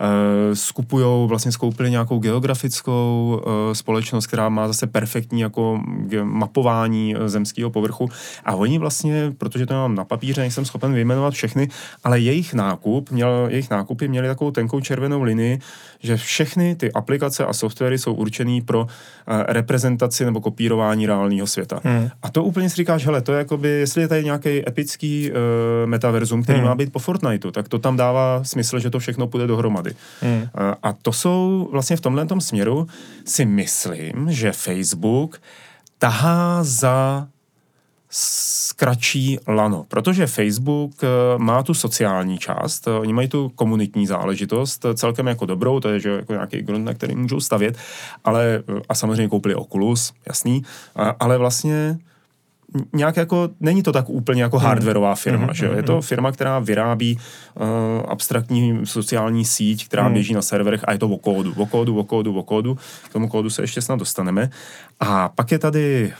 Eh, 0.00 0.56
skupujou, 0.56 1.26
vlastně 1.26 1.52
skoupili 1.52 1.90
nějakou 1.90 2.18
geografickou 2.18 3.40
uh, 3.46 3.72
společnost, 3.72 4.26
která 4.26 4.48
má 4.48 4.66
zase 4.68 4.86
perfektní 4.86 5.40
jako 5.40 5.80
mapování 6.22 7.16
uh, 7.16 7.26
zemského 7.26 7.70
povrchu 7.70 8.08
a 8.44 8.54
oni 8.54 8.78
vlastně, 8.78 9.32
protože 9.38 9.66
to 9.66 9.74
mám 9.74 9.94
na 9.94 10.04
papíře, 10.04 10.40
nejsem 10.40 10.64
schopen 10.64 10.92
vyjmenovat 10.94 11.34
všechny, 11.34 11.68
ale 12.04 12.20
jejich 12.20 12.54
nákup, 12.54 13.10
měl, 13.10 13.46
jejich 13.50 13.70
nákupy 13.70 14.08
měly 14.08 14.28
takovou 14.28 14.50
tenkou 14.50 14.80
červenou 14.80 15.22
linii, 15.22 15.58
že 16.00 16.16
všechny 16.16 16.76
ty 16.76 16.92
aplikace 16.92 17.46
a 17.46 17.52
softwary 17.52 17.98
jsou 17.98 18.14
určený 18.14 18.60
pro 18.60 18.86
reprezentaci 19.26 20.24
nebo 20.24 20.40
kopírování 20.40 21.06
reálného 21.06 21.46
světa. 21.46 21.80
Hmm. 21.84 22.08
A 22.22 22.30
to 22.30 22.44
úplně 22.44 22.70
si 22.70 22.76
říkáš, 22.76 23.06
hele, 23.06 23.22
to 23.22 23.32
je 23.32 23.38
jakoby, 23.38 23.68
jestli 23.68 24.02
je 24.02 24.08
tady 24.08 24.24
nějaký 24.24 24.68
epický 24.68 25.30
uh, 25.30 25.36
metaverzum, 25.86 26.42
který 26.42 26.58
hmm. 26.58 26.68
má 26.68 26.74
být 26.74 26.92
po 26.92 26.98
Fortniteu, 26.98 27.50
tak 27.50 27.68
to 27.68 27.78
tam 27.78 27.96
dává 27.96 28.44
smysl, 28.44 28.78
že 28.78 28.90
to 28.90 28.98
všechno 28.98 29.26
půjde 29.26 29.46
dohromady 29.46 29.83
dohromady. 29.84 29.94
Hmm. 30.20 30.48
A 30.82 30.92
to 30.92 31.12
jsou 31.12 31.68
vlastně 31.72 31.96
v 31.96 32.00
tomhle 32.00 32.26
směru 32.38 32.86
si 33.24 33.44
myslím, 33.44 34.26
že 34.28 34.52
Facebook 34.52 35.40
tahá 35.98 36.64
za 36.64 37.28
zkračí 38.16 39.38
lano, 39.48 39.84
protože 39.88 40.26
Facebook 40.26 40.92
eh, 41.02 41.08
má 41.38 41.62
tu 41.62 41.74
sociální 41.74 42.38
část, 42.38 42.86
oni 42.86 43.12
mají 43.12 43.28
tu 43.28 43.48
komunitní 43.48 44.06
záležitost 44.06 44.86
celkem 44.94 45.26
jako 45.26 45.46
dobrou, 45.46 45.80
to 45.80 45.88
je 45.88 46.00
že 46.00 46.10
jako 46.10 46.32
nějaký 46.32 46.62
grunt, 46.62 46.84
na 46.84 46.94
který 46.94 47.16
můžou 47.16 47.40
stavět, 47.40 47.76
ale 48.24 48.62
eh, 48.68 48.80
a 48.88 48.94
samozřejmě 48.94 49.28
koupili 49.28 49.54
Oculus, 49.54 50.12
jasný, 50.26 50.62
ale 51.20 51.38
vlastně 51.38 51.98
nějak 52.92 53.16
jako, 53.16 53.48
není 53.60 53.82
to 53.82 53.92
tak 53.92 54.08
úplně 54.08 54.42
jako 54.42 54.58
hmm. 54.58 54.66
hardwareová 54.66 55.14
firma, 55.14 55.46
mm, 55.46 55.54
že 55.54 55.66
Je 55.76 55.82
to 55.82 55.92
hmm. 55.92 56.02
firma, 56.02 56.32
která 56.32 56.58
vyrábí 56.58 57.18
uh, 57.54 57.66
abstraktní 58.08 58.80
sociální 58.84 59.44
síť, 59.44 59.86
která 59.86 60.08
mm. 60.08 60.12
běží 60.12 60.34
na 60.34 60.42
serverech 60.42 60.80
a 60.84 60.92
je 60.92 60.98
to 60.98 61.08
o 61.08 61.18
kódu, 61.18 61.54
o 61.56 61.66
kódu, 61.66 61.98
o 61.98 62.04
kódu, 62.04 62.38
o 62.38 62.42
kódu. 62.42 62.78
K 63.08 63.12
tomu 63.12 63.28
kódu 63.28 63.50
se 63.50 63.62
ještě 63.62 63.80
snad 63.80 63.98
dostaneme. 63.98 64.50
A 65.00 65.28
pak 65.28 65.52
je 65.52 65.58
tady 65.58 66.12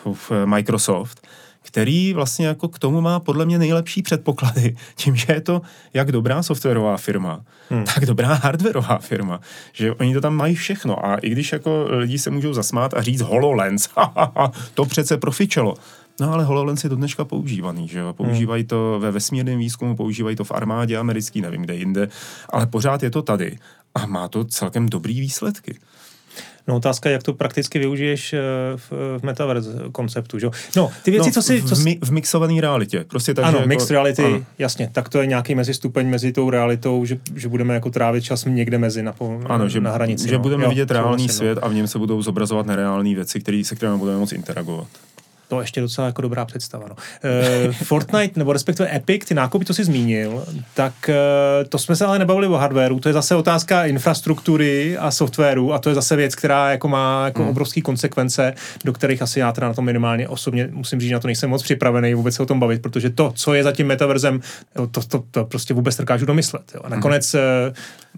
Microsoft, 0.44 1.26
který 1.64 2.14
vlastně 2.14 2.46
jako 2.46 2.68
k 2.68 2.78
tomu 2.78 3.00
má 3.00 3.20
podle 3.20 3.46
mě 3.46 3.58
nejlepší 3.58 4.02
předpoklady, 4.02 4.76
tím, 4.94 5.16
že 5.16 5.32
je 5.32 5.40
to 5.40 5.62
jak 5.94 6.12
dobrá 6.12 6.42
softwarová 6.42 6.96
firma, 6.96 7.40
hmm. 7.70 7.84
tak 7.84 8.06
dobrá 8.06 8.34
hardwareová 8.34 8.98
firma, 8.98 9.40
že 9.72 9.92
oni 9.92 10.14
to 10.14 10.20
tam 10.20 10.34
mají 10.34 10.54
všechno 10.54 11.06
a 11.06 11.16
i 11.16 11.30
když 11.30 11.52
jako 11.52 11.86
lidi 11.88 12.18
se 12.18 12.30
můžou 12.30 12.52
zasmát 12.52 12.94
a 12.94 13.02
říct 13.02 13.20
HoloLens, 13.20 13.88
to 14.74 14.84
přece 14.84 15.16
profičelo, 15.16 15.74
No 16.20 16.33
ale 16.33 16.44
HoloLens 16.44 16.85
je 16.85 16.90
do 16.90 16.96
dneška 16.96 17.24
používaný, 17.24 17.88
že 17.88 17.98
jo? 17.98 18.12
Používají 18.12 18.64
to 18.64 18.98
ve 19.00 19.11
vesmírném 19.11 19.59
výzkumu, 19.59 19.96
používají 19.96 20.37
to 20.37 20.44
v 20.44 20.53
armádě 20.53 20.96
americký, 20.96 21.40
nevím 21.40 21.62
kde 21.62 21.74
jinde, 21.74 22.09
ale 22.48 22.66
pořád 22.66 23.03
je 23.03 23.11
to 23.11 23.22
tady 23.22 23.59
a 23.94 24.07
má 24.07 24.29
to 24.29 24.44
celkem 24.44 24.88
dobrý 24.88 25.20
výsledky. 25.20 25.79
No 26.68 26.77
otázka, 26.77 27.11
jak 27.11 27.22
to 27.22 27.33
prakticky 27.33 27.79
využiješ 27.79 28.33
eh, 28.33 28.40
v, 28.77 28.92
v 29.18 29.22
metaverse 29.22 29.70
konceptu, 29.92 30.38
že? 30.38 30.50
No, 30.77 30.90
ty 31.03 31.11
věci, 31.11 31.29
no, 31.29 31.33
co 31.33 31.42
si... 31.42 31.62
Co 31.62 31.74
v, 31.74 31.85
mi, 31.85 31.98
v 32.05 32.11
mixované 32.11 32.61
realitě. 32.61 33.05
Prostě 33.09 33.35
tak, 33.35 33.44
ano, 33.44 33.59
jako, 33.59 33.68
mixed 33.68 33.90
reality, 33.90 34.24
ano. 34.24 34.44
jasně. 34.59 34.90
Tak 34.92 35.09
to 35.09 35.20
je 35.20 35.27
nějaký 35.27 35.55
mezistupeň 35.55 36.09
mezi 36.09 36.33
tou 36.33 36.50
realitou, 36.50 37.05
že, 37.05 37.18
že 37.35 37.48
budeme 37.48 37.74
jako 37.74 37.90
trávit 37.90 38.24
čas 38.24 38.44
někde 38.44 38.79
mezi 38.79 39.03
na, 39.03 39.14
ano, 39.46 39.68
že, 39.68 39.81
na 39.81 39.92
hranici. 39.92 40.29
Že 40.29 40.35
no. 40.35 40.42
budeme 40.42 40.64
jo, 40.64 40.70
vidět 40.70 40.90
reálný 40.90 41.29
svět 41.29 41.55
no. 41.55 41.64
a 41.64 41.68
v 41.68 41.74
něm 41.74 41.87
se 41.87 41.98
budou 41.98 42.22
zobrazovat 42.22 42.66
nereální 42.66 43.14
věci, 43.14 43.40
který, 43.40 43.64
se 43.64 43.77
kterými 43.77 43.98
budeme 43.98 44.18
moci 44.18 44.35
interagovat. 44.35 44.87
To 45.48 45.61
ještě 45.61 45.80
docela 45.80 46.07
jako 46.07 46.22
dobrá 46.22 46.44
představa. 46.44 46.87
No. 46.88 46.94
Uh, 46.96 47.72
Fortnite, 47.83 48.40
nebo 48.40 48.52
respektive 48.52 48.96
Epic, 48.96 49.24
ty 49.24 49.35
nákupy, 49.35 49.64
to 49.64 49.74
si 49.74 49.85
zmínil, 49.85 50.44
tak 50.74 50.92
uh, 51.09 51.14
to 51.68 51.78
jsme 51.78 51.96
se 51.96 52.07
ale 52.07 52.18
nebavili 52.18 52.46
o 52.46 52.52
hardwareu, 52.52 53.00
to 53.00 53.09
je 53.09 53.12
zase 53.12 53.35
otázka 53.35 53.85
infrastruktury 53.85 54.98
a 54.98 55.11
softwaru 55.11 55.72
a 55.72 55.78
to 55.78 55.88
je 55.88 55.94
zase 55.94 56.16
věc, 56.16 56.35
která 56.35 56.70
jako 56.70 56.88
má 56.88 57.24
jako 57.24 57.42
hmm. 57.42 57.50
obrovské 57.50 57.80
konsekvence, 57.80 58.54
do 58.85 58.92
kterých 58.92 59.22
asi 59.22 59.40
já 59.40 59.52
teda 59.52 59.68
na 59.68 59.74
to 59.74 59.83
minimálně 59.83 60.28
osobně 60.28 60.68
musím 60.72 61.00
říct, 61.00 61.11
na 61.11 61.20
to 61.20 61.28
nejsem 61.28 61.50
moc 61.50 61.62
připravený 61.62 62.14
vůbec 62.14 62.35
se 62.35 62.42
o 62.42 62.46
tom 62.46 62.61
bavit, 62.61 62.83
protože 62.83 63.11
to, 63.11 63.33
co 63.35 63.54
je 63.54 63.62
za 63.62 63.72
tím 63.72 63.87
metaverzem, 63.87 64.40
to, 64.90 65.00
to, 65.09 65.24
to 65.30 65.44
prostě 65.44 65.74
vůbec 65.74 65.98
nedokážu 65.98 66.26
domyslet. 66.26 66.62
Jo. 66.74 66.80
A 66.85 66.87
hmm. 66.87 66.96
nakonec 66.96 67.33
hmm. 67.35 67.42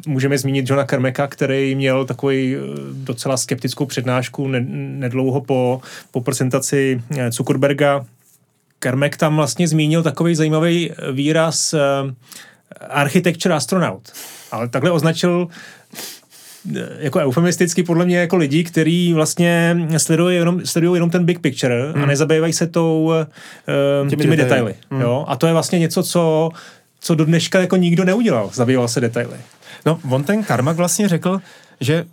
uh, 0.07 0.13
můžeme 0.13 0.39
zmínit 0.39 0.71
Johna 0.71 0.85
Kermeka, 0.85 1.27
který 1.27 1.75
měl 1.75 2.05
takový 2.05 2.57
docela 2.93 3.37
skeptickou 3.37 3.87
přednášku 3.87 4.49
nedlouho 4.49 5.41
po, 5.41 5.81
po 6.11 6.21
prezentaci 6.21 7.03
Zuckerberga. 7.31 8.05
Kermek 8.79 9.17
tam 9.17 9.37
vlastně 9.37 9.69
zmínil 9.69 10.03
takový 10.03 10.35
zajímavý 10.35 10.91
výraz 11.13 11.75
uh, 11.75 11.81
architecture 12.89 13.55
astronaut. 13.55 14.13
Ale 14.51 14.69
takhle 14.69 14.91
označil 14.91 15.49
eh, 16.77 16.89
jako 16.99 17.19
eufemisticky 17.19 17.83
podle 17.83 18.05
mě 18.05 18.19
jako 18.19 18.37
lidi, 18.37 18.65
kteří 18.65 19.13
vlastně 19.13 19.77
sledují 19.97 20.37
jenom, 20.37 20.67
sledují 20.67 20.97
jenom 20.97 21.11
ten 21.11 21.25
big 21.25 21.39
picture 21.39 21.93
hmm. 21.93 22.03
a 22.03 22.07
nezabývají 22.07 22.53
se 22.53 22.67
tou, 22.67 23.05
uh, 23.05 24.09
těmi, 24.09 24.23
těmi 24.23 24.37
detaily. 24.37 24.73
detaily 24.73 24.75
hmm. 24.91 25.01
jo? 25.01 25.25
A 25.29 25.37
to 25.37 25.47
je 25.47 25.53
vlastně 25.53 25.79
něco, 25.79 26.03
co, 26.03 26.51
co 27.01 27.15
do 27.15 27.25
dneška 27.25 27.61
jako 27.61 27.77
nikdo 27.77 28.05
neudělal, 28.05 28.51
zabýval 28.53 28.89
se 28.89 29.01
detaily. 29.01 29.37
No, 29.87 30.01
on 30.11 30.25
ten 30.25 30.45
Karmak 30.45 30.77
vlastně 30.77 31.09
řekl, 31.09 31.41
že 31.81 32.05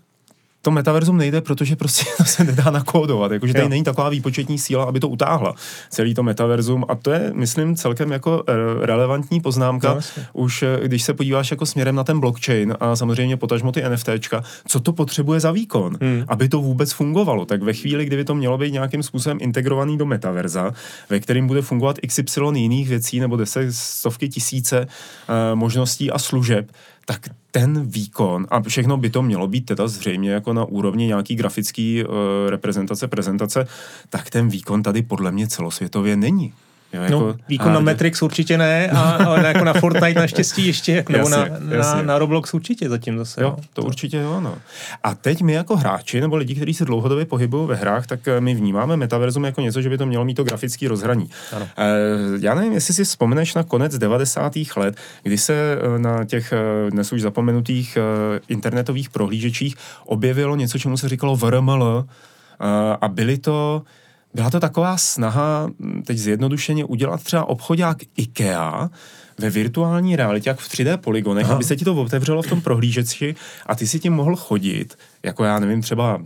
to 0.65 0.71
metaverzum 0.71 1.17
nejde, 1.17 1.41
protože 1.41 1.75
prostě 1.75 2.05
to 2.17 2.23
se 2.23 2.43
nedá 2.43 2.71
nakódovat, 2.71 3.31
jakože 3.31 3.53
tady 3.53 3.65
jo. 3.65 3.69
není 3.69 3.83
taková 3.83 4.09
výpočetní 4.09 4.59
síla, 4.59 4.83
aby 4.83 4.99
to 4.99 5.09
utáhla 5.09 5.55
celý 5.89 6.13
to 6.13 6.23
metaverzum. 6.23 6.85
A 6.87 6.95
to 6.95 7.11
je, 7.11 7.31
myslím, 7.33 7.75
celkem 7.75 8.11
jako 8.11 8.43
relevantní 8.81 9.41
poznámka, 9.41 9.93
no, 9.93 10.01
už 10.33 10.63
eh, 10.63 10.79
když 10.83 11.03
se 11.03 11.13
podíváš 11.13 11.51
jako 11.51 11.65
směrem 11.65 11.95
na 11.95 12.03
ten 12.03 12.19
blockchain 12.19 12.75
a 12.79 12.95
samozřejmě 12.95 13.37
potažmo 13.37 13.71
ty 13.71 13.83
NFTčka, 13.89 14.43
co 14.67 14.79
to 14.79 14.93
potřebuje 14.93 15.39
za 15.39 15.51
výkon, 15.51 15.97
hmm. 16.01 16.23
aby 16.27 16.49
to 16.49 16.61
vůbec 16.61 16.91
fungovalo, 16.91 17.45
tak 17.45 17.63
ve 17.63 17.73
chvíli, 17.73 18.05
kdyby 18.05 18.25
to 18.25 18.35
mělo 18.35 18.57
být 18.57 18.73
nějakým 18.73 19.03
způsobem 19.03 19.37
integrovaný 19.41 19.97
do 19.97 20.05
metaverza, 20.05 20.71
ve 21.09 21.19
kterým 21.19 21.47
bude 21.47 21.61
fungovat 21.61 21.99
XY 22.07 22.41
jiných 22.53 22.89
věcí 22.89 23.19
nebo 23.19 23.37
deset, 23.37 23.71
stovky 23.71 24.29
tisíce 24.29 24.79
uh, 24.79 25.55
možností 25.55 26.11
a 26.11 26.19
služeb, 26.19 26.71
tak 27.05 27.29
ten 27.51 27.85
výkon, 27.85 28.47
a 28.49 28.61
všechno 28.61 28.97
by 28.97 29.09
to 29.09 29.21
mělo 29.21 29.47
být 29.47 29.65
teda 29.65 29.87
zřejmě 29.87 30.31
jako 30.31 30.53
na 30.53 30.65
úrovni 30.65 31.07
nějaký 31.07 31.35
grafický 31.35 32.03
uh, 32.03 32.09
reprezentace, 32.49 33.07
prezentace, 33.07 33.67
tak 34.09 34.29
ten 34.29 34.49
výkon 34.49 34.83
tady 34.83 35.01
podle 35.01 35.31
mě 35.31 35.47
celosvětově 35.47 36.15
není. 36.15 36.53
Jo, 36.93 36.99
no, 36.99 37.05
jako, 37.05 37.19
no, 37.19 37.35
výkon 37.49 37.73
na 37.73 37.79
Matrix 37.79 38.21
určitě 38.21 38.57
ne, 38.57 38.89
a, 38.89 39.01
a 39.01 39.41
jako 39.41 39.65
na 39.65 39.73
Fortnite 39.73 40.19
naštěstí 40.19 40.67
ještě, 40.67 41.05
nebo 41.09 41.29
jasně, 41.29 41.37
na, 41.37 41.75
jasně. 41.75 41.97
Na, 41.97 42.01
na 42.01 42.19
Roblox 42.19 42.53
určitě 42.53 42.89
zatím 42.89 43.17
zase. 43.17 43.43
Jo, 43.43 43.49
no. 43.49 43.55
to, 43.55 43.81
to 43.81 43.87
určitě 43.87 44.17
jo, 44.17 44.41
no. 44.41 44.57
A 45.03 45.15
teď 45.15 45.41
my 45.41 45.53
jako 45.53 45.75
hráči, 45.75 46.21
nebo 46.21 46.35
lidi, 46.35 46.55
kteří 46.55 46.73
se 46.73 46.85
dlouhodobě 46.85 47.25
pohybují 47.25 47.67
ve 47.67 47.75
hrách, 47.75 48.07
tak 48.07 48.27
eh, 48.27 48.41
my 48.41 48.55
vnímáme 48.55 48.97
metaverzum 48.97 49.43
jako 49.43 49.61
něco, 49.61 49.81
že 49.81 49.89
by 49.89 49.97
to 49.97 50.05
mělo 50.05 50.25
mít 50.25 50.33
to 50.33 50.43
grafické 50.43 50.87
rozhraní. 50.87 51.29
Ano. 51.55 51.67
E, 51.77 51.89
já 52.39 52.55
nevím, 52.55 52.73
jestli 52.73 52.93
si 52.93 53.03
vzpomeneš 53.03 53.53
na 53.53 53.63
konec 53.63 53.97
90. 53.97 54.53
let, 54.75 54.95
kdy 55.23 55.37
se 55.37 55.53
eh, 55.53 55.99
na 55.99 56.25
těch 56.25 56.53
dnes 56.89 57.13
už 57.13 57.21
zapomenutých 57.21 57.97
internetových 58.47 59.09
prohlížečích 59.09 59.75
objevilo 60.05 60.55
něco, 60.55 60.79
čemu 60.79 60.97
se 60.97 61.09
říkalo 61.09 61.35
VRML, 61.35 62.05
a 63.01 63.07
byly 63.07 63.37
to 63.37 63.81
byla 64.33 64.49
to 64.49 64.59
taková 64.59 64.97
snaha, 64.97 65.69
hm, 65.79 66.03
teď 66.05 66.17
zjednodušeně, 66.17 66.85
udělat 66.85 67.23
třeba 67.23 67.45
obchodák 67.45 67.97
IKEA 68.17 68.89
ve 69.39 69.49
virtuální 69.49 70.15
realitě, 70.15 70.49
jak 70.49 70.59
v 70.59 70.69
3D 70.69 70.97
poligonech, 70.97 71.45
Aha. 71.45 71.55
aby 71.55 71.63
se 71.63 71.75
ti 71.75 71.85
to 71.85 71.95
otevřelo 71.95 72.41
v 72.41 72.47
tom 72.47 72.61
prohlížeči 72.61 73.35
a 73.65 73.75
ty 73.75 73.87
si 73.87 73.99
tím 73.99 74.13
mohl 74.13 74.35
chodit, 74.35 74.97
jako 75.23 75.43
já 75.43 75.59
nevím, 75.59 75.81
třeba 75.81 76.21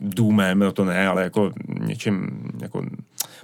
důmem, 0.00 0.58
no 0.58 0.72
to 0.72 0.84
ne, 0.84 1.08
ale 1.08 1.22
jako 1.22 1.52
něčím, 1.80 2.28
jako 2.62 2.86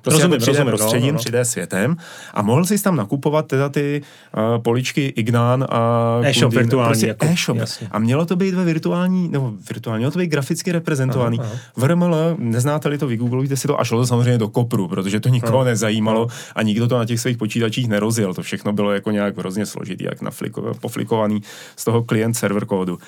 prostě 0.02 0.22
rozumím, 0.22 0.32
jako 0.32 0.44
3D 0.44 0.48
rozumím, 0.48 0.66
prostředím, 0.66 1.14
no, 1.14 1.20
no. 1.32 1.38
3D 1.38 1.42
světem 1.42 1.96
a 2.34 2.42
mohl 2.42 2.64
jsi 2.64 2.82
tam 2.82 2.96
nakupovat 2.96 3.46
teda 3.46 3.68
ty 3.68 4.02
uh, 4.36 4.62
poličky 4.62 5.06
Ignan 5.06 5.66
a 5.70 6.20
e-shop 6.24 6.52
virtuální. 6.52 6.88
Prostě 6.88 7.06
jako, 7.06 7.26
e-shop. 7.26 7.56
Jasně. 7.58 7.88
A 7.90 7.98
mělo 7.98 8.26
to 8.26 8.36
být 8.36 8.54
ve 8.54 8.64
virtuální, 8.64 9.28
nebo 9.28 9.52
virtuální, 9.68 10.00
mělo 10.00 10.12
to 10.12 10.18
být 10.18 10.30
graficky 10.30 10.72
reprezentovaný. 10.72 11.38
Aha, 11.40 11.48
aha. 11.52 11.60
V 11.76 11.84
RML, 11.84 12.36
neznáte-li 12.38 12.98
to, 12.98 13.06
vygooglujte 13.06 13.56
si 13.56 13.66
to 13.68 13.80
a 13.80 13.84
šlo 13.84 13.98
to 13.98 14.06
samozřejmě 14.06 14.38
do 14.38 14.48
kopru, 14.48 14.88
protože 14.88 15.20
to 15.20 15.28
nikoho 15.28 15.58
aha. 15.58 15.64
nezajímalo 15.64 16.26
aha. 16.30 16.38
a 16.54 16.62
nikdo 16.62 16.88
to 16.88 16.98
na 16.98 17.04
těch 17.04 17.20
svých 17.20 17.36
počítačích 17.36 17.88
nerozjel. 17.88 18.34
To 18.34 18.42
všechno 18.42 18.72
bylo 18.72 18.92
jako 18.92 19.10
nějak 19.10 19.38
hrozně 19.38 19.66
složitý, 19.66 20.04
jak 20.04 20.22
nafliko, 20.22 20.74
poflikovaný 20.80 21.42
z 21.76 21.84
toho 21.84 22.02
klient 22.02 22.34
server 22.34 22.64
kódu. 22.64 22.98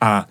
A 0.00 0.26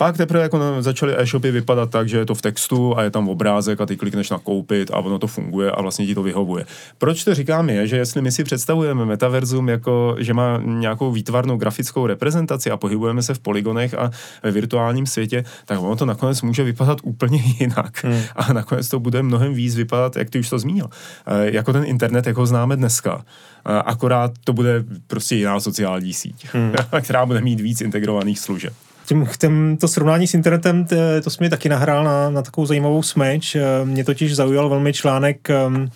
pak 0.00 0.16
teprve 0.16 0.42
jako 0.42 0.82
začaly 0.82 1.14
e-shopy 1.18 1.50
vypadat 1.50 1.90
tak, 1.90 2.08
že 2.08 2.18
je 2.18 2.26
to 2.26 2.34
v 2.34 2.42
textu 2.42 2.98
a 2.98 3.02
je 3.02 3.10
tam 3.10 3.28
obrázek 3.28 3.80
a 3.80 3.86
ty 3.86 3.96
klikneš 3.96 4.30
na 4.30 4.38
koupit 4.38 4.90
a 4.90 4.98
ono 4.98 5.18
to 5.18 5.26
funguje 5.26 5.70
a 5.70 5.82
vlastně 5.82 6.06
ti 6.06 6.14
to 6.14 6.22
vyhovuje. 6.22 6.64
Proč 6.98 7.24
to 7.24 7.34
říkám 7.34 7.70
je, 7.70 7.86
že 7.86 7.96
jestli 7.96 8.22
my 8.22 8.32
si 8.32 8.44
představujeme 8.44 9.04
metaverzum 9.04 9.68
jako, 9.68 10.16
že 10.18 10.34
má 10.34 10.60
nějakou 10.64 11.12
výtvarnou 11.12 11.56
grafickou 11.56 12.06
reprezentaci 12.06 12.70
a 12.70 12.76
pohybujeme 12.76 13.22
se 13.22 13.34
v 13.34 13.38
poligonech 13.38 13.94
a 13.94 14.10
ve 14.42 14.50
virtuálním 14.50 15.06
světě, 15.06 15.44
tak 15.64 15.80
ono 15.80 15.96
to 15.96 16.06
nakonec 16.06 16.42
může 16.42 16.64
vypadat 16.64 16.98
úplně 17.02 17.42
jinak. 17.60 18.04
Hmm. 18.04 18.22
A 18.36 18.52
nakonec 18.52 18.88
to 18.88 19.00
bude 19.00 19.22
mnohem 19.22 19.54
víc 19.54 19.76
vypadat, 19.76 20.16
jak 20.16 20.30
ty 20.30 20.38
už 20.38 20.48
to 20.48 20.58
zmínil, 20.58 20.88
e, 21.26 21.50
jako 21.50 21.72
ten 21.72 21.84
internet, 21.84 22.26
jako 22.26 22.40
ho 22.40 22.46
známe 22.46 22.76
dneska. 22.76 23.24
E, 23.66 23.82
akorát 23.82 24.32
to 24.44 24.52
bude 24.52 24.84
prostě 25.06 25.36
jiná 25.36 25.60
sociální 25.60 26.12
síť, 26.12 26.46
hmm. 26.52 26.72
která 27.00 27.26
bude 27.26 27.40
mít 27.40 27.60
víc 27.60 27.80
integrovaných 27.80 28.38
služeb 28.38 28.72
tím, 29.10 29.26
tím 29.40 29.76
to 29.76 29.88
srovnání 29.88 30.26
s 30.26 30.34
internetem, 30.34 30.86
to 31.24 31.30
jsme 31.30 31.50
taky 31.50 31.68
nahrál 31.68 32.04
na, 32.04 32.30
na 32.30 32.42
takovou 32.42 32.66
zajímavou 32.66 33.02
smeč. 33.02 33.54
Eh, 33.54 33.84
mě 33.84 34.04
totiž 34.04 34.36
zaujal 34.36 34.68
velmi 34.68 34.92
článek 34.92 35.48
um, 35.66 35.82
uh, 35.82 35.88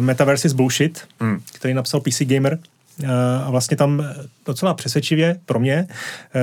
Metaverse 0.00 0.48
is 0.48 0.52
Bullshit, 0.52 1.04
hmm. 1.20 1.40
který 1.54 1.74
napsal 1.74 2.00
PC 2.00 2.20
Gamer. 2.20 2.58
Uh, 3.02 3.10
a 3.44 3.50
vlastně 3.50 3.76
tam 3.76 4.04
docela 4.46 4.74
přesvědčivě 4.74 5.36
pro 5.46 5.58
mě 5.58 5.86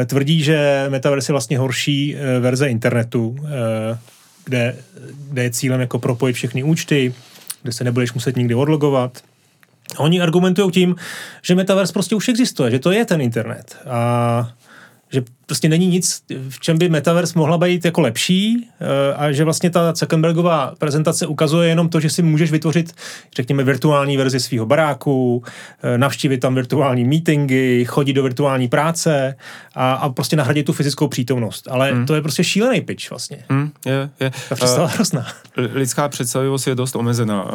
tvrdí, 0.06 0.43
že 0.43 0.86
Metaverse 0.89 1.32
je 1.32 1.34
vlastně 1.34 1.58
horší 1.58 2.15
verze 2.39 2.69
internetu, 2.69 3.36
kde, 4.45 4.76
kde 5.30 5.43
je 5.43 5.49
cílem 5.49 5.82
jako 5.82 5.99
propojit 5.99 6.36
všechny 6.36 6.63
účty, 6.63 7.13
kde 7.63 7.71
se 7.71 7.84
nebudeš 7.84 8.13
muset 8.13 8.36
nikdy 8.36 8.56
odlogovat. 8.56 9.21
Oni 9.97 10.21
argumentují 10.21 10.71
tím, 10.71 10.95
že 11.41 11.56
Metaverse 11.56 11.93
prostě 11.93 12.15
už 12.15 12.30
existuje, 12.30 12.71
že 12.71 12.80
to 12.80 12.91
je 12.91 13.06
ten 13.06 13.21
internet. 13.21 13.78
A 13.89 14.54
že 15.13 15.23
prostě 15.53 15.69
není 15.69 15.87
nic, 15.87 16.21
v 16.49 16.59
čem 16.59 16.77
by 16.77 16.89
Metaverse 16.89 17.39
mohla 17.39 17.57
být 17.57 17.85
jako 17.85 18.01
lepší 18.01 18.67
eh, 18.79 19.13
a 19.13 19.31
že 19.31 19.43
vlastně 19.43 19.69
ta 19.69 19.93
Zuckerbergová 19.93 20.73
prezentace 20.77 21.27
ukazuje 21.27 21.69
jenom 21.69 21.89
to, 21.89 21.99
že 21.99 22.09
si 22.09 22.21
můžeš 22.21 22.51
vytvořit, 22.51 22.93
řekněme, 23.35 23.63
virtuální 23.63 24.17
verzi 24.17 24.39
svého 24.39 24.65
baráku, 24.65 25.43
eh, 25.83 25.97
navštívit 25.97 26.37
tam 26.37 26.55
virtuální 26.55 27.05
meetingy, 27.05 27.85
chodit 27.85 28.13
do 28.13 28.23
virtuální 28.23 28.67
práce 28.67 29.35
a, 29.75 29.93
a 29.93 30.09
prostě 30.09 30.35
nahradit 30.35 30.65
tu 30.65 30.73
fyzickou 30.73 31.07
přítomnost. 31.07 31.67
Ale 31.71 31.91
hmm. 31.91 32.05
to 32.05 32.15
je 32.15 32.21
prostě 32.21 32.43
šílený 32.43 32.81
pitch 32.81 33.09
vlastně. 33.09 33.45
Hmm, 33.49 33.71
je, 33.85 34.09
je. 34.19 34.31
Ta 34.49 34.55
představa 34.55 34.85
uh, 34.85 34.91
hrozná. 34.91 35.25
Lidská 35.57 36.09
představivost 36.09 36.67
je 36.67 36.75
dost 36.75 36.95
omezená. 36.95 37.51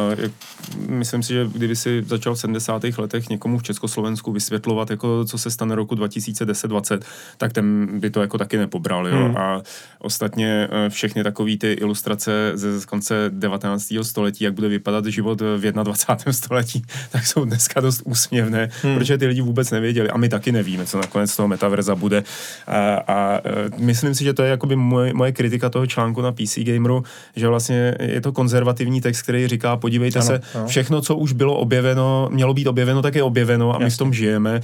Myslím 0.89 1.23
si, 1.23 1.33
že 1.33 1.47
kdyby 1.55 1.77
si 1.77 2.05
začal 2.07 2.35
v 2.35 2.41
70. 2.41 2.85
letech 2.99 3.29
někomu 3.29 3.59
v 3.59 3.63
Československu 3.63 4.33
vysvětlovat, 4.33 4.91
jako 4.91 5.25
co 5.25 5.39
se 5.39 5.51
stane 5.51 5.75
roku 5.75 5.95
2010-20, 5.95 7.01
tak 7.39 7.53
ten 7.53 7.88
by 7.93 8.11
to 8.11 8.21
jako 8.21 8.39
taky 8.39 8.57
nepobral, 8.57 9.09
jo. 9.09 9.17
Hmm. 9.17 9.37
A 9.37 9.63
ostatně 9.99 10.69
eh, 10.71 10.91
všechny 10.91 11.25
takové 11.25 11.57
ty 11.57 11.73
ilustrace 11.73 12.53
ze 12.55 12.87
konce 12.87 13.15
19. 13.29 13.93
století, 14.03 14.45
jak 14.45 14.55
bude 14.55 14.69
vypadat 14.69 15.07
život 15.07 15.41
v 15.41 15.73
21. 15.73 16.33
století, 16.33 16.83
tak 17.11 17.27
jsou 17.27 17.45
dneska 17.45 17.81
dost 17.81 18.03
úsměvné, 18.05 18.71
hmm. 18.83 18.99
protože 18.99 19.19
ty 19.19 19.27
lidi 19.27 19.41
vůbec 19.41 19.71
nevěděli 19.71 20.11
a 20.11 20.19
my 20.19 20.29
taky 20.29 20.53
nevíme, 20.53 20.87
co 20.87 20.99
nakonec 20.99 21.37
toho 21.37 21.49
metaverza 21.49 21.95
bude. 21.95 22.25
A, 22.67 22.95
a 22.95 23.41
eh, 23.45 23.71
myslím 23.79 24.15
si, 24.15 24.25
že 24.25 24.33
to 24.33 24.43
je 24.43 24.51
jakoby 24.51 24.77
moje, 24.77 25.15
moje 25.15 25.33
kritika 25.33 25.71
toho 25.71 25.87
článku 25.87 26.23
na 26.23 26.33
PC 26.33 26.59
Gameru, 26.59 27.05
že 27.37 27.49
vlastně 27.49 27.95
je 28.01 28.21
to 28.21 28.33
konzervativní 28.33 29.01
text, 29.01 29.23
který 29.23 29.49
říká, 29.49 29.77
podívejte 29.77 30.19
ano, 30.19 30.27
se, 30.27 30.41
ano. 30.55 30.67
všechno, 30.67 31.01
co 31.01 31.17
už 31.17 31.33
bylo 31.33 31.57
objeveno, 31.57 32.29
mělo 32.33 32.55
být 32.55 32.67
objeveno, 32.67 33.03
tak 33.03 33.15
je 33.15 33.23
objeveno 33.23 33.71
a 33.71 33.73
Jasně. 33.73 33.85
my 33.85 33.91
v 33.91 33.97
tom 33.97 34.15
žijeme. 34.15 34.61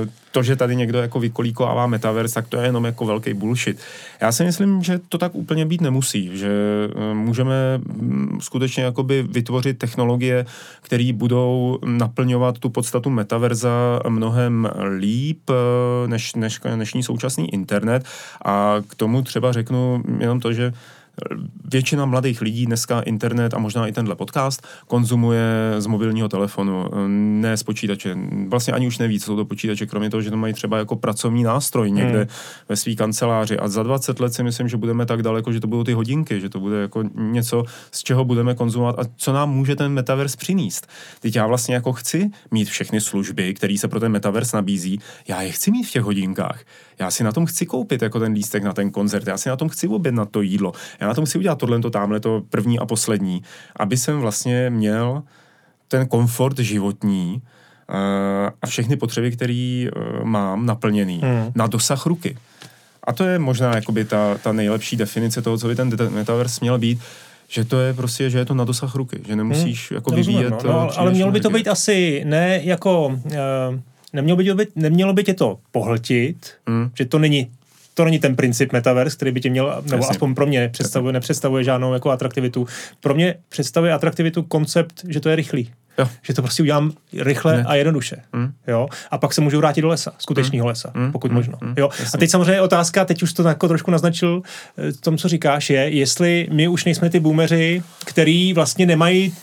Uh, 0.00 0.08
to, 0.32 0.42
že 0.42 0.56
tady 0.56 0.76
někdo 0.76 0.98
jako 0.98 1.20
vykolíkovává 1.20 1.86
metaverse, 1.86 2.41
tak 2.42 2.48
to 2.48 2.56
je 2.56 2.66
jenom 2.66 2.84
jako 2.84 3.06
velký 3.06 3.34
bullshit. 3.34 3.78
Já 4.20 4.32
si 4.32 4.44
myslím, 4.44 4.82
že 4.82 5.00
to 5.08 5.18
tak 5.18 5.34
úplně 5.34 5.66
být 5.66 5.80
nemusí, 5.80 6.30
že 6.38 6.50
eh, 6.50 7.14
můžeme 7.14 7.78
mm, 7.78 8.38
skutečně 8.40 8.84
jakoby 8.84 9.22
vytvořit 9.22 9.78
technologie, 9.78 10.46
které 10.82 11.12
budou 11.12 11.78
naplňovat 11.84 12.58
tu 12.58 12.68
podstatu 12.68 13.10
metaverza 13.10 14.00
mnohem 14.08 14.68
líp 14.98 15.50
eh, 15.50 16.08
než, 16.08 16.34
než 16.34 16.60
dnešní 16.74 17.02
současný 17.02 17.54
internet 17.54 18.04
a 18.44 18.82
k 18.88 18.94
tomu 18.94 19.22
třeba 19.22 19.52
řeknu 19.52 20.02
jenom 20.18 20.40
to, 20.40 20.52
že 20.52 20.72
většina 21.64 22.04
mladých 22.04 22.40
lidí 22.40 22.66
dneska 22.66 23.00
internet 23.00 23.54
a 23.54 23.58
možná 23.58 23.86
i 23.86 23.92
tenhle 23.92 24.16
podcast 24.16 24.66
konzumuje 24.86 25.74
z 25.78 25.86
mobilního 25.86 26.28
telefonu, 26.28 26.84
ne 27.06 27.56
z 27.56 27.62
počítače. 27.62 28.16
Vlastně 28.48 28.72
ani 28.72 28.86
už 28.86 28.98
neví, 28.98 29.20
co 29.20 29.26
jsou 29.26 29.36
to 29.36 29.44
počítače, 29.44 29.86
kromě 29.86 30.10
toho, 30.10 30.22
že 30.22 30.30
to 30.30 30.36
mají 30.36 30.54
třeba 30.54 30.78
jako 30.78 30.96
pracovní 30.96 31.42
nástroj 31.42 31.90
někde 31.90 32.18
hmm. 32.18 32.28
ve 32.68 32.76
své 32.76 32.94
kanceláři. 32.94 33.58
A 33.58 33.68
za 33.68 33.82
20 33.82 34.20
let 34.20 34.34
si 34.34 34.42
myslím, 34.42 34.68
že 34.68 34.76
budeme 34.76 35.06
tak 35.06 35.22
daleko, 35.22 35.52
že 35.52 35.60
to 35.60 35.66
budou 35.66 35.84
ty 35.84 35.92
hodinky, 35.92 36.40
že 36.40 36.48
to 36.48 36.60
bude 36.60 36.80
jako 36.80 37.04
něco, 37.14 37.64
z 37.90 38.02
čeho 38.02 38.24
budeme 38.24 38.54
konzumovat 38.54 38.98
a 38.98 39.02
co 39.16 39.32
nám 39.32 39.50
může 39.50 39.76
ten 39.76 39.92
metaverse 39.92 40.36
přinést. 40.36 40.88
Teď 41.20 41.36
já 41.36 41.46
vlastně 41.46 41.74
jako 41.74 41.92
chci 41.92 42.30
mít 42.50 42.68
všechny 42.68 43.00
služby, 43.00 43.54
které 43.54 43.78
se 43.78 43.88
pro 43.88 44.00
ten 44.00 44.12
metaverse 44.12 44.56
nabízí, 44.56 45.00
já 45.28 45.42
je 45.42 45.52
chci 45.52 45.70
mít 45.70 45.84
v 45.84 45.90
těch 45.90 46.02
hodinkách. 46.02 46.64
Já 46.98 47.10
si 47.10 47.24
na 47.24 47.32
tom 47.32 47.46
chci 47.46 47.66
koupit 47.66 48.02
jako 48.02 48.20
ten 48.20 48.32
lístek 48.32 48.62
na 48.62 48.72
ten 48.72 48.90
koncert, 48.90 49.26
já 49.26 49.36
si 49.36 49.48
na 49.48 49.56
tom 49.56 49.68
chci 49.68 49.88
objednat 49.88 50.30
to 50.30 50.42
jídlo, 50.42 50.72
já 51.00 51.06
na 51.08 51.14
tom 51.14 51.24
chci 51.24 51.38
udělat 51.38 51.58
tohle, 51.58 51.80
to 51.80 51.90
tamhle, 51.90 52.20
to 52.20 52.42
první 52.50 52.78
a 52.78 52.86
poslední, 52.86 53.42
aby 53.76 53.96
jsem 53.96 54.20
vlastně 54.20 54.70
měl 54.70 55.22
ten 55.88 56.06
komfort 56.06 56.58
životní 56.58 57.42
uh, 57.88 57.96
a 58.62 58.66
všechny 58.66 58.96
potřeby, 58.96 59.30
které 59.30 59.86
uh, 59.96 60.24
mám 60.24 60.66
naplněný 60.66 61.20
hmm. 61.24 61.52
na 61.54 61.66
dosah 61.66 62.06
ruky. 62.06 62.36
A 63.04 63.12
to 63.12 63.24
je 63.24 63.38
možná 63.38 63.74
jakoby 63.74 64.04
ta, 64.04 64.38
ta 64.38 64.52
nejlepší 64.52 64.96
definice 64.96 65.42
toho, 65.42 65.58
co 65.58 65.68
by 65.68 65.76
ten 65.76 65.96
metaverse 66.10 66.58
měl 66.60 66.78
být, 66.78 67.00
že 67.48 67.64
to 67.64 67.80
je 67.80 67.94
prostě, 67.94 68.30
že 68.30 68.38
je 68.38 68.44
to 68.44 68.54
na 68.54 68.64
dosah 68.64 68.94
ruky, 68.94 69.20
že 69.26 69.36
nemusíš 69.36 69.90
hmm. 69.90 69.96
jako 69.96 70.10
vyvíjet. 70.10 70.50
No, 70.50 70.72
no, 70.72 70.98
ale 70.98 71.10
mělo 71.10 71.30
by 71.32 71.40
to 71.40 71.50
být 71.50 71.68
asi 71.68 72.22
ne 72.24 72.60
jako, 72.62 73.06
uh, 73.06 73.80
nemělo 74.12 74.36
by, 74.36 74.44
to 74.44 74.54
být, 74.54 74.68
nemělo 74.76 75.12
by 75.12 75.24
tě 75.24 75.34
to 75.34 75.58
pohltit, 75.70 76.50
hmm. 76.66 76.90
že 76.98 77.04
to 77.04 77.18
není 77.18 77.50
to 77.94 78.04
není 78.04 78.18
ten 78.18 78.36
princip 78.36 78.72
metaverse, 78.72 79.16
který 79.16 79.32
by 79.32 79.40
tě 79.40 79.50
měl, 79.50 79.82
nebo 79.82 79.96
Jasně. 79.96 80.10
aspoň 80.10 80.34
pro 80.34 80.46
mě 80.46 80.60
nepředstavuje, 80.60 81.12
nepředstavuje 81.12 81.64
žádnou 81.64 81.92
jako 81.92 82.10
atraktivitu. 82.10 82.66
Pro 83.00 83.14
mě 83.14 83.34
představuje 83.48 83.92
atraktivitu 83.92 84.42
koncept, 84.42 85.04
že 85.08 85.20
to 85.20 85.28
je 85.28 85.36
rychlý. 85.36 85.70
Jo. 85.98 86.08
Že 86.22 86.34
to 86.34 86.42
prostě 86.42 86.62
udělám 86.62 86.92
rychle 87.18 87.56
ne. 87.56 87.64
a 87.64 87.74
jednoduše. 87.74 88.16
Mm. 88.32 88.52
Jo? 88.68 88.88
A 89.10 89.18
pak 89.18 89.32
se 89.32 89.40
můžu 89.40 89.58
vrátit 89.58 89.80
do 89.80 89.88
lesa, 89.88 90.12
skutečného 90.18 90.64
mm. 90.64 90.68
lesa, 90.68 90.90
mm. 90.94 91.12
pokud 91.12 91.30
mm. 91.30 91.36
možno. 91.36 91.58
Mm. 91.62 91.74
Jo? 91.76 91.90
A 92.14 92.18
teď 92.18 92.30
samozřejmě 92.30 92.60
otázka, 92.60 93.04
teď 93.04 93.22
už 93.22 93.32
to 93.32 93.42
jako 93.42 93.68
trošku 93.68 93.90
naznačil 93.90 94.42
eh, 94.78 94.92
tom, 94.92 95.18
co 95.18 95.28
říkáš, 95.28 95.70
je, 95.70 95.80
jestli 95.80 96.48
my 96.52 96.68
už 96.68 96.84
nejsme 96.84 97.10
ty 97.10 97.20
boomeři, 97.20 97.82
který 98.04 98.52
vlastně 98.52 98.86
nemají 98.86 99.34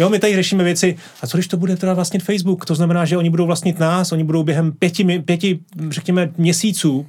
Jo, 0.00 0.08
my 0.08 0.18
tady 0.18 0.36
řešíme 0.36 0.64
věci, 0.64 0.96
a 1.22 1.26
co 1.26 1.36
když 1.36 1.48
to 1.48 1.56
bude 1.56 1.76
teda 1.76 1.94
vlastnit 1.94 2.22
Facebook? 2.22 2.64
To 2.64 2.74
znamená, 2.74 3.04
že 3.04 3.16
oni 3.16 3.30
budou 3.30 3.46
vlastnit 3.46 3.78
nás, 3.78 4.12
oni 4.12 4.24
budou 4.24 4.42
během 4.42 4.72
pěti, 4.72 5.04
pěti 5.24 5.58
řekněme, 5.90 6.32
měsíců 6.38 7.06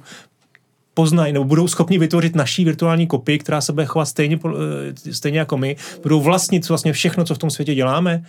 poznají 0.94 1.32
nebo 1.32 1.44
budou 1.44 1.68
schopni 1.68 1.98
vytvořit 1.98 2.36
naší 2.36 2.64
virtuální 2.64 3.06
kopii, 3.06 3.38
která 3.38 3.60
se 3.60 3.72
bude 3.72 3.86
chovat 3.86 4.06
stejně, 4.06 4.38
eh, 4.46 5.14
stejně 5.14 5.38
jako 5.38 5.56
my, 5.56 5.76
budou 6.02 6.20
vlastnit 6.20 6.68
vlastně 6.68 6.92
všechno, 6.92 7.24
co 7.24 7.34
v 7.34 7.38
tom 7.38 7.50
světě 7.50 7.74
děláme. 7.74 8.24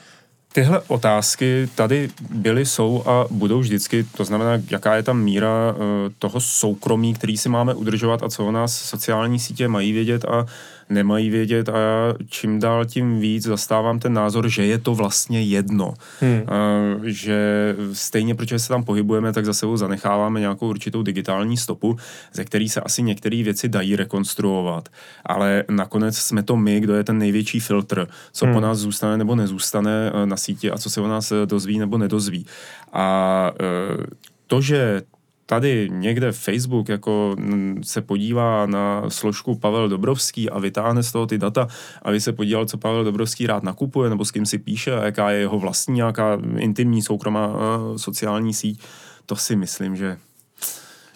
Tyhle 0.54 0.82
otázky 0.88 1.70
tady 1.76 2.10
byly, 2.30 2.66
jsou 2.66 3.04
a 3.06 3.26
budou 3.32 3.60
vždycky, 3.60 4.06
to 4.18 4.26
znamená, 4.26 4.52
jaká 4.72 4.96
je 4.96 5.04
tam 5.04 5.22
míra 5.22 5.72
uh, 5.72 5.78
toho 6.20 6.42
soukromí, 6.42 7.14
který 7.14 7.38
si 7.38 7.50
máme 7.50 7.74
udržovat 7.74 8.24
a 8.24 8.30
co 8.30 8.46
o 8.46 8.52
nás 8.52 8.76
sociální 8.76 9.40
sítě 9.40 9.68
mají 9.68 9.92
vědět 9.92 10.26
a 10.26 10.46
nemají 10.90 11.30
vědět 11.30 11.70
a 11.70 11.78
já 11.78 12.14
čím 12.30 12.60
dál 12.60 12.86
tím 12.86 13.20
víc 13.20 13.44
zastávám 13.44 14.00
ten 14.00 14.14
názor, 14.14 14.50
že 14.50 14.66
je 14.66 14.78
to 14.78 14.96
vlastně 14.96 15.42
jedno. 15.42 15.94
Hmm. 16.20 16.42
Uh, 16.42 17.04
že 17.04 17.76
stejně, 17.94 18.36
protože 18.36 18.60
se 18.60 18.68
tam 18.68 18.84
pohybujeme, 18.84 19.34
tak 19.34 19.46
za 19.46 19.54
sebou 19.54 19.78
zanecháváme 19.78 20.40
nějakou 20.40 20.70
určitou 20.70 21.04
digitální 21.04 21.58
stopu, 21.58 21.98
ze 22.34 22.46
který 22.46 22.70
se 22.70 22.82
asi 22.82 23.04
některé 23.04 23.44
věci 23.44 23.70
dají 23.70 23.96
rekonstruovat. 23.96 24.90
Ale 25.26 25.64
nakonec 25.70 26.18
jsme 26.18 26.44
to 26.44 26.56
my, 26.56 26.80
kdo 26.80 26.96
je 26.96 27.04
ten 27.04 27.18
největší 27.18 27.60
filtr, 27.60 28.08
co 28.32 28.46
hmm. 28.46 28.54
po 28.54 28.60
nás 28.60 28.78
zůstane 28.78 29.18
nebo 29.18 29.36
nezůstane 29.36 30.12
eh, 30.14 30.26
na 30.26 30.38
síti 30.38 30.72
a 30.72 30.78
co 30.78 30.90
se 30.90 31.02
o 31.02 31.08
nás 31.08 31.32
eh, 31.32 31.46
dozví 31.46 31.80
nebo 31.80 31.98
nedozví. 31.98 32.46
A 32.94 33.52
uh, 33.52 34.04
to, 34.48 34.62
že 34.62 35.02
tady 35.46 35.90
někde 35.92 36.32
Facebook 36.32 36.90
jako 36.90 37.36
se 37.82 38.02
podívá 38.02 38.66
na 38.66 39.10
složku 39.10 39.56
Pavel 39.56 39.90
Dobrovský 39.90 40.50
a 40.50 40.60
vytáhne 40.60 41.04
z 41.04 41.12
toho 41.12 41.26
ty 41.26 41.38
data, 41.38 41.68
aby 42.02 42.22
se 42.22 42.34
podíval, 42.34 42.66
co 42.66 42.78
Pavel 42.78 43.04
Dobrovský 43.04 43.48
rád 43.48 43.64
nakupuje, 43.64 44.10
nebo 44.10 44.26
s 44.26 44.32
kým 44.32 44.46
si 44.46 44.58
píše, 44.58 44.96
a 44.96 45.04
jaká 45.04 45.32
je 45.32 45.40
jeho 45.40 45.60
vlastní 45.60 45.96
nějaká 45.96 46.38
intimní 46.58 47.02
soukromá 47.02 47.48
uh, 47.48 47.58
sociální 47.98 48.54
síť, 48.54 48.82
to 49.26 49.36
si 49.36 49.56
myslím, 49.56 49.96
že 49.96 50.18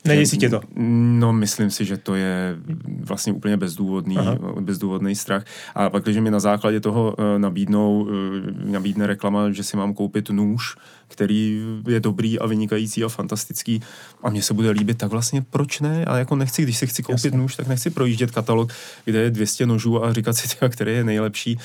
Neděsí 0.07 0.38
tě 0.38 0.49
to? 0.49 0.61
No, 0.75 1.34
myslím 1.34 1.71
si, 1.71 1.86
že 1.86 1.97
to 1.97 2.15
je 2.15 2.57
vlastně 2.99 3.34
úplně 3.34 3.57
bezdůvodný, 3.57 4.17
Aha. 4.17 4.38
bezdůvodný 4.59 5.15
strach. 5.15 5.43
A 5.75 5.89
pak, 5.89 6.03
když 6.03 6.17
mi 6.17 6.32
na 6.32 6.39
základě 6.39 6.80
toho 6.80 7.15
uh, 7.19 7.25
nabídnou, 7.38 8.01
uh, 8.01 8.09
nabídne 8.71 9.07
reklama, 9.07 9.51
že 9.51 9.63
si 9.63 9.78
mám 9.78 9.93
koupit 9.93 10.30
nůž, 10.30 10.75
který 11.08 11.62
je 11.88 11.99
dobrý 11.99 12.39
a 12.39 12.47
vynikající 12.47 13.03
a 13.03 13.10
fantastický 13.10 13.82
a 14.24 14.30
mně 14.30 14.41
se 14.41 14.53
bude 14.53 14.70
líbit, 14.70 14.97
tak 14.97 15.12
vlastně 15.12 15.41
proč 15.41 15.80
ne? 15.80 16.05
A 16.05 16.18
jako 16.18 16.36
nechci, 16.36 16.64
když 16.64 16.78
si 16.78 16.88
chci 16.88 17.03
koupit 17.03 17.26
Jasně. 17.26 17.38
nůž, 17.38 17.55
tak 17.55 17.68
nechci 17.68 17.89
projíždět 17.89 18.32
katalog, 18.32 18.74
kde 19.05 19.20
je 19.20 19.32
200 19.32 19.66
nožů 19.66 20.05
a 20.05 20.14
říkat 20.14 20.34
si, 20.34 20.47
tyka, 20.49 20.70
který 20.70 20.91
je 20.91 21.03
nejlepší, 21.03 21.60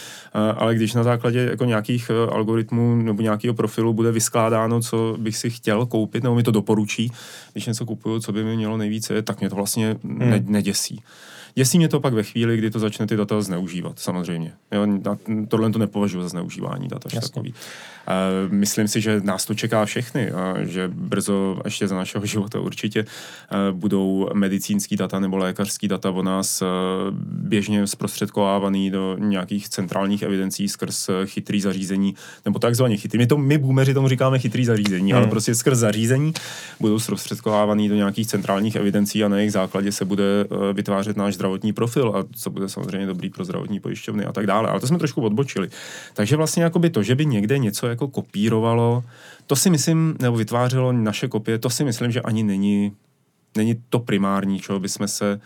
ale 0.56 0.74
když 0.74 0.94
na 0.94 1.02
základě 1.02 1.40
jako 1.50 1.64
nějakých 1.64 2.10
e, 2.10 2.30
algoritmů 2.30 2.96
nebo 2.96 3.22
nějakého 3.22 3.54
profilu 3.54 3.92
bude 3.92 4.12
vyskládáno, 4.12 4.80
co 4.80 5.16
bych 5.18 5.36
si 5.36 5.50
chtěl 5.50 5.86
koupit, 5.86 6.22
nebo 6.22 6.34
mi 6.34 6.42
to 6.42 6.50
doporučí, 6.50 7.12
když 7.52 7.66
něco 7.66 7.86
kupuju, 7.86 8.20
co 8.20 8.32
by 8.32 8.44
mi 8.44 8.56
mělo 8.56 8.76
nejvíce, 8.76 9.22
tak 9.22 9.40
mě 9.40 9.48
to 9.50 9.56
vlastně 9.56 9.96
hmm. 10.04 10.18
ne, 10.18 10.42
neděsí. 10.46 11.02
Děsí 11.54 11.78
mě 11.78 11.88
to 11.88 12.00
pak 12.00 12.14
ve 12.14 12.22
chvíli, 12.22 12.56
kdy 12.56 12.70
to 12.70 12.78
začne 12.78 13.06
ty 13.06 13.16
data 13.16 13.40
zneužívat, 13.40 13.98
samozřejmě. 13.98 14.52
Jo, 14.72 14.86
tohle 15.48 15.70
to 15.70 15.78
nepovažuji 15.78 16.22
za 16.22 16.28
zneužívání 16.28 16.88
dat 16.88 17.06
až 17.06 17.12
takový. 17.12 17.54
Uh, 18.08 18.52
myslím 18.52 18.88
si, 18.88 19.00
že 19.00 19.20
nás 19.20 19.44
to 19.44 19.54
čeká 19.54 19.84
všechny 19.84 20.30
a 20.30 20.54
že 20.62 20.88
brzo, 20.88 21.60
ještě 21.64 21.88
za 21.88 21.96
našeho 21.96 22.26
života 22.32 22.60
určitě, 22.60 23.04
uh, 23.04 23.78
budou 23.78 24.28
medicínský 24.34 24.96
data 24.96 25.20
nebo 25.20 25.36
lékařský 25.36 25.88
data 25.88 26.10
o 26.10 26.22
nás 26.22 26.62
uh, 26.62 26.68
běžně 27.22 27.86
zprostředkovávaný 27.86 28.90
do 28.90 29.16
nějakých 29.18 29.68
centrálních 29.68 30.22
evidencí 30.22 30.68
skrz 30.68 31.10
chytrý 31.24 31.60
zařízení, 31.60 32.14
nebo 32.44 32.58
takzvaně 32.58 32.96
chytrý. 32.96 33.18
My, 33.18 33.26
to, 33.26 33.38
my 33.38 33.58
boomeři 33.58 33.94
tomu 33.94 34.08
říkáme 34.08 34.38
chytrý 34.38 34.64
zařízení, 34.64 35.12
hmm. 35.12 35.18
ale 35.18 35.26
prostě 35.26 35.54
skrz 35.54 35.78
zařízení 35.78 36.32
budou 36.80 36.98
zprostředkovávaný 36.98 37.88
do 37.88 37.94
nějakých 37.94 38.26
centrálních 38.26 38.76
evidencí 38.76 39.24
a 39.24 39.28
na 39.28 39.36
jejich 39.36 39.52
základě 39.52 39.92
se 39.92 40.04
bude 40.04 40.24
vytvářet 40.72 41.16
náš 41.16 41.36
zdravotní 41.42 41.72
profil 41.72 42.12
a 42.16 42.24
co 42.36 42.50
bude 42.50 42.68
samozřejmě 42.68 43.06
dobrý 43.06 43.30
pro 43.30 43.44
zdravotní 43.44 43.80
pojišťovny 43.80 44.24
a 44.24 44.32
tak 44.32 44.46
dále. 44.46 44.68
Ale 44.68 44.80
to 44.80 44.86
jsme 44.86 44.98
trošku 44.98 45.22
odbočili. 45.22 45.68
Takže 46.14 46.36
vlastně 46.36 46.62
jakoby 46.62 46.90
to, 46.90 47.02
že 47.02 47.14
by 47.14 47.26
někde 47.26 47.58
něco 47.58 47.86
jako 47.86 48.08
kopírovalo, 48.08 49.04
to 49.46 49.56
si 49.56 49.70
myslím, 49.70 50.16
nebo 50.20 50.36
vytvářelo 50.36 50.92
naše 50.92 51.28
kopie, 51.28 51.58
to 51.58 51.70
si 51.70 51.84
myslím, 51.84 52.10
že 52.10 52.20
ani 52.20 52.42
není, 52.42 52.92
není 53.56 53.74
to 53.90 53.98
primární, 53.98 54.60
čeho 54.60 54.80
bychom 54.80 55.08
se 55.08 55.40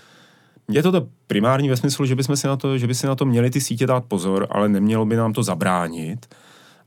je 0.68 0.82
to 0.82 0.92
to 0.92 1.08
primární 1.26 1.68
ve 1.68 1.76
smyslu, 1.76 2.06
že 2.06 2.14
bychom 2.14 2.36
si 2.36 2.46
na 2.46 2.56
to, 2.56 2.78
že 2.78 2.86
by 2.86 2.94
si 2.94 3.06
na 3.06 3.14
to 3.14 3.24
měli 3.24 3.50
ty 3.50 3.60
sítě 3.60 3.86
dát 3.86 4.04
pozor, 4.04 4.46
ale 4.50 4.68
nemělo 4.68 5.06
by 5.06 5.16
nám 5.16 5.32
to 5.32 5.42
zabránit 5.42 6.26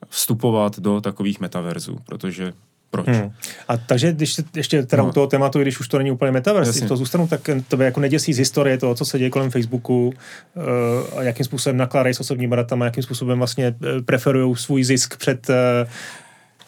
vstupovat 0.09 0.79
do 0.79 1.01
takových 1.01 1.39
metaverzů, 1.39 1.97
protože 2.05 2.53
proč. 2.91 3.07
Hmm. 3.07 3.31
A 3.67 3.77
takže 3.77 4.11
když 4.11 4.41
ještě 4.55 4.83
teda 4.83 5.03
no. 5.03 5.09
u 5.09 5.11
toho 5.11 5.27
tématu, 5.27 5.59
když 5.59 5.79
už 5.79 5.87
to 5.87 5.97
není 5.97 6.11
úplně 6.11 6.31
metaverse, 6.31 6.71
když 6.71 6.87
to 6.87 6.97
zůstanu, 6.97 7.27
tak 7.27 7.49
to 7.67 7.77
by 7.77 7.85
jako 7.85 7.99
neděsí 7.99 8.33
z 8.33 8.37
historie 8.37 8.77
toho, 8.77 8.95
co 8.95 9.05
se 9.05 9.19
děje 9.19 9.29
kolem 9.29 9.51
Facebooku 9.51 10.07
uh, 10.07 11.19
a 11.19 11.23
jakým 11.23 11.45
způsobem 11.45 11.77
nakládají 11.77 12.15
s 12.15 12.19
osobními 12.19 12.55
datama, 12.55 12.85
jakým 12.85 13.03
způsobem 13.03 13.37
vlastně 13.37 13.65
eh, 13.65 14.01
preferují 14.01 14.55
svůj 14.55 14.83
zisk 14.83 15.17
před 15.17 15.49
uh, 15.49 15.55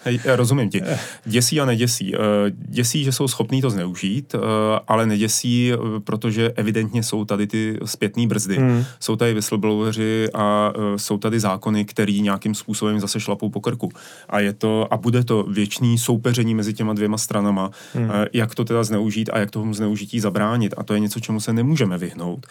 Hej, 0.03 0.19
rozumím 0.25 0.69
ti. 0.69 0.81
Děsí 1.25 1.61
a 1.61 1.65
neděsí. 1.65 2.15
Eh, 2.15 2.19
děsí, 2.55 3.03
že 3.03 3.11
jsou 3.11 3.27
schopní 3.27 3.61
to 3.61 3.69
zneužít, 3.69 4.35
eh, 4.35 4.39
ale 4.87 5.05
neděsí, 5.05 5.71
eh, 5.73 5.99
protože 5.99 6.51
evidentně 6.55 7.03
jsou 7.03 7.25
tady 7.25 7.47
ty 7.47 7.79
zpětné 7.85 8.27
brzdy. 8.27 8.57
Hmm. 8.57 8.83
Jsou 8.99 9.15
tady 9.15 9.33
whistlebloweri 9.33 10.27
a 10.33 10.73
jsou 10.95 11.17
tady 11.17 11.39
zákony, 11.39 11.85
který 11.85 12.21
nějakým 12.21 12.55
způsobem 12.55 12.99
zase 12.99 13.19
šlapou 13.19 13.49
po 13.49 13.61
krku. 13.61 13.89
A 14.29 14.39
je 14.39 14.53
to, 14.53 14.93
a 14.93 14.97
bude 14.97 15.23
to 15.23 15.43
věčný 15.43 15.97
soupeření 15.97 16.55
mezi 16.55 16.73
těma 16.73 16.93
dvěma 16.93 17.17
stranama, 17.17 17.71
hmm. 17.93 18.09
jak 18.33 18.55
to 18.55 18.65
teda 18.65 18.83
zneužít 18.83 19.29
a 19.33 19.39
jak 19.39 19.51
tomu 19.51 19.73
zneužití 19.73 20.19
zabránit. 20.19 20.73
A 20.77 20.83
to 20.83 20.93
je 20.93 20.99
něco, 20.99 21.19
čemu 21.19 21.39
se 21.39 21.53
nemůžeme 21.53 21.97
vyhnout. 21.97 22.47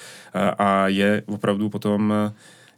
A 0.58 0.88
je 0.88 1.22
opravdu 1.26 1.68
potom 1.68 2.14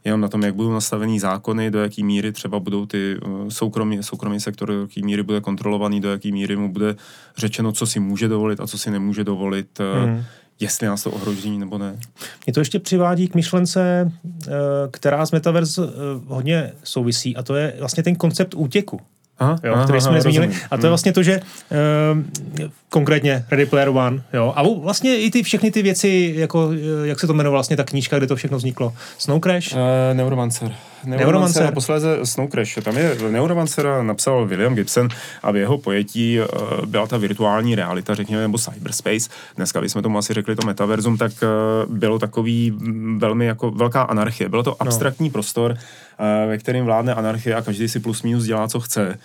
jenom 0.04 0.20
na 0.20 0.28
tom, 0.28 0.42
jak 0.42 0.54
budou 0.54 0.72
nastavený 0.72 1.18
zákony, 1.18 1.70
do 1.70 1.82
jaký 1.82 2.02
míry 2.04 2.32
třeba 2.32 2.60
budou 2.60 2.86
ty 2.86 3.16
uh, 3.16 3.48
soukromý, 3.48 4.02
soukromý 4.02 4.40
sektor, 4.40 4.68
do 4.68 4.80
jaký 4.80 5.02
míry 5.02 5.22
bude 5.22 5.40
kontrolovaný, 5.40 6.00
do 6.00 6.10
jaký 6.10 6.32
míry 6.32 6.56
mu 6.56 6.72
bude 6.72 6.96
řečeno, 7.36 7.72
co 7.72 7.86
si 7.86 8.00
může 8.00 8.28
dovolit 8.28 8.60
a 8.60 8.66
co 8.66 8.78
si 8.78 8.90
nemůže 8.90 9.24
dovolit, 9.24 9.78
hmm. 10.04 10.24
jestli 10.60 10.86
nás 10.86 11.02
to 11.02 11.10
ohroží 11.10 11.58
nebo 11.58 11.78
ne. 11.78 11.98
Mě 12.46 12.52
to 12.52 12.60
ještě 12.60 12.78
přivádí 12.78 13.28
k 13.28 13.34
myšlence, 13.34 14.12
uh, 14.24 14.52
která 14.90 15.26
z 15.26 15.32
Metaverse 15.32 15.82
hodně 16.26 16.72
souvisí 16.84 17.36
a 17.36 17.42
to 17.42 17.54
je 17.54 17.74
vlastně 17.78 18.02
ten 18.02 18.16
koncept 18.16 18.54
útěku. 18.54 19.00
aha, 19.38 19.58
jo, 19.64 19.72
aha, 19.74 19.84
který 19.84 20.00
jsme 20.00 20.12
nezmínili. 20.12 20.46
A 20.46 20.68
to 20.68 20.74
je 20.76 20.80
hmm. 20.80 20.88
vlastně 20.88 21.12
to, 21.12 21.22
že 21.22 21.40
uh, 21.40 22.70
konkrétně 22.92 23.44
Ready 23.50 23.66
Player 23.66 23.88
One, 23.88 24.22
jo, 24.32 24.52
a 24.56 24.62
vlastně 24.80 25.18
i 25.18 25.30
ty 25.30 25.42
všechny 25.42 25.70
ty 25.70 25.82
věci, 25.82 26.32
jako, 26.36 26.70
eh, 26.72 27.08
jak 27.08 27.20
se 27.20 27.26
to 27.26 27.32
jmenovalo 27.32 27.56
vlastně 27.56 27.76
ta 27.76 27.84
knížka, 27.84 28.18
kde 28.18 28.26
to 28.26 28.36
všechno 28.36 28.58
vzniklo. 28.58 28.94
Snow 29.18 29.40
Crash? 29.40 29.72
Uh, 29.72 29.78
Neuromancer. 30.12 30.74
Neuromancer 31.04 31.66
a 31.66 31.72
posléze 31.72 32.18
Snow 32.24 32.50
Crash. 32.50 32.78
Tam 32.82 32.96
je 32.96 33.16
Neuromancer 33.30 33.86
napsal 34.02 34.46
William 34.46 34.74
Gibson 34.74 35.08
a 35.42 35.50
v 35.50 35.56
jeho 35.56 35.78
pojetí 35.78 36.40
uh, 36.40 36.46
byla 36.86 37.06
ta 37.06 37.16
virtuální 37.16 37.74
realita, 37.74 38.14
řekněme, 38.14 38.42
nebo 38.42 38.58
cyberspace. 38.58 39.30
Dneska 39.56 39.80
bychom 39.80 40.02
tomu 40.02 40.18
asi 40.18 40.34
řekli 40.34 40.56
to 40.56 40.66
metaverzum, 40.66 41.18
tak 41.18 41.32
uh, 41.42 41.96
bylo 41.96 42.18
takový 42.18 42.70
mm, 42.70 43.18
velmi 43.18 43.46
jako 43.46 43.70
velká 43.70 44.02
anarchie. 44.02 44.48
Bylo 44.48 44.62
to 44.62 44.70
no. 44.70 44.76
abstraktní 44.80 45.28
no. 45.28 45.32
prostor, 45.32 45.70
uh, 45.70 46.48
ve 46.48 46.58
kterém 46.58 46.84
vládne 46.84 47.14
anarchie 47.14 47.54
a 47.54 47.62
každý 47.62 47.88
si 47.88 48.00
plus 48.00 48.22
minus 48.22 48.44
dělá, 48.44 48.68
co 48.68 48.80
chce. 48.80 49.18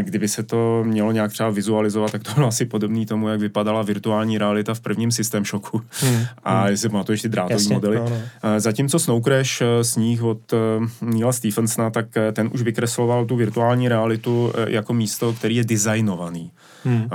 Kdyby 0.00 0.28
se 0.28 0.42
to 0.42 0.84
mělo 0.84 1.12
nějak 1.12 1.32
třeba 1.32 1.50
vizualizovat, 1.50 2.12
tak 2.12 2.22
to 2.22 2.32
bylo 2.34 2.48
asi 2.48 2.64
podobné 2.64 3.06
tomu, 3.06 3.28
jak 3.28 3.40
vypadala 3.40 3.82
virtuální 3.82 4.38
realita 4.38 4.74
v 4.74 4.80
prvním 4.80 5.12
systém 5.12 5.44
šoku. 5.44 5.82
Hmm. 5.90 6.20
A 6.44 6.60
hmm. 6.60 6.70
jestli 6.70 6.88
pamatuješ 6.88 7.22
ty 7.22 7.28
drátové 7.28 7.62
modely. 7.72 7.96
No, 7.96 8.08
no. 8.08 8.60
Zatímco 8.60 8.98
Snow 8.98 9.22
Crash 9.22 9.62
sníh 9.82 10.22
od 10.22 10.54
Neila 11.00 11.32
Stephensona, 11.32 11.90
tak 11.90 12.06
ten 12.32 12.50
už 12.52 12.62
vykresloval 12.62 13.24
tu 13.24 13.36
virtuální 13.36 13.88
realitu 13.88 14.52
jako 14.66 14.94
místo, 14.94 15.32
který 15.32 15.56
je 15.56 15.64
designovaný. 15.64 16.50
Hmm. 16.84 17.02
Uh, 17.02 17.08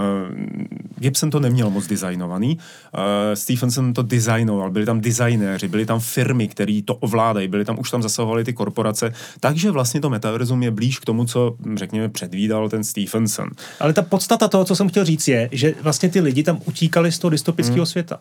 Gibson 1.00 1.30
to 1.30 1.40
neměl 1.40 1.70
moc 1.70 1.88
designovaný, 1.88 2.58
uh, 2.58 3.02
Stephenson 3.34 3.94
to 3.94 4.02
designoval, 4.02 4.72
byli 4.72 4.86
tam 4.86 5.02
designéři, 5.02 5.68
byly 5.68 5.86
tam 5.86 6.00
firmy, 6.00 6.48
které 6.48 6.82
to 6.86 6.96
ovládají, 6.96 7.48
byly 7.48 7.66
tam, 7.66 7.80
už 7.80 7.92
tam 7.92 8.02
zasahovaly 8.02 8.44
ty 8.44 8.54
korporace, 8.54 9.14
takže 9.40 9.72
vlastně 9.72 10.02
to 10.02 10.10
metaverzum 10.10 10.64
je 10.64 10.72
blíž 10.72 11.00
k 11.00 11.06
tomu, 11.06 11.26
co, 11.26 11.56
řekněme, 11.76 12.10
předvídal 12.10 12.70
ten 12.70 12.84
Stephenson. 12.84 13.50
Ale 13.80 13.94
ta 13.94 14.02
podstata 14.02 14.48
toho, 14.48 14.66
co 14.66 14.76
jsem 14.76 14.90
chtěl 14.90 15.06
říct, 15.06 15.28
je, 15.28 15.50
že 15.52 15.74
vlastně 15.82 16.10
ty 16.10 16.22
lidi 16.22 16.44
tam 16.44 16.60
utíkali 16.66 17.12
z 17.12 17.20
toho 17.20 17.32
dystopického 17.32 17.78
hmm. 17.78 17.86
světa. 17.86 18.20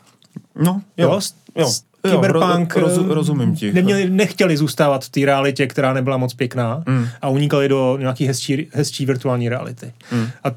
No, 0.55 0.83
jo, 0.97 1.11
jo, 1.11 1.21
jo. 1.57 1.73
Cyberpunk 2.07 2.75
jo, 2.77 2.83
roz, 2.83 2.97
rozumím 2.97 3.57
ti. 3.57 3.73
Neměli, 3.73 4.11
nechtěli 4.11 4.57
zůstávat 4.57 5.05
v 5.05 5.09
té 5.09 5.21
realitě, 5.21 5.67
která 5.67 5.93
nebyla 5.93 6.17
moc 6.17 6.35
pěkná 6.35 6.83
mm. 6.87 7.07
a 7.23 7.29
unikali 7.29 7.69
do 7.69 7.97
nějaký 8.01 8.27
hezčí, 8.27 8.69
hezčí 8.73 9.07
virtuální 9.07 9.49
reality. 9.49 9.93
Mm. 10.13 10.29
A 10.45 10.49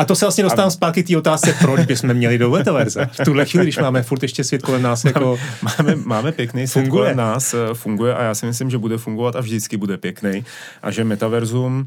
a 0.00 0.04
to 0.04 0.16
se 0.16 0.24
vlastně 0.24 0.44
dostávám 0.44 0.68
a... 0.68 0.70
zpátky 0.70 1.02
k 1.02 1.06
té 1.06 1.16
otázce, 1.16 1.54
proč 1.60 1.86
bychom 1.86 2.14
měli 2.14 2.38
do 2.38 2.50
metaverze. 2.50 3.08
V 3.20 3.24
tuhle 3.24 3.44
chvíli, 3.44 3.64
když 3.64 3.78
máme 3.78 4.02
furt 4.02 4.22
ještě 4.22 4.44
svět 4.44 4.62
kolem 4.62 4.82
nás, 4.82 5.04
jako 5.04 5.38
máme, 5.62 5.96
máme 5.96 6.32
pěkný 6.32 6.66
svět 6.66 6.82
funguje. 6.82 7.02
kolem 7.02 7.16
nás, 7.16 7.54
eh, 7.54 7.74
funguje 7.74 8.14
a 8.14 8.22
já 8.22 8.34
si 8.34 8.46
myslím, 8.46 8.70
že 8.70 8.78
bude 8.78 8.98
fungovat 8.98 9.36
a 9.36 9.40
vždycky 9.40 9.76
bude 9.76 9.96
pěkný. 9.96 10.44
A 10.82 10.90
že 10.90 11.04
metaverzum, 11.04 11.86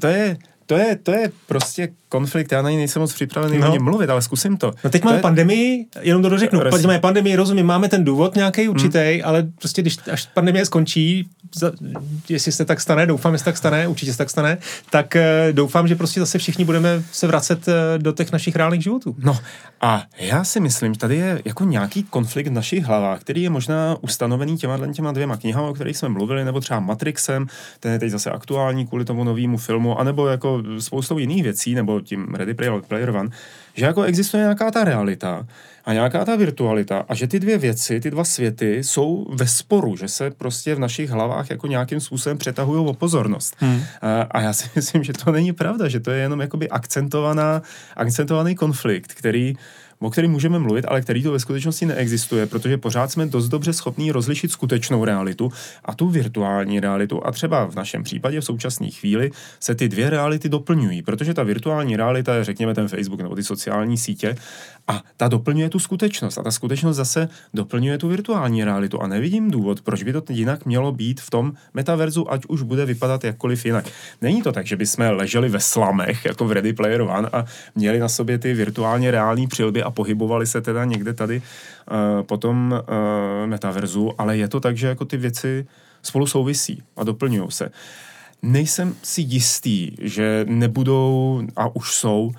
to 0.00 0.06
je, 0.06 0.36
to 0.66 0.76
je, 0.76 0.96
to 0.96 1.12
je 1.12 1.32
prostě 1.46 1.88
konflikt, 2.10 2.52
já 2.52 2.62
na 2.62 2.70
něj 2.70 2.78
nejsem 2.78 3.00
moc 3.00 3.12
připravený 3.12 3.58
no. 3.58 3.68
o 3.68 3.72
něm 3.72 3.84
mluvit, 3.84 4.10
ale 4.10 4.22
zkusím 4.22 4.56
to. 4.56 4.72
No 4.84 4.90
teď 4.90 5.02
to 5.02 5.08
máme 5.08 5.18
je... 5.18 5.22
pandemii, 5.22 5.86
jenom 6.00 6.22
to 6.22 6.28
dořeknu. 6.28 6.60
Roz... 6.60 6.82
Máme 6.82 6.98
pandemii, 6.98 7.36
rozumím, 7.36 7.66
máme 7.66 7.88
ten 7.88 8.04
důvod 8.04 8.36
nějaký 8.36 8.68
určitý, 8.68 8.98
hmm. 8.98 9.20
ale 9.24 9.46
prostě 9.58 9.82
když 9.82 9.96
až 10.12 10.26
pandemie 10.26 10.66
skončí, 10.66 11.28
za, 11.54 11.72
jestli 12.28 12.52
se 12.52 12.64
tak 12.64 12.80
stane, 12.80 13.06
doufám, 13.06 13.34
že 13.34 13.38
se 13.38 13.44
tak 13.44 13.56
stane, 13.56 13.88
určitě 13.88 14.12
se 14.12 14.18
tak 14.18 14.30
stane, 14.30 14.58
tak 14.90 15.16
uh, 15.16 15.52
doufám, 15.52 15.88
že 15.88 15.96
prostě 15.96 16.20
zase 16.20 16.38
všichni 16.38 16.64
budeme 16.64 17.02
se 17.12 17.26
vracet 17.26 17.68
uh, 17.68 17.74
do 17.98 18.12
těch 18.12 18.32
našich 18.32 18.56
reálných 18.56 18.82
životů. 18.82 19.16
No 19.18 19.38
a 19.80 20.02
já 20.18 20.44
si 20.44 20.60
myslím, 20.60 20.94
že 20.94 21.00
tady 21.00 21.16
je 21.16 21.42
jako 21.44 21.64
nějaký 21.64 22.02
konflikt 22.02 22.46
v 22.46 22.52
našich 22.52 22.84
hlavách, 22.84 23.20
který 23.20 23.42
je 23.42 23.50
možná 23.50 23.96
ustanovený 24.00 24.56
těma, 24.56 24.92
těma 24.92 25.12
dvěma 25.12 25.36
knihama, 25.36 25.68
o 25.68 25.74
kterých 25.74 25.96
jsme 25.96 26.08
mluvili, 26.08 26.44
nebo 26.44 26.60
třeba 26.60 26.80
Matrixem, 26.80 27.46
ten 27.80 27.92
je 27.92 27.98
teď 27.98 28.10
zase 28.10 28.30
aktuální 28.30 28.86
kvůli 28.86 29.04
tomu 29.04 29.24
novému 29.24 29.58
filmu, 29.58 30.00
anebo 30.00 30.26
jako 30.26 30.62
spoustou 30.78 31.18
jiných 31.18 31.42
věcí, 31.42 31.74
nebo 31.74 31.99
tím 32.00 32.34
Ready 32.34 32.54
Player 32.88 33.10
One, 33.10 33.30
že 33.74 33.84
jako 33.84 34.02
existuje 34.02 34.42
nějaká 34.42 34.70
ta 34.70 34.84
realita 34.84 35.46
a 35.84 35.92
nějaká 35.92 36.24
ta 36.24 36.36
virtualita 36.36 37.04
a 37.08 37.14
že 37.14 37.26
ty 37.26 37.40
dvě 37.40 37.58
věci, 37.58 38.00
ty 38.00 38.10
dva 38.10 38.24
světy 38.24 38.84
jsou 38.84 39.26
ve 39.30 39.46
sporu, 39.46 39.96
že 39.96 40.08
se 40.08 40.30
prostě 40.30 40.74
v 40.74 40.78
našich 40.78 41.10
hlavách 41.10 41.50
jako 41.50 41.66
nějakým 41.66 42.00
způsobem 42.00 42.38
přetahují 42.38 42.86
o 42.86 42.94
pozornost. 42.94 43.56
Hmm. 43.58 43.82
A, 44.02 44.22
a 44.22 44.40
já 44.40 44.52
si 44.52 44.68
myslím, 44.76 45.04
že 45.04 45.12
to 45.12 45.32
není 45.32 45.52
pravda, 45.52 45.88
že 45.88 46.00
to 46.00 46.10
je 46.10 46.20
jenom 46.20 46.40
jakoby 46.40 46.68
akcentovaná, 46.68 47.62
akcentovaný 47.96 48.54
konflikt, 48.54 49.14
který 49.14 49.56
o 50.00 50.10
kterém 50.10 50.30
můžeme 50.30 50.58
mluvit, 50.58 50.84
ale 50.88 51.00
který 51.00 51.22
to 51.22 51.32
ve 51.32 51.40
skutečnosti 51.40 51.86
neexistuje, 51.86 52.46
protože 52.46 52.78
pořád 52.78 53.12
jsme 53.12 53.26
dost 53.26 53.48
dobře 53.48 53.72
schopní 53.72 54.12
rozlišit 54.12 54.52
skutečnou 54.52 55.04
realitu 55.04 55.52
a 55.84 55.94
tu 55.94 56.08
virtuální 56.08 56.80
realitu. 56.80 57.26
A 57.26 57.32
třeba 57.32 57.66
v 57.66 57.74
našem 57.74 58.02
případě 58.02 58.40
v 58.40 58.44
současné 58.44 58.90
chvíli 58.90 59.30
se 59.60 59.74
ty 59.74 59.88
dvě 59.88 60.10
reality 60.10 60.48
doplňují, 60.48 61.02
protože 61.02 61.34
ta 61.34 61.42
virtuální 61.42 61.96
realita 61.96 62.34
je, 62.34 62.44
řekněme, 62.44 62.74
ten 62.74 62.88
Facebook 62.88 63.20
nebo 63.20 63.34
ty 63.34 63.44
sociální 63.44 63.98
sítě 63.98 64.36
a 64.88 65.02
ta 65.16 65.28
doplňuje 65.28 65.68
tu 65.68 65.78
skutečnost. 65.78 66.38
A 66.38 66.42
ta 66.42 66.50
skutečnost 66.50 66.96
zase 66.96 67.28
doplňuje 67.54 67.98
tu 67.98 68.08
virtuální 68.08 68.64
realitu. 68.64 69.02
A 69.02 69.06
nevidím 69.06 69.50
důvod, 69.50 69.80
proč 69.80 70.02
by 70.02 70.12
to 70.12 70.22
jinak 70.28 70.66
mělo 70.66 70.92
být 70.92 71.20
v 71.20 71.30
tom 71.30 71.52
metaverzu, 71.74 72.32
ať 72.32 72.46
už 72.48 72.62
bude 72.62 72.86
vypadat 72.86 73.24
jakkoliv 73.24 73.66
jinak. 73.66 73.84
Není 74.22 74.42
to 74.42 74.52
tak, 74.52 74.66
že 74.66 74.76
bychom 74.76 75.06
leželi 75.10 75.48
ve 75.48 75.60
slamech, 75.60 76.24
jako 76.24 76.44
v 76.44 76.52
Ready 76.52 76.72
Player 76.72 77.02
One, 77.02 77.28
a 77.32 77.44
měli 77.74 77.98
na 77.98 78.08
sobě 78.08 78.38
ty 78.38 78.54
virtuálně 78.54 79.10
reální 79.10 79.46
přilby 79.46 79.82
a 79.82 79.89
pohybovali 79.90 80.46
se 80.46 80.60
teda 80.60 80.84
někde 80.84 81.12
tady 81.12 81.42
uh, 81.42 82.22
po 82.22 82.36
tom 82.36 82.72
uh, 82.72 83.46
metaverzu, 83.46 84.12
ale 84.18 84.36
je 84.36 84.48
to 84.48 84.60
tak, 84.60 84.76
že 84.76 84.86
jako 84.86 85.04
ty 85.04 85.16
věci 85.16 85.66
spolu 86.02 86.26
souvisí 86.26 86.82
a 86.96 87.04
doplňují 87.04 87.50
se. 87.50 87.70
Nejsem 88.42 88.94
si 89.02 89.20
jistý, 89.20 89.90
že 90.00 90.44
nebudou, 90.48 91.42
a 91.56 91.76
už 91.76 91.94
jsou, 91.94 92.32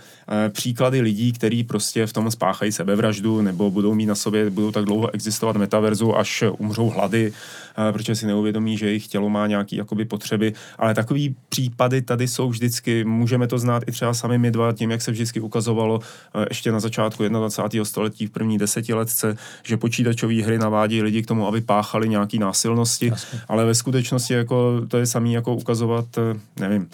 příklady 0.50 1.02
lidí, 1.02 1.32
kteří 1.32 1.64
prostě 1.64 2.08
v 2.08 2.14
tom 2.14 2.32
spáchají 2.32 2.72
sebevraždu 2.72 3.42
nebo 3.42 3.72
budou 3.72 3.94
mít 3.94 4.06
na 4.06 4.16
sobě, 4.16 4.50
budou 4.50 4.72
tak 4.72 4.86
dlouho 4.86 5.14
existovat 5.14 5.56
metaverzu, 5.56 6.18
až 6.18 6.44
umřou 6.58 6.90
hlady, 6.90 7.34
eh, 7.90 7.92
protože 7.92 8.16
si 8.16 8.26
neuvědomí, 8.26 8.78
že 8.78 8.86
jejich 8.86 9.08
tělo 9.08 9.30
má 9.30 9.48
nějaké 9.48 9.76
jakoby 9.76 10.06
potřeby, 10.06 10.54
ale 10.78 10.94
takový 10.94 11.36
případy 11.50 12.02
tady 12.02 12.28
jsou 12.28 12.50
vždycky, 12.50 13.04
můžeme 13.04 13.48
to 13.48 13.60
znát 13.60 13.84
i 13.88 13.92
třeba 13.92 14.14
sami 14.14 14.38
my 14.38 14.52
dva, 14.52 14.74
tím, 14.74 14.92
jak 14.92 15.02
se 15.02 15.12
vždycky 15.12 15.40
ukazovalo 15.40 16.00
eh, 16.36 16.46
ještě 16.50 16.72
na 16.72 16.80
začátku 16.80 17.28
21. 17.28 17.86
století 17.86 18.28
v 18.28 18.32
první 18.32 18.58
desetiletce, 18.58 19.38
že 19.64 19.78
počítačové 19.78 20.44
hry 20.44 20.58
navádí 20.58 21.02
lidi 21.02 21.24
k 21.24 21.28
tomu, 21.28 21.48
aby 21.48 21.62
páchali 21.62 22.10
nějaké 22.10 22.38
násilnosti, 22.38 23.08
Jasně. 23.08 23.40
ale 23.48 23.66
ve 23.66 23.76
skutečnosti 23.76 24.34
jako 24.34 24.82
to 24.88 24.98
je 24.98 25.06
samý 25.06 25.34
jako 25.34 25.56
ukazovat, 25.56 26.06
nevím, 26.60 26.90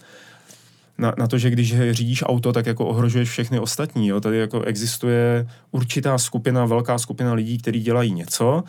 na, 0.97 1.13
na 1.17 1.27
to, 1.27 1.37
že 1.37 1.49
když 1.49 1.75
řídíš 1.91 2.23
auto, 2.25 2.53
tak 2.53 2.65
jako 2.65 2.85
ohrožuješ 2.85 3.29
všechny 3.29 3.59
ostatní. 3.59 4.07
Jo? 4.07 4.21
Tady 4.21 4.37
jako 4.37 4.61
existuje 4.61 5.47
určitá 5.71 6.17
skupina, 6.17 6.65
velká 6.65 6.97
skupina 6.97 7.33
lidí, 7.33 7.57
kteří 7.57 7.79
dělají 7.79 8.13
něco 8.13 8.63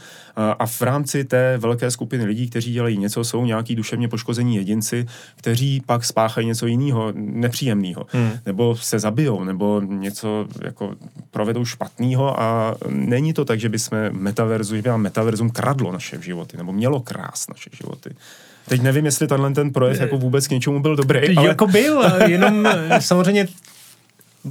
a 0.59 0.67
v 0.67 0.83
rámci 0.83 1.25
té 1.25 1.59
velké 1.59 1.91
skupiny 1.91 2.25
lidí, 2.25 2.51
kteří 2.51 2.73
dělají 2.73 2.99
něco, 2.99 3.25
jsou 3.25 3.45
nějaký 3.45 3.75
duševně 3.75 4.09
poškození 4.09 4.57
jedinci, 4.57 5.07
kteří 5.37 5.83
pak 5.87 6.05
spáchají 6.05 6.47
něco 6.47 6.67
jiného, 6.67 7.13
nepříjemného, 7.15 8.07
hmm. 8.11 8.31
nebo 8.47 8.77
se 8.77 8.99
zabijou, 8.99 9.45
nebo 9.45 9.81
něco 9.81 10.47
jako 10.65 10.95
provedou 11.31 11.65
špatného 11.65 12.41
a 12.41 12.75
není 12.89 13.33
to 13.33 13.45
tak, 13.45 13.61
že 13.61 13.69
bychom 13.69 13.99
metaverzu, 14.13 14.77
že 14.77 14.83
by 14.83 14.89
nám 14.89 15.03
metaverzum 15.03 15.51
kradlo 15.51 15.93
naše 15.93 16.19
životy, 16.23 16.57
nebo 16.57 16.73
mělo 16.73 17.01
krás 17.01 17.49
naše 17.49 17.71
životy. 17.73 18.11
Teď 18.69 18.83
nevím, 18.83 19.05
jestli 19.05 19.27
tenhle 19.27 19.53
ten 19.53 19.73
projekt 19.73 20.01
jako 20.01 20.19
vůbec 20.19 20.47
k 20.47 20.51
něčemu 20.51 20.81
byl 20.81 20.97
dobrý. 20.97 21.37
Ale... 21.37 21.49
Jako 21.49 21.67
byl, 21.67 22.03
jenom 22.27 22.69
samozřejmě 22.99 23.49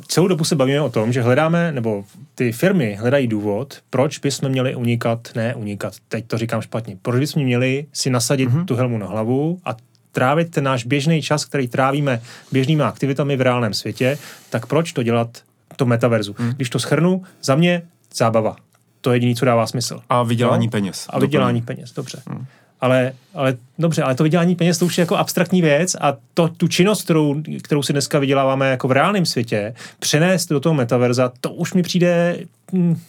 celou 0.08 0.28
dobu 0.28 0.44
se 0.44 0.56
bavíme 0.56 0.82
o 0.82 0.90
tom, 0.90 1.14
že 1.14 1.22
hledáme, 1.22 1.72
nebo 1.72 2.06
ty 2.36 2.52
firmy 2.52 2.96
hledají 2.96 3.28
důvod, 3.28 3.78
proč 3.90 4.20
bychom 4.20 4.50
měli 4.50 4.76
unikat, 4.76 5.30
ne 5.36 5.56
unikat, 5.56 5.94
teď 6.08 6.28
to 6.28 6.38
říkám 6.38 6.62
špatně, 6.62 6.98
proč 7.02 7.20
bychom 7.20 7.44
měli 7.44 7.86
si 7.94 8.10
nasadit 8.10 8.50
mm-hmm. 8.50 8.66
tu 8.66 8.76
helmu 8.76 8.98
na 8.98 9.08
hlavu 9.08 9.60
a 9.66 9.76
trávit 10.12 10.52
ten 10.52 10.64
náš 10.64 10.84
běžný 10.84 11.22
čas, 11.22 11.46
který 11.46 11.68
trávíme 11.68 12.22
běžnými 12.52 12.84
aktivitami 12.84 13.38
v 13.38 13.42
reálném 13.42 13.74
světě, 13.74 14.18
tak 14.50 14.66
proč 14.66 14.94
to 14.94 15.04
dělat 15.04 15.44
to 15.76 15.86
metaverzu? 15.86 16.36
Mm. 16.40 16.54
Když 16.56 16.70
to 16.70 16.80
schrnu, 16.80 17.24
za 17.44 17.56
mě 17.56 17.82
zábava. 18.16 18.56
To 19.02 19.12
je 19.12 19.16
jediné, 19.16 19.36
co 19.36 19.46
dává 19.46 19.68
smysl. 19.68 20.02
A 20.10 20.24
vydělání 20.24 20.68
no? 20.68 20.72
peněz. 20.72 21.06
A 21.10 21.20
vydělání 21.20 21.62
peněz, 21.62 21.94
dobře. 21.94 22.22
Mm 22.30 22.46
ale, 22.82 23.14
ale 23.34 23.58
dobře, 23.80 24.04
ale 24.04 24.16
to 24.16 24.24
vydělání 24.24 24.56
peněz 24.56 24.78
to 24.78 24.86
už 24.86 24.98
je 24.98 25.02
jako 25.02 25.16
abstraktní 25.16 25.62
věc 25.62 25.96
a 26.02 26.18
to, 26.34 26.48
tu 26.48 26.68
činnost, 26.68 27.04
kterou, 27.04 27.42
kterou 27.62 27.84
si 27.84 27.94
dneska 27.94 28.20
vyděláváme 28.20 28.70
jako 28.70 28.88
v 28.88 28.92
reálném 28.92 29.26
světě, 29.26 29.74
přenést 30.00 30.50
do 30.50 30.60
toho 30.60 30.76
metaverza, 30.76 31.32
to 31.42 31.52
už 31.52 31.74
mi 31.74 31.84
přijde, 31.84 32.40
hm, 32.74 33.00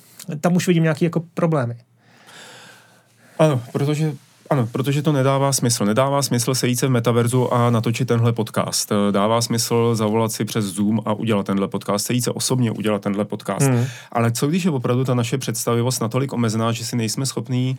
tam 0.40 0.56
už 0.56 0.66
vidím 0.66 0.82
nějaké 0.82 1.04
jako 1.04 1.22
problémy. 1.34 1.76
Ano, 3.38 3.62
protože 3.72 4.12
ano, 4.50 4.68
protože 4.72 5.02
to 5.02 5.12
nedává 5.12 5.52
smysl. 5.52 5.84
Nedává 5.84 6.22
smysl 6.22 6.54
sejít 6.54 6.78
se 6.78 6.86
v 6.86 6.90
metaverzu 6.90 7.54
a 7.54 7.70
natočit 7.70 8.08
tenhle 8.08 8.32
podcast. 8.32 8.92
Dává 9.10 9.40
smysl 9.40 9.94
zavolat 9.94 10.32
si 10.32 10.44
přes 10.44 10.64
Zoom 10.64 11.00
a 11.04 11.12
udělat 11.12 11.46
tenhle 11.46 11.68
podcast, 11.68 12.06
sejít 12.06 12.24
se 12.24 12.30
osobně 12.30 12.70
udělat 12.70 13.02
tenhle 13.02 13.24
podcast. 13.24 13.66
Hmm. 13.66 13.84
Ale 14.12 14.32
co 14.32 14.46
když 14.46 14.64
je 14.64 14.70
opravdu 14.70 15.04
ta 15.04 15.14
naše 15.14 15.38
představivost 15.38 16.02
natolik 16.02 16.32
omezená, 16.32 16.72
že 16.72 16.84
si 16.84 16.96
nejsme 16.96 17.26
schopní 17.26 17.78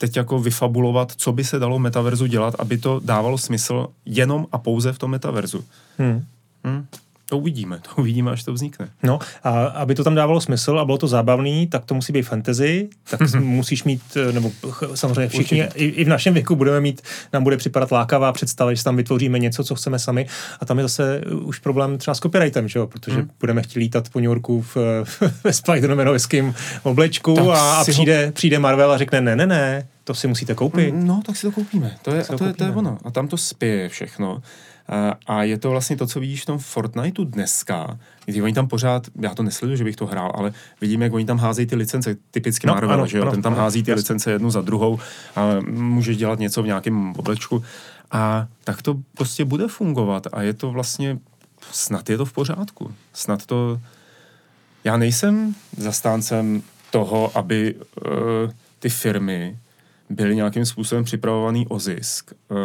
teď 0.00 0.16
jako 0.16 0.38
vyfabulovat, 0.38 1.12
co 1.16 1.32
by 1.32 1.44
se 1.44 1.58
dalo 1.58 1.78
metaverzu 1.78 2.26
dělat, 2.26 2.54
aby 2.58 2.78
to 2.78 3.00
dávalo 3.04 3.38
smysl 3.38 3.86
jenom 4.04 4.46
a 4.52 4.58
pouze 4.58 4.92
v 4.92 4.98
tom 4.98 5.10
metaverzu. 5.10 5.64
Hmm. 5.98 6.24
Hmm. 6.64 6.86
To 7.30 7.38
uvidíme, 7.38 7.78
to 7.78 7.90
uvidíme, 7.96 8.30
až 8.30 8.42
to 8.42 8.52
vznikne. 8.52 8.88
No 9.02 9.18
a 9.42 9.64
aby 9.64 9.94
to 9.94 10.04
tam 10.04 10.14
dávalo 10.14 10.40
smysl 10.40 10.78
a 10.78 10.84
bylo 10.84 10.98
to 10.98 11.08
zábavný, 11.08 11.66
tak 11.66 11.84
to 11.84 11.94
musí 11.94 12.12
být 12.12 12.22
fantasy, 12.22 12.88
tak 13.10 13.34
musíš 13.34 13.84
mít, 13.84 14.02
eh, 14.16 14.32
nebo 14.32 14.52
samozřejmě 14.94 15.28
všichni, 15.28 15.68
i, 15.74 15.84
i 15.84 16.04
v 16.04 16.08
našem 16.08 16.34
věku 16.34 16.56
budeme 16.56 16.80
mít, 16.80 17.02
nám 17.32 17.42
bude 17.42 17.56
připadat 17.56 17.92
lákavá 17.92 18.32
představa, 18.32 18.74
že 18.74 18.84
tam 18.84 18.96
vytvoříme 18.96 19.38
něco, 19.38 19.64
co 19.64 19.74
chceme 19.74 19.98
sami 19.98 20.26
a 20.60 20.64
tam 20.64 20.78
je 20.78 20.82
zase 20.82 21.20
už 21.42 21.58
problém 21.58 21.98
třeba 21.98 22.14
s 22.14 22.18
copyrightem, 22.18 22.68
že 22.68 22.78
jo? 22.78 22.86
protože 22.86 23.16
hmm. 23.16 23.30
budeme 23.40 23.62
chtít 23.62 23.78
lítat 23.78 24.08
po 24.08 24.18
New 24.18 24.28
Yorku 24.28 24.62
v, 24.62 24.76
ve 25.44 25.50
Spider-Manovském 25.50 26.54
oblečku 26.82 27.52
a, 27.52 27.80
a 27.80 27.84
přijde, 27.84 28.26
ho... 28.26 28.32
přijde 28.32 28.58
Marvel 28.58 28.92
a 28.92 28.98
řekne 28.98 29.20
ne, 29.20 29.36
ne, 29.36 29.46
ne, 29.46 29.88
to 30.04 30.14
si 30.14 30.26
musíte 30.26 30.54
koupit. 30.54 30.94
No, 30.94 31.22
tak 31.26 31.36
si 31.36 31.42
to 31.42 31.52
koupíme. 31.52 31.96
To 32.02 32.14
je, 32.14 32.24
to, 32.24 32.38
to, 32.38 32.44
je, 32.44 32.52
to 32.52 32.64
je 32.64 32.70
ono. 32.70 32.98
A 33.04 33.10
tam 33.10 33.28
to 33.28 33.36
spěje 33.36 33.88
všechno. 33.88 34.42
A 35.26 35.42
je 35.42 35.58
to 35.58 35.70
vlastně 35.70 35.96
to, 35.96 36.06
co 36.06 36.20
vidíš 36.20 36.42
v 36.42 36.46
tom 36.46 36.58
Fortniteu 36.58 37.24
dneska, 37.24 37.98
kdy 38.24 38.42
oni 38.42 38.52
tam 38.52 38.68
pořád, 38.68 39.06
já 39.20 39.34
to 39.34 39.42
nesleduju, 39.42 39.76
že 39.76 39.84
bych 39.84 39.96
to 39.96 40.06
hrál, 40.06 40.32
ale 40.34 40.52
vidím, 40.80 41.02
jak 41.02 41.12
oni 41.12 41.24
tam 41.24 41.38
házejí 41.38 41.66
ty 41.66 41.76
licence, 41.76 42.16
typicky 42.30 42.66
no, 42.66 42.74
Marvel, 42.74 42.92
ano, 42.92 43.06
že 43.06 43.18
jo, 43.18 43.22
ano, 43.22 43.32
ten 43.32 43.42
tam 43.42 43.54
hází 43.54 43.82
ty 43.82 43.90
jasný. 43.90 44.00
licence 44.00 44.32
jednu 44.32 44.50
za 44.50 44.60
druhou 44.60 44.98
a 45.36 45.46
může 45.70 46.14
dělat 46.14 46.38
něco 46.38 46.62
v 46.62 46.66
nějakém 46.66 47.12
oblečku. 47.18 47.62
A 48.10 48.46
tak 48.64 48.82
to 48.82 48.96
prostě 49.14 49.44
bude 49.44 49.68
fungovat 49.68 50.26
a 50.32 50.42
je 50.42 50.54
to 50.54 50.70
vlastně, 50.70 51.18
snad 51.70 52.10
je 52.10 52.16
to 52.16 52.24
v 52.24 52.32
pořádku. 52.32 52.94
Snad 53.12 53.46
to, 53.46 53.80
já 54.84 54.96
nejsem 54.96 55.54
zastáncem 55.76 56.62
toho, 56.90 57.38
aby 57.38 57.74
uh, 57.74 58.12
ty 58.78 58.88
firmy 58.88 59.58
byly 60.08 60.36
nějakým 60.36 60.66
způsobem 60.66 61.04
připravovaný 61.04 61.66
o 61.66 61.78
zisk. 61.78 62.32
Uh, 62.48 62.58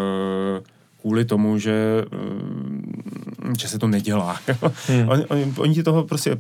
kvůli 1.06 1.26
tomu, 1.26 1.58
že, 1.58 2.06
eh, 2.14 3.54
že 3.60 3.68
se 3.68 3.80
to 3.80 3.88
nedělá. 3.88 4.40
hmm. 4.88 5.10
oni, 5.10 5.26
oni, 5.26 5.54
oni 5.58 5.74
ti 5.74 5.84
toho 5.84 6.04
prostě 6.04 6.38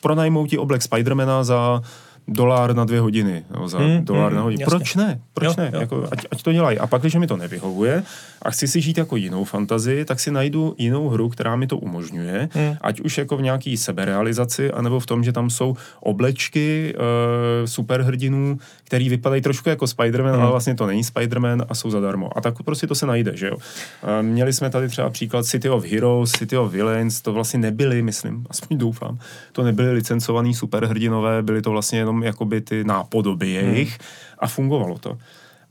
pronajmou 0.00 0.46
ti 0.46 0.58
oblek 0.58 0.82
Spidermana 0.82 1.44
za 1.44 1.82
dolar 2.28 2.76
na 2.76 2.84
dvě 2.84 3.00
hodiny, 3.00 3.44
no, 3.50 3.68
za 3.68 3.78
hmm, 3.78 4.04
dolar 4.04 4.26
hmm, 4.26 4.36
na 4.36 4.42
hodinu. 4.42 4.60
Jasně. 4.60 4.78
Proč 4.78 4.94
ne? 4.94 5.20
Proč 5.34 5.48
jo, 5.48 5.54
ne? 5.58 5.70
Jo. 5.74 5.80
Jako, 5.80 6.08
ať, 6.10 6.26
ať 6.30 6.42
to 6.42 6.52
dělají. 6.52 6.78
A 6.78 6.86
pak, 6.86 7.00
když 7.00 7.14
mi 7.14 7.26
to 7.26 7.36
nevyhovuje 7.36 8.02
a 8.42 8.50
chci 8.50 8.68
si 8.68 8.80
žít 8.80 8.98
jako 8.98 9.16
jinou 9.16 9.44
fantazii, 9.44 10.04
tak 10.04 10.20
si 10.20 10.30
najdu 10.30 10.74
jinou 10.78 11.08
hru, 11.08 11.28
která 11.28 11.56
mi 11.56 11.66
to 11.66 11.78
umožňuje, 11.78 12.48
hmm. 12.52 12.76
ať 12.80 13.00
už 13.00 13.18
jako 13.18 13.36
v 13.36 13.42
nějaký 13.42 13.76
seberealizaci, 13.76 14.72
anebo 14.72 15.00
v 15.00 15.06
tom, 15.06 15.24
že 15.24 15.32
tam 15.32 15.50
jsou 15.50 15.76
oblečky 16.00 16.94
uh, 16.94 17.66
superhrdinů, 17.66 18.58
který 18.84 19.08
vypadají 19.08 19.42
trošku 19.42 19.68
jako 19.68 19.84
Spider-Man, 19.84 20.32
hmm. 20.32 20.42
ale 20.42 20.50
vlastně 20.50 20.74
to 20.74 20.86
není 20.86 21.02
Spider-Man 21.02 21.66
a 21.68 21.74
jsou 21.74 21.90
zadarmo. 21.90 22.38
A 22.38 22.40
tak 22.40 22.62
prostě 22.62 22.86
to 22.86 22.94
se 22.94 23.06
najde, 23.06 23.36
že 23.36 23.46
jo. 23.46 23.56
Uh, 23.56 24.22
měli 24.22 24.52
jsme 24.52 24.70
tady 24.70 24.88
třeba 24.88 25.10
příklad 25.10 25.46
City 25.46 25.68
of 25.68 25.84
Heroes, 25.84 26.32
City 26.32 26.56
of 26.56 26.72
Villains, 26.72 27.20
to 27.20 27.32
vlastně 27.32 27.58
nebyly, 27.58 28.02
myslím, 28.02 28.46
aspoň 28.50 28.78
doufám, 28.78 29.18
to 29.52 29.62
nebyly 29.62 29.92
licencovaný 29.92 30.54
superhrdinové, 30.54 31.42
byly 31.42 31.62
to 31.62 31.70
vlastně 31.70 31.98
jenom 31.98 32.22
jakoby 32.22 32.60
ty 32.60 32.84
nápodoby 32.84 33.50
jejich 33.50 33.88
hmm. 33.88 33.98
a 34.38 34.46
fungovalo 34.46 34.98
to. 34.98 35.18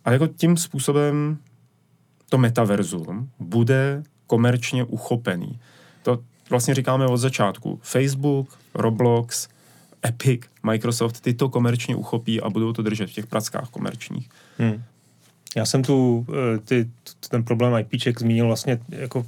A 0.06 0.12
jako 0.12 0.28
tím 0.28 0.58
způsobem 0.58 1.38
to 2.30 2.38
metaverzum 2.38 3.30
bude 3.40 4.04
komerčně 4.28 4.84
uchopený. 4.84 5.60
To 6.04 6.20
vlastně 6.50 6.76
říkáme 6.76 7.06
od 7.06 7.18
začátku. 7.18 7.80
Facebook, 7.84 8.58
Roblox, 8.74 9.48
Epic, 10.06 10.42
Microsoft, 10.64 11.22
ty 11.22 11.34
to 11.34 11.50
komerčně 11.50 11.96
uchopí 11.96 12.42
a 12.42 12.50
budou 12.50 12.74
to 12.74 12.82
držet 12.82 13.10
v 13.10 13.14
těch 13.14 13.28
prackách 13.28 13.70
komerčních. 13.70 14.30
Hmm. 14.58 14.84
Já 15.56 15.66
jsem 15.66 15.84
tu 15.84 16.26
eh, 16.30 16.58
ty, 16.60 16.90
ten 17.30 17.44
problém 17.44 17.74
IPček 17.80 18.20
zmínil 18.20 18.48
vlastně, 18.48 18.80
jako, 18.90 19.26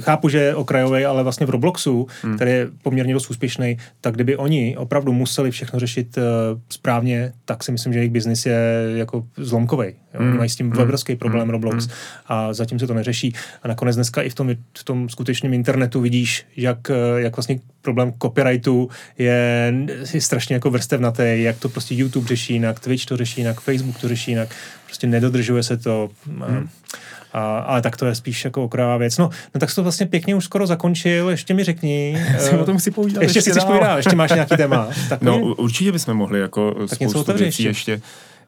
chápu, 0.00 0.28
že 0.28 0.38
je 0.38 0.54
okrajový, 0.54 1.04
ale 1.04 1.22
vlastně 1.22 1.46
v 1.46 1.50
Robloxu, 1.50 2.06
hmm. 2.22 2.36
který 2.36 2.50
je 2.50 2.68
poměrně 2.82 3.14
dost 3.14 3.30
úspěšný, 3.30 3.78
tak 4.00 4.14
kdyby 4.14 4.36
oni 4.36 4.76
opravdu 4.76 5.12
museli 5.12 5.50
všechno 5.50 5.80
řešit 5.80 6.16
uh, 6.16 6.22
správně, 6.68 7.32
tak 7.44 7.64
si 7.64 7.72
myslím, 7.72 7.92
že 7.92 7.98
jejich 7.98 8.12
biznis 8.12 8.46
je 8.46 8.58
jako 8.94 9.26
zlomkový. 9.36 9.94
Hmm. 10.18 10.36
Mají 10.36 10.50
s 10.50 10.56
tím 10.56 10.70
hmm. 10.70 10.82
obrovský 10.82 11.16
problém 11.16 11.42
hmm. 11.42 11.50
Roblox 11.50 11.88
a 12.26 12.52
zatím 12.52 12.78
se 12.78 12.86
to 12.86 12.94
neřeší. 12.94 13.34
A 13.62 13.68
nakonec 13.68 13.96
dneska 13.96 14.22
i 14.22 14.30
v 14.30 14.34
tom, 14.34 14.50
v 14.78 14.84
tom 14.84 15.08
skutečném 15.08 15.54
internetu 15.54 16.00
vidíš, 16.00 16.46
jak, 16.56 16.90
eh, 16.90 17.20
jak 17.20 17.36
vlastně 17.36 17.60
problém 17.82 18.12
copyrightu 18.22 18.88
je, 19.18 19.74
je 20.14 20.20
strašně 20.20 20.54
jako 20.54 20.70
vrstevnatý, 20.70 21.22
jak 21.42 21.58
to 21.58 21.68
prostě 21.68 21.94
YouTube 21.94 22.28
řeší 22.28 22.52
jinak, 22.52 22.80
Twitch 22.80 23.04
to 23.04 23.16
řeší 23.16 23.40
jinak, 23.40 23.60
Facebook 23.60 24.00
to 24.00 24.08
řeší 24.08 24.30
jinak 24.30 24.48
prostě 24.94 25.06
nedodržuje 25.06 25.62
se 25.62 25.76
to. 25.76 26.10
Hmm. 26.26 26.68
A, 27.32 27.58
ale 27.58 27.82
tak 27.82 27.96
to 27.96 28.06
je 28.06 28.14
spíš 28.14 28.44
jako 28.44 28.64
okrajová 28.64 28.96
věc. 28.96 29.18
No, 29.18 29.30
no 29.54 29.60
tak 29.60 29.70
jsi 29.70 29.76
to 29.76 29.82
vlastně 29.82 30.06
pěkně 30.06 30.34
už 30.34 30.44
skoro 30.44 30.66
zakončil, 30.66 31.30
ještě 31.30 31.54
mi 31.54 31.64
řekni. 31.64 32.12
Já 32.52 32.58
o 32.58 32.64
tom 32.64 32.78
chci 32.78 32.90
povídat 32.90 33.22
ještě, 33.22 33.38
ještě 33.38 33.42
si 33.42 33.50
chceš 33.50 33.64
povídat, 33.64 33.96
ještě 33.96 34.16
máš 34.16 34.30
nějaký 34.30 34.56
téma. 34.56 34.88
Takový? 35.08 35.30
No 35.30 35.38
určitě 35.38 35.92
bychom 35.92 36.14
mohli 36.14 36.40
jako 36.40 36.86
tak 36.88 36.98
spoustu 36.98 37.32
věcí 37.32 37.44
ještě. 37.44 37.68
ještě, 37.68 38.00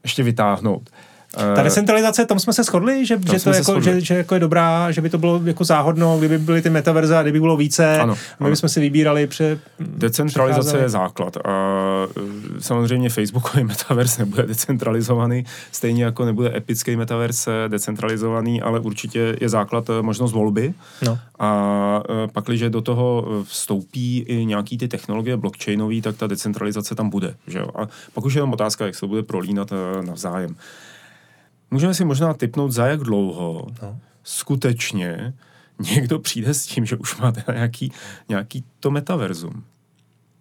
ještě 0.02 0.22
vytáhnout. 0.22 0.90
Ta 1.36 1.62
decentralizace, 1.62 2.26
tam 2.26 2.38
jsme 2.38 2.52
se 2.52 2.62
shodli, 2.62 3.06
že, 3.06 3.18
že 3.32 3.44
to 3.44 3.50
jako, 3.50 3.80
že, 3.80 4.00
že 4.00 4.14
jako 4.14 4.34
je 4.34 4.40
dobrá, 4.40 4.90
že 4.90 5.00
by 5.00 5.10
to 5.10 5.18
bylo 5.18 5.40
jako 5.44 5.64
záhodno, 5.64 6.18
kdyby 6.18 6.38
byly 6.38 6.62
ty 6.62 6.70
metaverze 6.70 7.18
a 7.18 7.22
kdyby 7.22 7.40
bylo 7.40 7.56
více, 7.56 7.98
ano, 7.98 8.16
my 8.40 8.50
bychom 8.50 8.68
si 8.68 8.80
vybírali 8.80 9.26
pře... 9.26 9.58
Decentralizace 9.80 10.78
je 10.78 10.88
základ 10.88 11.36
a 11.36 11.50
e, 12.16 12.60
samozřejmě 12.60 13.10
Facebookový 13.10 13.64
metaverse 13.64 14.22
nebude 14.22 14.42
decentralizovaný, 14.42 15.44
stejně 15.72 16.04
jako 16.04 16.24
nebude 16.24 16.56
epický 16.56 16.96
metaverse 16.96 17.64
decentralizovaný, 17.68 18.62
ale 18.62 18.80
určitě 18.80 19.36
je 19.40 19.48
základ 19.48 19.90
možnost 20.00 20.32
volby 20.32 20.74
no. 21.02 21.18
a 21.38 22.02
pak, 22.32 22.44
když 22.44 22.60
do 22.68 22.80
toho 22.80 23.26
vstoupí 23.44 24.18
i 24.18 24.44
nějaký 24.44 24.78
ty 24.78 24.88
technologie 24.88 25.36
blockchainové, 25.36 26.00
tak 26.02 26.16
ta 26.16 26.26
decentralizace 26.26 26.94
tam 26.94 27.10
bude. 27.10 27.34
Že 27.46 27.58
jo? 27.58 27.68
A 27.74 27.88
pak 28.14 28.24
už 28.24 28.34
je 28.34 28.38
jenom 28.38 28.52
otázka, 28.52 28.86
jak 28.86 28.94
se 28.94 29.00
to 29.00 29.08
bude 29.08 29.22
prolínat 29.22 29.72
navzájem. 30.06 30.56
Můžeme 31.70 31.94
si 31.94 32.04
možná 32.04 32.34
typnout, 32.34 32.72
za 32.72 32.86
jak 32.86 33.00
dlouho 33.00 33.66
no. 33.82 33.98
skutečně 34.22 35.34
někdo 35.78 36.18
přijde 36.18 36.54
s 36.54 36.66
tím, 36.66 36.86
že 36.86 36.96
už 36.96 37.16
máte 37.16 37.44
nějaký, 37.52 37.92
nějaký 38.28 38.64
to 38.80 38.90
metaverzum. 38.90 39.64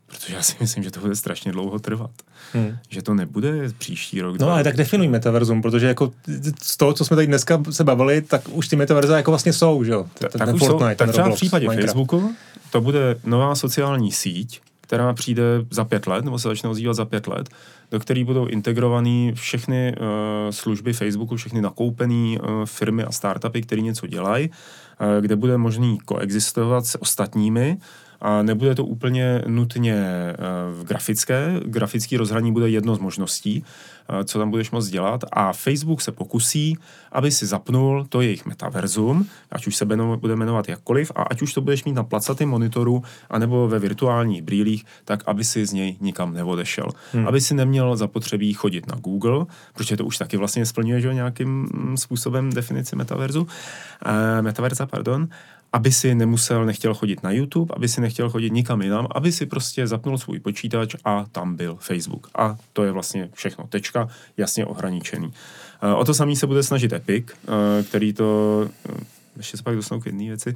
Protože 0.05 0.35
já 0.35 0.41
si 0.41 0.55
myslím, 0.59 0.83
že 0.83 0.91
to 0.91 0.99
bude 0.99 1.15
strašně 1.15 1.51
dlouho 1.51 1.79
trvat. 1.79 2.11
Hmm. 2.53 2.77
Že 2.89 3.01
to 3.01 3.13
nebude 3.13 3.69
příští 3.77 4.21
rok. 4.21 4.39
No 4.39 4.49
ale 4.49 4.63
tak 4.63 4.75
definuj 4.75 5.07
metaverzum, 5.07 5.61
protože 5.61 5.87
jako 5.87 6.13
z 6.61 6.77
toho, 6.77 6.93
co 6.93 7.05
jsme 7.05 7.15
tady 7.15 7.27
dneska 7.27 7.63
se 7.69 7.83
bavili, 7.83 8.21
tak 8.21 8.41
už 8.51 8.67
ty 8.67 8.75
metaverza 8.75 9.17
jako 9.17 9.31
vlastně 9.31 9.53
jsou, 9.53 9.83
že 9.83 9.91
jo? 9.91 10.05
Tak, 10.19 10.31
tak, 10.31 10.49
jsou, 10.59 10.79
tak 10.95 11.11
třeba 11.11 11.29
v 11.29 11.33
případě 11.33 11.67
Minecraft. 11.67 11.87
Facebooku 11.87 12.35
to 12.71 12.81
bude 12.81 13.15
nová 13.23 13.55
sociální 13.55 14.11
síť, 14.11 14.61
která 14.87 15.13
přijde 15.13 15.43
za 15.69 15.85
pět 15.85 16.07
let, 16.07 16.25
nebo 16.25 16.39
se 16.39 16.47
začne 16.47 16.69
ozývat 16.69 16.93
za 16.93 17.05
pět 17.05 17.27
let, 17.27 17.49
do 17.91 17.99
který 17.99 18.23
budou 18.23 18.45
integrovaný 18.45 19.31
všechny 19.35 19.95
uh, 19.97 20.05
služby 20.51 20.93
Facebooku, 20.93 21.35
všechny 21.35 21.61
nakoupené 21.61 22.37
uh, 22.39 22.65
firmy 22.65 23.03
a 23.03 23.11
startupy, 23.11 23.61
které 23.61 23.81
něco 23.81 24.07
dělají, 24.07 24.49
uh, 24.49 25.21
kde 25.21 25.35
bude 25.35 25.57
možný 25.57 25.99
koexistovat 26.05 26.85
s 26.85 27.01
ostatními, 27.01 27.77
a 28.21 28.41
nebude 28.41 28.75
to 28.75 28.85
úplně 28.85 29.41
nutně 29.47 30.05
v 30.71 30.83
grafické. 30.83 31.59
Grafický 31.65 32.17
rozhraní 32.17 32.51
bude 32.51 32.69
jedno 32.69 32.95
z 32.95 32.99
možností, 32.99 33.63
co 34.25 34.39
tam 34.39 34.51
budeš 34.51 34.71
moct 34.71 34.87
dělat. 34.87 35.23
A 35.31 35.53
Facebook 35.53 36.01
se 36.01 36.11
pokusí, 36.11 36.77
aby 37.11 37.31
si 37.31 37.45
zapnul 37.45 38.05
to 38.09 38.21
jejich 38.21 38.45
metaverzum, 38.45 39.27
ať 39.51 39.67
už 39.67 39.75
se 39.75 39.85
bude 40.19 40.35
jmenovat 40.35 40.69
jakkoliv, 40.69 41.11
a 41.15 41.23
ať 41.23 41.41
už 41.41 41.53
to 41.53 41.61
budeš 41.61 41.83
mít 41.83 41.93
na 41.93 42.03
placatém 42.03 42.49
monitoru, 42.49 43.03
anebo 43.29 43.67
ve 43.67 43.79
virtuálních 43.79 44.41
brýlích, 44.41 44.85
tak 45.05 45.23
aby 45.25 45.43
si 45.43 45.65
z 45.65 45.73
něj 45.73 45.97
nikam 46.01 46.33
neodešel. 46.33 46.89
Hmm. 47.13 47.27
Aby 47.27 47.41
si 47.41 47.53
neměl 47.53 47.95
zapotřebí 47.95 48.53
chodit 48.53 48.87
na 48.87 48.95
Google, 48.95 49.45
protože 49.73 49.97
to 49.97 50.05
už 50.05 50.17
taky 50.17 50.37
vlastně 50.37 50.65
splňuje 50.65 51.01
že, 51.01 51.13
nějakým 51.13 51.67
způsobem 51.95 52.49
definici 52.49 52.95
metaverzu, 52.95 53.47
eh, 54.05 54.41
metaverza, 54.41 54.85
pardon, 54.85 55.27
aby 55.75 55.91
si 55.91 56.15
nemusel, 56.15 56.65
nechtěl 56.65 56.93
chodit 56.93 57.23
na 57.23 57.31
YouTube, 57.31 57.73
aby 57.75 57.87
si 57.87 58.01
nechtěl 58.01 58.29
chodit 58.29 58.53
nikam 58.53 58.81
jinam, 58.81 59.07
aby 59.11 59.31
si 59.31 59.45
prostě 59.45 59.87
zapnul 59.87 60.17
svůj 60.17 60.39
počítač 60.39 60.95
a 61.05 61.25
tam 61.31 61.55
byl 61.55 61.77
Facebook. 61.79 62.29
A 62.35 62.55
to 62.73 62.83
je 62.83 62.91
vlastně 62.91 63.29
všechno. 63.33 63.67
Tečka, 63.67 64.07
jasně 64.37 64.65
ohraničený. 64.65 65.33
Eh, 65.81 65.93
o 65.93 66.05
to 66.05 66.13
samý 66.13 66.35
se 66.35 66.47
bude 66.47 66.63
snažit 66.63 66.93
Epic, 66.93 67.25
eh, 67.27 67.83
který 67.83 68.13
to 68.13 68.69
ještě 69.45 69.57
se 69.57 69.63
pak 69.63 69.75
dostanu 69.75 70.01
k 70.01 70.05
jedné 70.05 70.23
věci, 70.23 70.55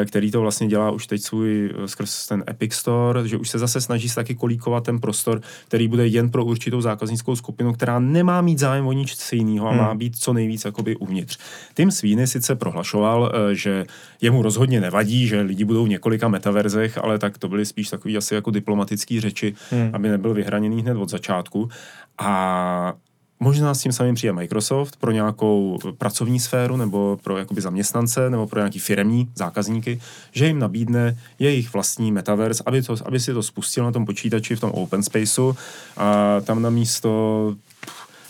eh, 0.00 0.04
který 0.04 0.30
to 0.30 0.40
vlastně 0.40 0.66
dělá 0.66 0.90
už 0.90 1.06
teď 1.06 1.22
svůj 1.22 1.70
eh, 1.74 1.88
skrz 1.88 2.26
ten 2.26 2.44
Epic 2.50 2.74
Store, 2.74 3.28
že 3.28 3.36
už 3.36 3.48
se 3.48 3.58
zase 3.58 3.80
snaží 3.80 4.08
se 4.08 4.14
taky 4.14 4.34
kolíkovat 4.34 4.84
ten 4.84 5.00
prostor, 5.00 5.40
který 5.68 5.88
bude 5.88 6.06
jen 6.06 6.30
pro 6.30 6.44
určitou 6.44 6.80
zákaznickou 6.80 7.36
skupinu, 7.36 7.72
která 7.72 7.98
nemá 7.98 8.40
mít 8.40 8.58
zájem 8.58 8.86
o 8.86 8.92
nic 8.92 9.32
jiného 9.32 9.66
a 9.66 9.70
hmm. 9.70 9.80
má 9.80 9.94
být 9.94 10.18
co 10.18 10.32
nejvíc 10.32 10.64
jakoby 10.64 10.96
uvnitř. 10.96 11.38
Tim 11.74 11.90
Sweeney 11.90 12.26
sice 12.26 12.54
prohlašoval, 12.54 13.32
eh, 13.34 13.54
že 13.54 13.86
jemu 14.20 14.42
rozhodně 14.42 14.80
nevadí, 14.80 15.26
že 15.26 15.40
lidi 15.40 15.64
budou 15.64 15.84
v 15.84 15.88
několika 15.88 16.28
metaverzech, 16.28 16.98
ale 16.98 17.18
tak 17.18 17.38
to 17.38 17.48
byly 17.48 17.66
spíš 17.66 17.88
takový 17.88 18.16
asi 18.16 18.34
jako 18.34 18.50
diplomatické 18.50 19.20
řeči, 19.20 19.54
hmm. 19.70 19.90
aby 19.92 20.08
nebyl 20.08 20.34
vyhraněný 20.34 20.82
hned 20.82 20.96
od 20.96 21.10
začátku. 21.10 21.68
A 22.18 22.94
Možná 23.40 23.74
s 23.74 23.82
tím 23.82 23.92
samým 23.92 24.14
přijde 24.14 24.32
Microsoft 24.32 24.96
pro 24.96 25.10
nějakou 25.10 25.78
pracovní 25.98 26.40
sféru 26.40 26.76
nebo 26.76 27.18
pro 27.22 27.38
jakoby 27.38 27.60
zaměstnance 27.60 28.30
nebo 28.30 28.46
pro 28.46 28.60
nějaký 28.60 28.78
firemní 28.78 29.28
zákazníky, 29.34 30.00
že 30.32 30.46
jim 30.46 30.58
nabídne 30.58 31.18
jejich 31.38 31.72
vlastní 31.72 32.12
metaverse, 32.12 32.62
aby, 32.66 32.82
to, 32.82 32.96
aby 33.04 33.20
si 33.20 33.32
to 33.32 33.42
spustil 33.42 33.84
na 33.84 33.92
tom 33.92 34.06
počítači 34.06 34.56
v 34.56 34.60
tom 34.60 34.70
open 34.70 35.02
spaceu 35.02 35.56
a 35.96 36.40
tam 36.40 36.62
na 36.62 36.70
místo 36.70 37.54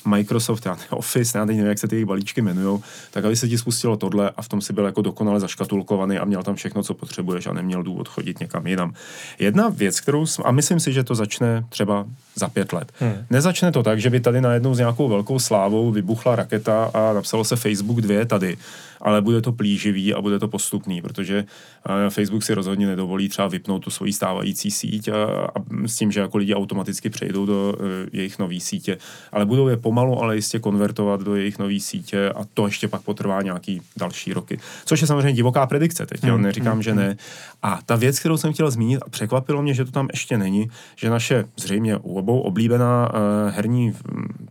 Microsoft, 0.07 0.67
já 0.67 0.77
Office, 0.91 1.39
já 1.39 1.47
teď 1.47 1.57
nevím, 1.57 1.69
jak 1.69 1.79
se 1.79 1.89
ty 1.89 1.97
jejich 1.97 2.07
balíčky 2.07 2.41
jmenují, 2.41 2.81
tak 3.11 3.25
aby 3.25 3.37
se 3.37 3.49
ti 3.49 3.59
spustilo 3.59 3.97
tohle 3.97 4.31
a 4.37 4.43
v 4.43 4.49
tom 4.49 4.61
si 4.61 4.73
byl 4.73 4.85
jako 4.85 5.03
dokonale 5.03 5.41
zaškatulkovaný 5.41 6.19
a 6.19 6.25
měl 6.25 6.43
tam 6.43 6.55
všechno, 6.55 6.83
co 6.83 6.95
potřebuješ 6.95 7.47
a 7.47 7.53
neměl 7.53 7.83
důvod 7.83 8.09
chodit 8.09 8.41
někam 8.41 8.67
jinam. 8.67 8.95
Jedna 9.39 9.69
věc, 9.69 10.01
kterou, 10.01 10.27
a 10.45 10.53
myslím 10.53 10.81
si, 10.81 10.93
že 10.93 11.05
to 11.05 11.15
začne 11.15 11.65
třeba 11.69 12.07
za 12.35 12.49
pět 12.49 12.73
let. 12.73 12.93
Hmm. 12.99 13.15
Nezačne 13.31 13.73
to 13.73 13.83
tak, 13.83 14.01
že 14.01 14.11
by 14.11 14.21
tady 14.21 14.41
najednou 14.41 14.75
s 14.75 14.79
nějakou 14.79 15.09
velkou 15.09 15.39
slávou 15.39 15.91
vybuchla 15.91 16.37
raketa 16.37 16.91
a 16.95 17.13
napsalo 17.13 17.45
se 17.45 17.57
Facebook 17.57 18.01
2 18.01 18.25
tady 18.25 18.57
ale 19.01 19.23
bude 19.23 19.41
to 19.41 19.53
plíživý 19.53 20.15
a 20.15 20.21
bude 20.21 20.39
to 20.39 20.49
postupný, 20.49 21.03
protože 21.03 21.45
eh, 21.89 22.11
Facebook 22.11 22.45
si 22.45 22.55
rozhodně 22.55 22.87
nedovolí 22.87 23.29
třeba 23.29 23.49
vypnout 23.49 23.85
tu 23.85 23.91
svoji 23.91 24.13
stávající 24.13 24.71
síť 24.71 25.09
a, 25.09 25.25
a 25.55 25.87
s 25.87 25.97
tím, 25.97 26.13
že 26.13 26.21
jako 26.21 26.39
lidi 26.39 26.55
automaticky 26.55 27.11
přejdou 27.11 27.47
do 27.47 27.75
uh, 27.79 27.87
jejich 28.13 28.39
nové 28.39 28.61
sítě, 28.61 28.99
ale 29.33 29.47
budou 29.47 29.69
je 29.69 29.77
pomalu, 29.77 30.23
ale 30.23 30.37
jistě 30.37 30.59
konvertovat 30.59 31.21
do 31.21 31.35
jejich 31.35 31.59
nové 31.59 31.81
sítě 31.81 32.31
a 32.31 32.45
to 32.55 32.67
ještě 32.67 32.89
pak 32.89 33.03
potrvá 33.03 33.43
nějaký 33.43 33.83
další 33.97 34.33
roky. 34.33 34.59
Což 34.85 35.01
je 35.01 35.07
samozřejmě 35.07 35.33
divoká 35.33 35.67
predikce 35.67 36.07
teď, 36.07 36.23
hmm, 36.23 36.31
jo? 36.31 36.39
neříkám, 36.39 36.73
hmm, 36.73 36.83
že 36.83 36.95
ne. 36.95 37.07
Hmm. 37.07 37.17
A 37.63 37.79
ta 37.87 37.97
věc, 37.97 38.21
kterou 38.21 38.37
jsem 38.37 38.53
chtěl 38.53 38.71
zmínit, 38.71 39.03
a 39.03 39.09
překvapilo 39.11 39.63
mě, 39.63 39.75
že 39.75 39.85
to 39.85 39.91
tam 39.91 40.09
ještě 40.13 40.39
není, 40.39 40.71
že 40.97 41.11
naše 41.11 41.45
zřejmě 41.57 41.97
u 41.97 42.15
obou 42.15 42.41
oblíbená 42.41 43.09
uh, 43.09 43.21
herní 43.51 43.93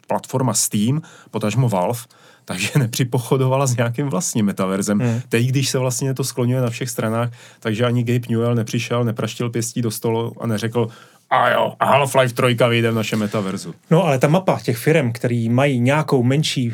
platforma 0.08 0.54
Steam, 0.54 1.02
potažmo 1.32 1.70
Valve, 1.70 2.00
takže 2.46 2.70
nepřipochodovala 2.80 3.68
s 3.68 3.78
nějakým 3.78 4.08
vlastním 4.08 4.46
metaverzem. 4.46 5.00
Hmm. 5.00 5.22
Teď, 5.30 5.48
když 5.48 5.70
se 5.70 5.80
vlastně 5.80 6.14
to 6.14 6.24
skloňuje 6.24 6.62
na 6.62 6.70
všech 6.70 6.89
stranách, 6.89 7.32
takže 7.60 7.86
ani 7.86 8.04
Gabe 8.04 8.28
Newell 8.30 8.56
nepřišel, 8.56 9.04
nepraštil 9.04 9.50
pěstí 9.50 9.82
do 9.82 9.91
stolu 9.91 10.34
a 10.39 10.48
neřekl, 10.48 10.88
a 11.30 11.49
jo, 11.49 11.73
a 11.80 11.86
Half-Life 11.86 12.55
3 12.55 12.69
vyjde 12.69 12.91
v 12.91 12.95
našem 12.95 13.19
metaverzu. 13.19 13.76
No 13.91 14.03
ale 14.03 14.19
ta 14.19 14.28
mapa 14.28 14.59
těch 14.63 14.78
firm, 14.78 15.11
který 15.11 15.49
mají 15.49 15.80
nějakou 15.80 16.23
menší 16.23 16.69
uh, 16.69 16.73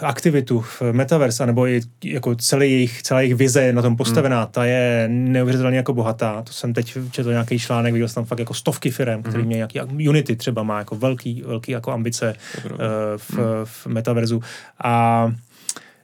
aktivitu 0.00 0.60
v 0.60 0.82
metaverse, 0.92 1.46
nebo 1.46 1.66
je, 1.66 1.80
jako 2.04 2.34
celý 2.34 2.72
jejich, 2.72 3.02
celá 3.02 3.20
jejich 3.20 3.34
vize 3.34 3.62
je 3.62 3.72
na 3.72 3.82
tom 3.82 3.96
postavená, 3.96 4.40
hmm. 4.40 4.50
ta 4.50 4.64
je 4.64 5.04
neuvěřitelně 5.08 5.76
jako 5.76 5.94
bohatá. 5.94 6.42
To 6.42 6.52
jsem 6.52 6.72
teď 6.72 6.98
četl 7.10 7.30
nějaký 7.30 7.58
článek, 7.58 7.92
viděl 7.92 8.08
jsem 8.08 8.14
tam 8.14 8.24
fakt 8.24 8.38
jako 8.38 8.54
stovky 8.54 8.90
firm, 8.90 9.22
který 9.22 9.38
hmm. 9.38 9.46
mějí 9.46 9.58
nějaký, 9.58 10.08
Unity 10.08 10.36
třeba 10.36 10.62
má 10.62 10.78
jako 10.78 10.96
velký, 10.96 11.42
velký 11.46 11.72
jako 11.72 11.92
ambice 11.92 12.34
uh, 12.64 12.70
v, 13.16 13.32
hmm. 13.32 13.44
v 13.64 13.86
metaverzu. 13.86 14.42
A 14.84 15.32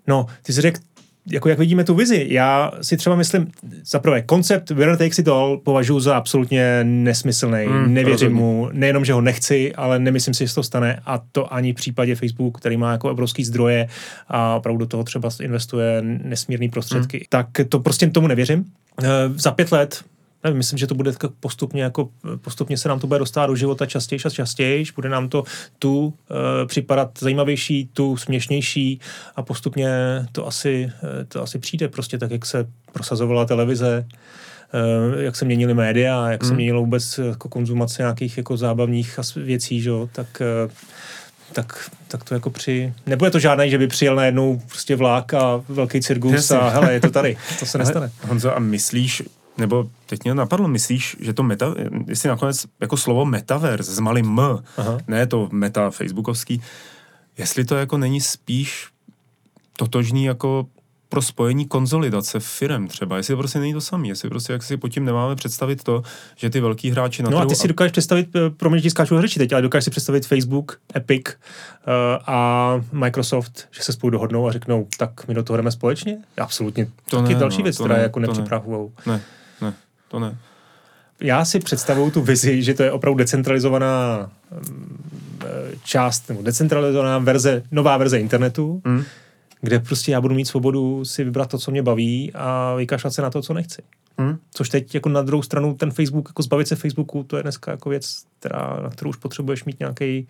no, 0.06 0.26
ty 0.42 0.52
jsi 0.52 0.60
řekl, 0.60 0.80
jako 1.30 1.48
jak 1.48 1.58
vidíme 1.58 1.84
tu 1.84 1.94
vizi, 1.94 2.26
já 2.30 2.72
si 2.80 2.96
třeba 2.96 3.16
myslím, 3.16 3.46
za 3.84 3.98
prvé, 3.98 4.22
koncept 4.22 4.70
Winner 4.70 4.96
Takes 4.96 5.18
It 5.18 5.28
All 5.28 5.58
považuji 5.58 6.00
za 6.00 6.16
absolutně 6.16 6.84
nesmyslný, 6.84 7.66
mm, 7.66 7.94
nevěřím 7.94 8.28
rozumím. 8.28 8.36
mu, 8.36 8.68
nejenom, 8.72 9.04
že 9.04 9.12
ho 9.12 9.20
nechci, 9.20 9.74
ale 9.74 9.98
nemyslím 9.98 10.34
si, 10.34 10.44
že 10.44 10.48
se 10.48 10.54
to 10.54 10.62
stane 10.62 11.00
a 11.06 11.20
to 11.32 11.54
ani 11.54 11.72
v 11.72 11.76
případě 11.76 12.14
Facebook, 12.14 12.58
který 12.58 12.76
má 12.76 12.92
jako 12.92 13.10
obrovský 13.10 13.44
zdroje 13.44 13.88
a 14.28 14.54
opravdu 14.54 14.78
do 14.78 14.86
toho 14.86 15.04
třeba 15.04 15.28
investuje 15.42 16.02
nesmírný 16.02 16.68
prostředky, 16.68 17.16
mm. 17.16 17.24
tak 17.28 17.46
to 17.68 17.80
prostě 17.80 18.06
tomu 18.06 18.26
nevěřím. 18.26 18.64
E, 19.02 19.06
za 19.34 19.50
pět 19.50 19.72
let 19.72 20.04
nevím, 20.44 20.58
myslím, 20.58 20.78
že 20.78 20.86
to 20.86 20.94
bude 20.94 21.12
postupně, 21.40 21.82
jako, 21.82 22.08
postupně 22.40 22.78
se 22.78 22.88
nám 22.88 23.00
to 23.00 23.06
bude 23.06 23.18
dostávat 23.18 23.46
do 23.46 23.56
života 23.56 23.86
častěji 23.86 24.20
a 24.26 24.30
častěji, 24.30 24.84
bude 24.94 25.08
nám 25.08 25.28
to 25.28 25.44
tu 25.78 26.14
e, 26.62 26.66
připadat 26.66 27.10
zajímavější, 27.18 27.90
tu 27.92 28.16
směšnější 28.16 29.00
a 29.36 29.42
postupně 29.42 29.90
to 30.32 30.46
asi, 30.46 30.92
e, 31.20 31.24
to 31.24 31.42
asi 31.42 31.58
přijde 31.58 31.88
prostě 31.88 32.18
tak, 32.18 32.30
jak 32.30 32.46
se 32.46 32.66
prosazovala 32.92 33.44
televize, 33.44 34.06
e, 35.18 35.22
jak 35.22 35.36
se 35.36 35.44
měnily 35.44 35.74
média, 35.74 36.30
jak 36.30 36.42
mm. 36.42 36.48
se 36.48 36.54
měnilo 36.54 36.80
vůbec 36.80 37.18
jako 37.18 37.48
konzumace 37.48 38.02
nějakých 38.02 38.36
jako 38.36 38.56
zábavních 38.56 39.18
věcí, 39.36 39.80
že? 39.80 39.90
tak 40.12 40.40
e, 40.40 40.70
tak, 41.52 41.90
tak 42.08 42.24
to 42.24 42.34
jako 42.34 42.50
při... 42.50 42.94
Nebude 43.06 43.30
to 43.30 43.38
žádný, 43.38 43.70
že 43.70 43.78
by 43.78 43.86
přijel 43.86 44.14
najednou 44.14 44.58
prostě 44.68 44.96
vlák 44.96 45.34
a 45.34 45.62
velký 45.68 46.00
cirkus 46.00 46.50
a 46.50 46.68
hele, 46.68 46.92
je 46.92 47.00
to 47.00 47.10
tady. 47.10 47.36
To 47.58 47.66
se 47.66 47.78
nestane. 47.78 48.10
Honzo, 48.28 48.56
a 48.56 48.58
myslíš, 48.58 49.22
nebo 49.58 49.90
teď 50.06 50.24
mě 50.24 50.34
napadlo, 50.34 50.68
myslíš, 50.68 51.16
že 51.20 51.32
to 51.32 51.42
meta, 51.42 51.74
jestli 52.06 52.28
nakonec 52.28 52.66
jako 52.80 52.96
slovo 52.96 53.24
metaverse 53.24 53.94
s 53.94 53.98
malým 53.98 54.26
M, 54.26 54.58
Aha. 54.76 54.98
ne 55.08 55.26
to 55.26 55.48
meta 55.52 55.90
facebookovský, 55.90 56.62
jestli 57.38 57.64
to 57.64 57.76
jako 57.76 57.98
není 57.98 58.20
spíš 58.20 58.88
totožný 59.76 60.24
jako 60.24 60.66
pro 61.10 61.22
spojení 61.22 61.66
konzolidace 61.66 62.40
firm 62.40 62.88
třeba, 62.88 63.16
jestli 63.16 63.32
to 63.32 63.38
prostě 63.38 63.58
není 63.58 63.72
to 63.72 63.80
samé, 63.80 64.08
jestli 64.08 64.28
prostě 64.28 64.52
jak 64.52 64.62
si 64.62 64.76
pod 64.76 64.88
tím 64.88 65.04
nemáme 65.04 65.36
představit 65.36 65.82
to, 65.82 66.02
že 66.36 66.50
ty 66.50 66.60
velký 66.60 66.90
hráči 66.90 67.22
na 67.22 67.30
No 67.30 67.38
a 67.38 67.46
ty 67.46 67.54
si 67.54 67.68
dokážeš 67.68 67.92
představit, 67.92 68.28
eh, 68.36 68.50
pro 68.50 68.70
mě 68.70 68.90
skáču 68.90 69.16
hřeči 69.16 69.38
teď, 69.38 69.52
ale 69.52 69.62
dokážeš 69.62 69.84
si 69.84 69.90
představit 69.90 70.26
Facebook, 70.26 70.80
Epic 70.96 71.22
uh, 71.26 71.34
a 72.26 72.80
Microsoft, 72.92 73.68
že 73.70 73.82
se 73.82 73.92
spolu 73.92 74.10
dohodnou 74.10 74.48
a 74.48 74.52
řeknou, 74.52 74.86
tak 74.98 75.28
my 75.28 75.34
do 75.34 75.42
toho 75.42 75.56
jdeme 75.56 75.70
společně? 75.70 76.18
Absolutně. 76.36 76.88
To 77.10 77.22
taky 77.22 77.34
ne, 77.34 77.40
další 77.40 77.58
no, 77.58 77.64
věc, 77.64 77.76
která 77.76 77.94
ne, 77.94 78.00
je 78.00 78.02
jako 78.02 78.20
nepřipravují. 78.20 78.90
Ne 79.06 79.12
ne, 79.12 79.20
to 80.10 80.18
ne. 80.18 80.36
Já 81.20 81.44
si 81.44 81.58
představuju 81.58 82.10
tu 82.10 82.22
vizi, 82.22 82.62
že 82.62 82.74
to 82.74 82.82
je 82.82 82.92
opravdu 82.92 83.18
decentralizovaná 83.18 84.30
mm, 84.50 85.00
část, 85.84 86.28
nebo 86.28 86.42
decentralizovaná 86.42 87.18
verze, 87.18 87.62
nová 87.70 87.96
verze 87.96 88.20
internetu, 88.20 88.82
mm. 88.84 89.04
kde 89.60 89.78
prostě 89.78 90.12
já 90.12 90.20
budu 90.20 90.34
mít 90.34 90.44
svobodu 90.44 91.04
si 91.04 91.24
vybrat 91.24 91.50
to, 91.50 91.58
co 91.58 91.70
mě 91.70 91.82
baví 91.82 92.32
a 92.34 92.74
vykašlat 92.74 93.12
se 93.12 93.22
na 93.22 93.30
to, 93.30 93.42
co 93.42 93.54
nechci. 93.54 93.82
Mm. 94.18 94.38
Což 94.54 94.68
teď 94.68 94.94
jako 94.94 95.08
na 95.08 95.22
druhou 95.22 95.42
stranu 95.42 95.74
ten 95.74 95.90
Facebook, 95.90 96.28
jako 96.28 96.42
zbavit 96.42 96.68
se 96.68 96.76
Facebooku, 96.76 97.22
to 97.22 97.36
je 97.36 97.42
dneska 97.42 97.70
jako 97.70 97.90
věc, 97.90 98.22
která, 98.38 98.80
na 98.82 98.90
kterou 98.90 99.10
už 99.10 99.16
potřebuješ 99.16 99.64
mít 99.64 99.80
nějaký 99.80 100.28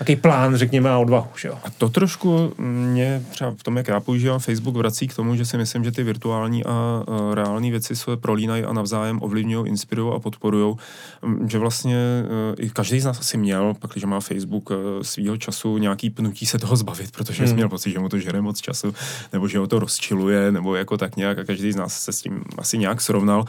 Jaký 0.00 0.16
plán, 0.16 0.56
řekněme, 0.56 0.90
a 0.90 0.98
odvahu, 0.98 1.28
že 1.36 1.48
jo? 1.48 1.58
A 1.64 1.70
to 1.70 1.88
trošku 1.88 2.54
mě 2.58 3.22
třeba 3.30 3.50
v 3.50 3.62
tom, 3.62 3.76
jak 3.76 3.88
já 3.88 4.00
používám 4.00 4.40
Facebook, 4.40 4.76
vrací 4.76 5.08
k 5.08 5.14
tomu, 5.14 5.36
že 5.36 5.44
si 5.44 5.56
myslím, 5.56 5.84
že 5.84 5.92
ty 5.92 6.02
virtuální 6.02 6.64
a, 6.64 6.70
a 6.70 7.34
reální 7.34 7.70
věci 7.70 7.96
se 7.96 8.16
prolínají 8.16 8.64
a 8.64 8.72
navzájem 8.72 9.22
ovlivňují, 9.22 9.68
inspirují 9.68 10.12
a 10.16 10.18
podporují. 10.18 10.76
Že 11.46 11.58
vlastně 11.58 11.96
e, 11.96 12.62
i 12.62 12.70
každý 12.70 13.00
z 13.00 13.04
nás 13.04 13.20
asi 13.20 13.38
měl, 13.38 13.74
pak 13.78 13.90
když 13.90 14.04
má 14.04 14.20
Facebook 14.20 14.70
e, 14.70 15.04
svýho 15.04 15.36
času 15.36 15.78
nějaký 15.78 16.10
pnutí 16.10 16.46
se 16.46 16.58
toho 16.58 16.76
zbavit, 16.76 17.10
protože 17.10 17.42
hmm. 17.42 17.48
jsi 17.48 17.54
měl 17.54 17.68
pocit, 17.68 17.90
že 17.90 17.98
mu 17.98 18.08
to 18.08 18.18
žere 18.18 18.40
moc 18.40 18.60
času, 18.60 18.94
nebo 19.32 19.48
že 19.48 19.58
ho 19.58 19.66
to 19.66 19.78
rozčiluje, 19.78 20.52
nebo 20.52 20.74
jako 20.74 20.96
tak 20.96 21.16
nějak 21.16 21.38
a 21.38 21.44
každý 21.44 21.72
z 21.72 21.76
nás 21.76 22.00
se 22.00 22.12
s 22.12 22.22
tím 22.22 22.44
asi 22.58 22.78
nějak 22.78 23.00
srovnal. 23.00 23.44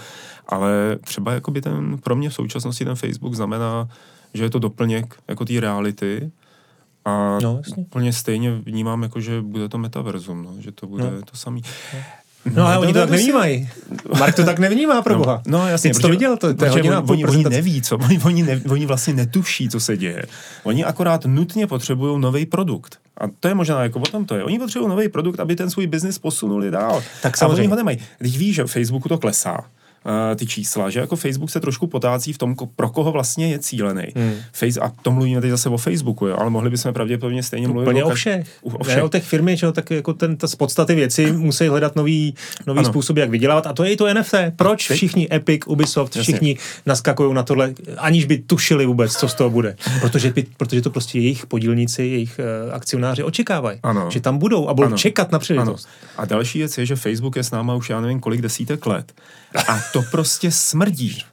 Ale 0.48 0.98
třeba 1.04 1.34
jako 1.34 1.52
by 1.52 1.62
ten, 1.62 1.98
pro 1.98 2.16
mě 2.16 2.30
v 2.30 2.34
současnosti 2.34 2.86
ten 2.86 2.96
Facebook 2.96 3.34
znamená 3.34 3.88
že 4.36 4.44
je 4.44 4.50
to 4.50 4.60
doplněk 4.60 5.16
jako 5.28 5.46
té 5.46 5.60
reality 5.60 6.32
a 7.06 7.40
no, 7.44 7.62
úplně 7.76 8.14
stejně 8.14 8.52
vnímám, 8.52 9.04
jako, 9.04 9.20
že 9.20 9.42
bude 9.42 9.70
to 9.70 9.78
metaverzum, 9.78 10.44
no, 10.44 10.56
že 10.60 10.72
to 10.72 10.88
bude 10.88 11.04
no. 11.04 11.22
to 11.22 11.38
samý. 11.38 11.62
No, 12.46 12.54
no 12.56 12.68
ale 12.68 12.78
oni 12.78 12.94
to 12.94 13.00
tak 13.00 13.10
nevnímají. 13.10 13.70
Mark 14.20 14.36
to 14.36 14.44
tak 14.44 14.60
nevnímá, 14.60 15.02
pro 15.02 15.14
no, 15.14 15.20
boha. 15.20 15.42
No, 15.48 15.58
no 15.58 15.68
jasně. 15.68 15.94
Jsi 15.94 16.02
to 16.02 16.10
viděl? 16.10 16.38
To, 16.38 16.54
to 16.54 16.66
je 16.66 16.72
hodina 16.72 17.02
oni, 17.02 17.26
oni, 17.26 17.44
neví, 17.44 17.82
co, 17.82 17.98
oni, 17.98 18.20
oni, 18.26 18.44
ne, 18.44 18.62
oni 18.70 18.86
vlastně 18.86 19.14
netuší, 19.14 19.70
co 19.70 19.80
se 19.80 19.98
děje. 19.98 20.24
Oni 20.64 20.86
akorát 20.86 21.26
nutně 21.26 21.68
potřebují 21.68 22.22
nový 22.22 22.46
produkt. 22.46 23.00
A 23.18 23.24
to 23.40 23.48
je 23.48 23.56
možná 23.56 23.84
jako 23.84 24.00
o 24.00 24.06
tom 24.06 24.26
to 24.26 24.36
je. 24.36 24.44
Oni 24.44 24.60
potřebují 24.60 24.90
nový 24.90 25.10
produkt, 25.10 25.40
aby 25.40 25.56
ten 25.56 25.70
svůj 25.70 25.88
biznis 25.88 26.20
posunuli 26.20 26.72
dál. 26.72 27.04
Tak 27.22 27.38
samozřejmě. 27.38 27.62
A 27.62 27.64
oni 27.64 27.68
ho 27.68 27.76
nemají. 27.76 27.98
Když 28.18 28.38
víš, 28.38 28.56
že 28.56 28.66
Facebooku 28.66 29.10
to 29.10 29.18
klesá, 29.18 29.60
ty 30.36 30.46
čísla, 30.46 30.90
že 30.90 31.00
jako 31.00 31.16
Facebook 31.16 31.50
se 31.52 31.60
trošku 31.60 31.88
potácí 31.88 32.34
v 32.34 32.38
tom, 32.38 32.56
pro 32.76 32.90
koho 32.90 33.12
vlastně 33.12 33.52
je 33.52 33.60
cílený. 33.60 34.04
Hmm. 34.16 34.34
Face, 34.52 34.80
a 34.80 34.90
to 35.02 35.12
mluvíme 35.12 35.42
teď 35.42 35.52
zase 35.52 35.70
o 35.70 35.78
Facebooku, 35.78 36.28
jo, 36.28 36.36
ale 36.40 36.50
mohli 36.50 36.70
bychom 36.70 36.94
pravděpodobně 36.94 37.44
stejně 37.44 37.68
mluvit 37.68 37.88
Úplně 37.88 38.04
o, 38.04 38.08
o 38.08 38.14
všech. 38.14 38.48
O, 38.62 38.84
všech. 38.84 38.96
Ne, 38.96 39.04
o 39.04 39.10
těch 39.10 39.24
firmy, 39.24 39.58
že, 39.58 39.72
tak 39.72 39.92
jako 39.92 40.14
ten, 40.14 40.38
ta 40.38 40.48
z 40.48 40.56
podstaty 40.56 40.96
věci 40.96 41.32
musí 41.32 41.68
hledat 41.68 41.96
nový, 41.96 42.36
nový 42.68 42.80
ano. 42.80 42.90
způsob, 42.90 43.18
jak 43.18 43.30
vydělávat. 43.30 43.68
A 43.68 43.74
to 43.74 43.84
je 43.84 43.92
i 43.92 43.98
to 43.98 44.14
NFT. 44.14 44.36
Proč 44.56 44.88
teď? 44.88 44.98
všichni 44.98 45.28
Epic, 45.32 45.62
Ubisoft, 45.66 46.16
Jasně. 46.16 46.34
všichni 46.34 46.58
naskakují 46.86 47.34
na 47.34 47.44
tohle, 47.44 47.74
aniž 47.98 48.26
by 48.26 48.38
tušili 48.38 48.86
vůbec, 48.86 49.14
co 49.14 49.28
z 49.28 49.34
toho 49.34 49.50
bude. 49.50 49.76
Protože, 50.02 50.34
protože 50.58 50.82
to 50.82 50.90
prostě 50.90 51.20
jejich 51.20 51.46
podílníci, 51.46 52.04
jejich 52.04 52.40
uh, 52.68 52.74
akcionáři 52.74 53.24
očekávají. 53.24 53.80
Ano. 53.84 54.12
Že 54.12 54.20
tam 54.20 54.38
budou 54.38 54.68
a 54.68 54.74
budou 54.74 54.88
ano. 54.88 54.98
čekat 54.98 55.32
na 55.32 55.40
příležitost. 55.40 55.88
A 56.18 56.26
další 56.26 56.60
věc 56.60 56.78
je, 56.78 56.86
že 56.86 56.96
Facebook 56.96 57.36
je 57.36 57.44
s 57.44 57.52
náma 57.52 57.76
už 57.76 57.90
já 57.90 58.02
nevím 58.02 58.20
kolik 58.20 58.42
desítek 58.42 58.86
let. 58.86 59.14
A 59.68 59.80
to 59.94 60.02
prostě 60.12 60.52
smrdí. 60.52 61.24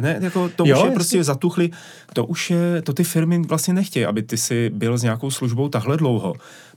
Ne, 0.00 0.18
jako 0.20 0.48
to 0.48 0.64
jo, 0.66 0.74
už 0.74 0.78
je 0.78 0.84
jasný. 0.84 0.94
prostě 0.94 1.24
zatuchli, 1.24 1.70
to 2.12 2.26
už 2.26 2.50
je, 2.50 2.82
to 2.82 2.92
ty 2.92 3.04
firmy 3.04 3.38
vlastně 3.38 3.74
nechtějí, 3.74 4.06
aby 4.06 4.22
ty 4.22 4.36
si 4.36 4.70
byl 4.70 4.98
s 4.98 5.02
nějakou 5.02 5.30
službou 5.30 5.68
tahle 5.68 5.96
dlouho, 5.96 6.34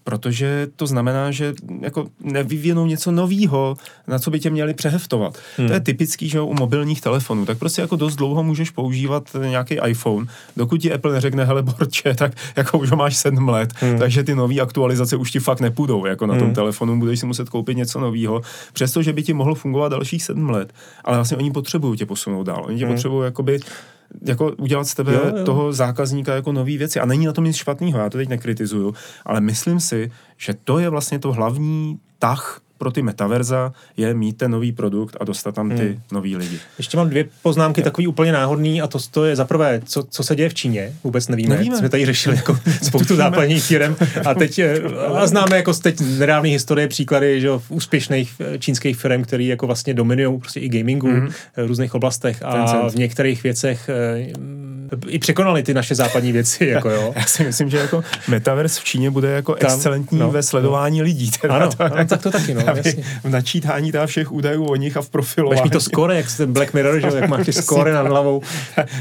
protože 0.07 0.67
to 0.75 0.87
znamená, 0.87 1.31
že 1.31 1.53
jako 1.81 2.07
nevyvinou 2.23 2.85
něco 2.85 3.11
novýho, 3.11 3.75
na 4.07 4.19
co 4.19 4.31
by 4.31 4.39
tě 4.39 4.49
měli 4.49 4.73
přeheftovat. 4.73 5.37
Hmm. 5.57 5.67
To 5.67 5.73
je 5.73 5.79
typický, 5.79 6.29
že 6.29 6.41
u 6.41 6.53
mobilních 6.53 7.01
telefonů, 7.01 7.45
tak 7.45 7.57
prostě 7.57 7.81
jako 7.81 7.95
dost 7.95 8.15
dlouho 8.15 8.43
můžeš 8.43 8.69
používat 8.69 9.35
nějaký 9.49 9.77
iPhone, 9.87 10.25
dokud 10.57 10.77
ti 10.77 10.93
Apple 10.93 11.13
neřekne, 11.13 11.45
hele 11.45 11.63
borče, 11.63 12.13
tak 12.13 12.31
jako 12.55 12.77
už 12.77 12.91
ho 12.91 12.97
máš 12.97 13.17
sedm 13.17 13.49
let, 13.49 13.73
hmm. 13.75 13.99
takže 13.99 14.23
ty 14.23 14.35
nové 14.35 14.59
aktualizace 14.59 15.15
už 15.15 15.31
ti 15.31 15.39
fakt 15.39 15.59
nepůjdou, 15.59 16.05
jako 16.05 16.25
na 16.25 16.33
tom 16.33 16.43
hmm. 16.43 16.55
telefonu, 16.55 16.99
budeš 16.99 17.19
si 17.19 17.25
muset 17.25 17.49
koupit 17.49 17.77
něco 17.77 17.99
nového, 17.99 18.41
přestože 18.73 19.13
by 19.13 19.23
ti 19.23 19.33
mohlo 19.33 19.55
fungovat 19.55 19.89
dalších 19.89 20.23
sedm 20.23 20.49
let, 20.49 20.73
ale 21.03 21.17
vlastně 21.17 21.37
oni 21.37 21.51
potřebují 21.51 21.97
tě 21.97 22.05
posunout 22.05 22.43
dál, 22.43 22.63
oni 22.65 22.77
tě 22.77 22.85
hmm. 22.85 22.93
potřebují 22.93 23.25
jakoby 23.25 23.59
jako 24.21 24.51
udělat 24.57 24.87
z 24.87 24.95
tebe 24.95 25.13
jo, 25.13 25.21
jo. 25.37 25.45
toho 25.45 25.73
zákazníka 25.73 26.35
jako 26.35 26.51
nový 26.51 26.77
věci. 26.77 26.99
A 26.99 27.05
není 27.05 27.25
na 27.25 27.33
tom 27.33 27.43
nic 27.43 27.55
špatného, 27.55 27.99
já 27.99 28.09
to 28.09 28.17
teď 28.17 28.29
nekritizuju, 28.29 28.93
ale 29.25 29.41
myslím 29.41 29.79
si, 29.79 30.11
že 30.37 30.53
to 30.63 30.79
je 30.79 30.89
vlastně 30.89 31.19
to 31.19 31.33
hlavní 31.33 31.99
tah 32.19 32.61
pro 32.77 32.91
ty 32.91 33.01
metaverza 33.01 33.73
je 33.97 34.13
mít 34.13 34.37
ten 34.37 34.51
nový 34.51 34.71
produkt 34.71 35.17
a 35.19 35.23
dostat 35.23 35.55
tam 35.55 35.69
ty 35.69 35.87
hmm. 35.87 36.01
nový 36.11 36.35
lidi. 36.35 36.59
Ještě 36.77 36.97
mám 36.97 37.09
dvě 37.09 37.25
poznámky, 37.41 37.81
takový 37.81 38.07
úplně 38.07 38.31
náhodný, 38.31 38.81
a 38.81 38.87
to, 38.87 38.99
to 39.11 39.25
je 39.25 39.35
za 39.35 39.45
prvé, 39.45 39.81
co, 39.85 40.03
co 40.03 40.23
se 40.23 40.35
děje 40.35 40.49
v 40.49 40.53
Číně, 40.53 40.93
vůbec 41.03 41.27
nevíme. 41.27 41.55
nevíme. 41.55 41.77
Jsme 41.77 41.89
tady 41.89 42.05
řešili 42.05 42.35
jako 42.35 42.59
spoustu 42.83 43.15
západních 43.15 43.63
firm 43.63 43.95
a 44.25 44.33
teď 44.33 44.59
eh, 44.59 44.81
a 45.13 45.27
známe 45.27 45.55
jako 45.55 45.73
z 45.73 45.79
teď 45.79 45.99
nedávné 45.99 46.49
historie 46.49 46.87
příklady 46.87 47.41
že, 47.41 47.49
úspěšných 47.69 48.33
eh, 48.39 48.59
čínských 48.59 48.97
firm, 48.97 49.23
které 49.23 49.43
jako 49.43 49.67
vlastně 49.67 49.93
dominují 49.93 50.39
prostě 50.39 50.59
i 50.59 50.69
gamingu 50.69 51.07
hmm. 51.07 51.27
v 51.57 51.67
různých 51.67 51.95
oblastech 51.95 52.43
a 52.43 52.89
v 52.89 52.95
některých 52.95 53.43
věcech 53.43 53.89
i 55.07 55.19
překonali 55.19 55.63
ty 55.63 55.73
naše 55.73 55.95
západní 55.95 56.31
věci. 56.31 56.67
Jako 56.77 56.89
jo. 56.89 57.13
Já 57.15 57.25
si 57.25 57.43
myslím, 57.43 57.69
že 57.69 57.77
jako 57.77 58.03
metaverse 58.27 58.81
v 58.81 58.83
Číně 58.83 59.11
bude 59.11 59.31
jako 59.31 59.55
Tam, 59.55 59.71
excelentní 59.71 60.19
no, 60.19 60.31
ve 60.31 60.43
sledování 60.43 60.99
no. 60.99 61.03
lidí. 61.03 61.31
Teda, 61.41 61.55
ano, 61.55 61.69
to, 61.69 61.83
ano, 61.93 62.05
tak 62.05 62.21
to 62.21 62.31
taky, 62.31 62.53
no, 62.53 62.61
jasně. 62.75 63.03
V 63.23 63.29
načítání 63.29 63.91
teda 63.91 64.05
všech 64.05 64.31
údajů 64.31 64.65
o 64.65 64.75
nich 64.75 64.97
a 64.97 65.01
v 65.01 65.09
profilování. 65.09 65.61
Máš 65.61 65.69
to 65.69 65.79
skore, 65.79 66.15
jak 66.15 66.25
ten 66.37 66.53
Black 66.53 66.73
Mirror, 66.73 66.99
že 66.99 67.07
jak 67.15 67.29
máš 67.29 67.45
ty 67.45 67.53
skóre 67.53 67.93
nad 67.93 68.07
hlavou. 68.07 68.41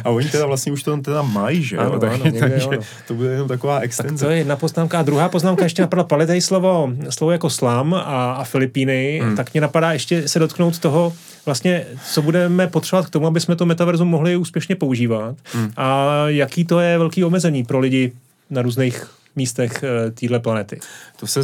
A 0.04 0.10
oni 0.10 0.28
teda 0.28 0.46
vlastně 0.46 0.72
už 0.72 0.82
to 0.82 0.90
tam 0.90 1.02
teda 1.02 1.22
mají, 1.22 1.62
že 1.62 1.76
ano, 1.76 1.98
tak, 1.98 2.12
ano, 2.12 2.24
takže 2.40 2.66
ano. 2.66 2.78
to 3.06 3.14
bude 3.14 3.28
jenom 3.28 3.48
taková 3.48 3.78
extenze. 3.78 4.24
Tak 4.24 4.28
to 4.28 4.32
je 4.32 4.38
jedna 4.38 4.56
poznámka. 4.56 4.98
A 4.98 5.02
druhá 5.02 5.28
poznámka 5.28 5.64
ještě 5.64 5.82
napadla, 5.82 6.26
tady 6.26 6.40
slovo, 6.40 6.92
slovo 7.10 7.32
jako 7.32 7.50
slam 7.50 7.94
a, 7.94 8.32
a 8.32 8.44
Filipíny, 8.44 9.20
hmm. 9.22 9.36
tak 9.36 9.52
mě 9.52 9.60
napadá 9.60 9.92
ještě 9.92 10.28
se 10.28 10.38
dotknout 10.38 10.78
toho, 10.78 11.12
vlastně, 11.46 11.84
co 12.12 12.22
budeme 12.22 12.66
potřebovat 12.66 13.06
k 13.06 13.10
tomu, 13.10 13.26
aby 13.26 13.40
jsme 13.40 13.56
to 13.56 13.66
metaverzum 13.66 14.08
mohli 14.08 14.36
úspěšně 14.36 14.76
používat 14.76 15.36
hmm. 15.52 15.72
A 15.76 16.06
jaký 16.26 16.64
to 16.64 16.80
je 16.80 16.98
velký 16.98 17.24
omezení 17.24 17.64
pro 17.64 17.78
lidi 17.78 18.12
na 18.50 18.62
různých 18.62 19.16
místech 19.36 19.82
eh, 19.82 20.10
téhle 20.10 20.40
planety. 20.40 20.80
To 21.16 21.26
se 21.26 21.40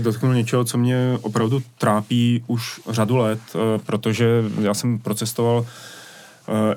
dotknul 0.00 0.34
něčeho, 0.34 0.64
co 0.64 0.78
mě 0.78 1.18
opravdu 1.22 1.62
trápí 1.78 2.44
už 2.46 2.80
řadu 2.90 3.16
let, 3.16 3.40
eh, 3.54 3.78
protože 3.86 4.44
já 4.60 4.74
jsem 4.74 4.98
procestoval 4.98 5.66
eh, 6.48 6.74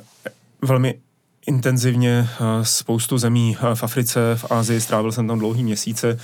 velmi 0.61 0.95
intenzivně 1.45 2.29
spoustu 2.61 3.17
zemí 3.17 3.57
v 3.73 3.83
Africe, 3.83 4.19
v 4.35 4.51
Ázii, 4.51 4.81
strávil 4.81 5.11
jsem 5.11 5.27
tam 5.27 5.39
dlouhý 5.39 5.63
měsíce. 5.63 6.19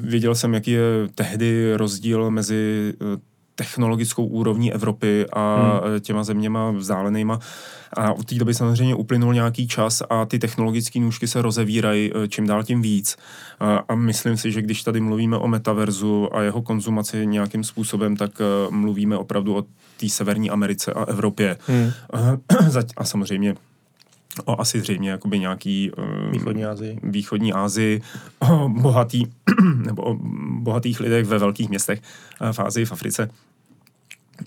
Věděl 0.00 0.34
jsem, 0.34 0.54
jaký 0.54 0.70
je 0.70 0.82
tehdy 1.14 1.76
rozdíl 1.76 2.30
mezi 2.30 2.94
technologickou 3.54 4.26
úrovní 4.26 4.72
Evropy 4.72 5.26
a 5.32 5.56
hmm. 5.56 6.00
těma 6.00 6.24
zeměma 6.24 6.70
vzdálenýma. 6.70 7.38
A 7.92 8.12
od 8.12 8.24
té 8.26 8.34
doby 8.34 8.54
samozřejmě 8.54 8.94
uplynul 8.94 9.34
nějaký 9.34 9.68
čas 9.68 10.02
a 10.10 10.24
ty 10.24 10.38
technologické 10.38 11.00
nůžky 11.00 11.28
se 11.28 11.42
rozevírají 11.42 12.10
eh, 12.14 12.28
čím 12.28 12.46
dál 12.46 12.62
tím 12.64 12.82
víc. 12.82 13.16
A, 13.60 13.76
a 13.88 13.94
myslím 13.94 14.36
si, 14.36 14.52
že 14.52 14.62
když 14.62 14.82
tady 14.82 15.00
mluvíme 15.00 15.36
o 15.36 15.48
metaverzu 15.48 16.36
a 16.36 16.42
jeho 16.42 16.62
konzumaci 16.62 17.26
nějakým 17.26 17.64
způsobem, 17.64 18.16
tak 18.16 18.30
uh, 18.40 18.74
mluvíme 18.74 19.16
opravdu 19.16 19.56
o 19.56 19.64
té 19.96 20.08
Severní 20.08 20.50
Americe 20.50 20.92
a 20.92 21.04
Evropě. 21.04 21.56
Hmm. 21.66 21.90
A, 22.12 22.38
a 22.96 23.04
samozřejmě 23.04 23.54
o 24.44 24.60
asi 24.60 24.80
zřejmě 24.80 25.10
jakoby 25.10 25.38
nějaký 25.38 25.90
um, 25.90 26.30
východní 26.30 26.64
Asii, 26.64 26.98
východní 27.02 27.52
Asii 27.52 28.00
o 28.38 28.68
bohatý, 28.68 29.26
nebo 29.86 30.02
o 30.02 30.18
bohatých 30.64 31.00
lidech 31.00 31.26
ve 31.26 31.38
velkých 31.38 31.68
městech 31.68 32.02
v 32.52 32.58
Ázii, 32.60 32.84
v 32.84 32.92
Africe. 32.92 33.30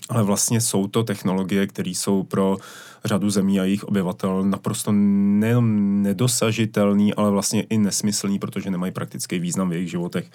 Ale 0.08 0.22
vlastně 0.22 0.60
jsou 0.60 0.86
to 0.86 1.04
technologie, 1.04 1.66
které 1.66 1.90
jsou 1.90 2.22
pro 2.22 2.56
řadu 3.04 3.30
zemí 3.30 3.60
a 3.60 3.64
jejich 3.64 3.84
obyvatel 3.84 4.44
naprosto 4.44 4.92
nejenom 4.92 6.02
nedosažitelný, 6.02 7.14
ale 7.14 7.30
vlastně 7.30 7.62
i 7.62 7.78
nesmyslný, 7.78 8.38
protože 8.38 8.70
nemají 8.70 8.92
praktický 8.92 9.38
význam 9.38 9.70
v 9.70 9.72
jejich 9.72 9.90
životech. 9.90 10.30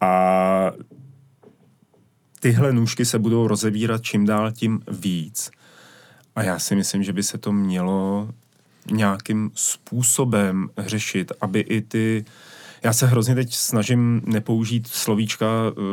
A 0.00 0.72
tyhle 2.40 2.72
nůžky 2.72 3.04
se 3.04 3.18
budou 3.18 3.48
rozevírat 3.48 4.02
čím 4.02 4.26
dál 4.26 4.52
tím 4.52 4.80
víc. 4.90 5.50
A 6.36 6.42
já 6.42 6.58
si 6.58 6.76
myslím, 6.76 7.02
že 7.02 7.12
by 7.12 7.22
se 7.22 7.38
to 7.38 7.52
mělo 7.52 8.28
nějakým 8.90 9.50
způsobem 9.54 10.68
řešit, 10.78 11.32
aby 11.40 11.60
i 11.60 11.80
ty 11.80 12.24
já 12.82 12.92
se 12.92 13.06
hrozně 13.06 13.34
teď 13.34 13.54
snažím 13.54 14.22
nepoužít 14.26 14.86
slovíčka 14.86 15.46
uh, 15.46 15.84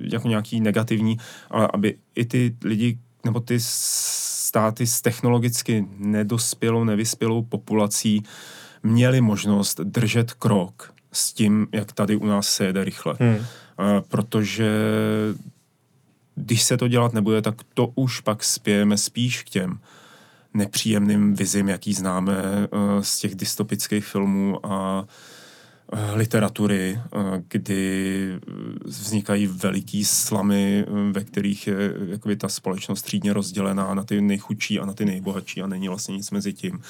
jako 0.00 0.28
nějaký 0.28 0.60
negativní, 0.60 1.16
ale 1.50 1.68
aby 1.72 1.94
i 2.14 2.24
ty 2.24 2.56
lidi 2.64 2.98
nebo 3.24 3.40
ty 3.40 3.56
státy 3.60 4.86
s 4.86 5.00
technologicky 5.00 5.86
nedospělou, 5.98 6.84
nevyspělou 6.84 7.42
populací 7.42 8.22
měli 8.82 9.20
možnost 9.20 9.80
držet 9.80 10.32
krok 10.32 10.94
s 11.12 11.32
tím, 11.32 11.66
jak 11.72 11.92
tady 11.92 12.16
u 12.16 12.26
nás 12.26 12.48
se 12.48 12.64
jede 12.64 12.84
rychle. 12.84 13.14
Hmm. 13.20 13.36
Protože 14.08 14.70
když 16.34 16.62
se 16.62 16.76
to 16.76 16.88
dělat 16.88 17.12
nebude, 17.12 17.42
tak 17.42 17.54
to 17.74 17.92
už 17.94 18.20
pak 18.20 18.44
spějeme 18.44 18.96
spíš 18.96 19.42
k 19.42 19.48
těm 19.48 19.78
nepříjemným 20.54 21.34
vizím, 21.34 21.68
jaký 21.68 21.94
známe 21.94 22.36
uh, 22.36 23.00
z 23.00 23.18
těch 23.18 23.34
dystopických 23.34 24.06
filmů 24.06 24.66
a 24.66 25.04
literatury, 26.14 27.00
uh, 27.14 27.22
kdy 27.48 28.40
vznikají 28.84 29.46
veliký 29.46 30.04
slamy, 30.04 30.84
ve 31.12 31.24
kterých 31.24 31.66
je 31.66 31.74
jakoby, 32.08 32.36
ta 32.36 32.48
společnost 32.48 33.02
třídně 33.02 33.32
rozdělená 33.32 33.94
na 33.94 34.02
ty 34.04 34.20
nejchudší 34.20 34.80
a 34.80 34.86
na 34.86 34.92
ty 34.92 35.04
nejbohatší 35.04 35.62
a 35.62 35.66
není 35.66 35.88
vlastně 35.88 36.16
nic 36.16 36.30
mezi 36.30 36.52
tím. 36.52 36.82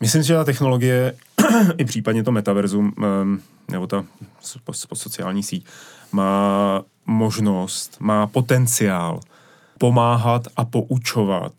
Myslím 0.00 0.22
si, 0.22 0.28
že 0.28 0.34
ta 0.34 0.44
technologie, 0.44 1.14
i 1.78 1.84
případně 1.84 2.24
to 2.24 2.32
metaverzum, 2.32 2.92
um, 3.22 3.42
nebo 3.70 3.86
ta 3.86 4.04
sociální 4.94 5.42
síť, 5.42 5.66
má 6.12 6.82
možnost, 7.06 7.96
má 8.00 8.26
potenciál 8.26 9.20
pomáhat 9.78 10.48
a 10.56 10.64
poučovat 10.64 11.52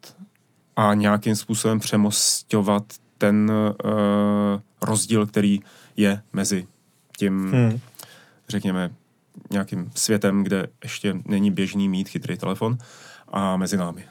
a 0.75 0.93
nějakým 0.93 1.35
způsobem 1.35 1.79
přemostovat 1.79 2.83
ten 3.17 3.51
uh, 3.51 3.91
rozdíl, 4.81 5.25
který 5.25 5.59
je 5.99 6.21
mezi 6.33 6.67
tím, 7.17 7.51
hmm. 7.51 7.79
řekněme, 8.49 8.91
nějakým 9.51 9.91
světem, 9.95 10.43
kde 10.43 10.67
ještě 10.83 11.15
není 11.25 11.51
běžný 11.51 11.89
mít 11.89 12.09
chytrý 12.09 12.37
telefon 12.37 12.77
a 13.27 13.57
mezi 13.57 13.77
námi. 13.77 14.05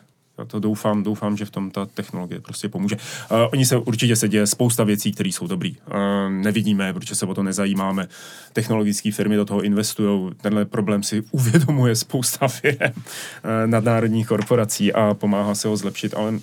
To 0.47 0.61
doufám, 0.61 1.03
doufám, 1.03 1.37
že 1.37 1.45
v 1.45 1.51
tom 1.51 1.71
ta 1.71 1.87
technologie 1.87 2.41
prostě 2.41 2.69
pomůže. 2.69 2.97
Uh, 2.97 3.39
oni 3.53 3.67
se 3.67 3.77
určitě 3.77 4.17
se 4.17 4.29
děje 4.29 4.47
spousta 4.47 4.85
věcí, 4.85 5.13
které 5.13 5.29
jsou 5.29 5.47
dobrý. 5.47 5.77
Uh, 5.77 5.97
nevidíme, 6.31 6.93
protože 6.93 7.15
se 7.15 7.27
o 7.27 7.35
to 7.35 7.43
nezajímáme. 7.43 8.09
Technologické 8.53 9.13
firmy 9.13 9.37
do 9.37 9.45
toho 9.45 9.63
investují. 9.63 10.31
Tenhle 10.41 10.65
problém 10.65 11.03
si 11.03 11.23
uvědomuje 11.31 11.97
spousta 11.97 12.49
firm 12.49 12.79
uh, 12.81 13.01
nadnárodních 13.67 14.27
korporací 14.27 14.93
a 14.93 15.15
pomáhá 15.15 15.55
se 15.55 15.69
ho 15.69 15.77
zlepšit. 15.77 16.15
Ale 16.15 16.35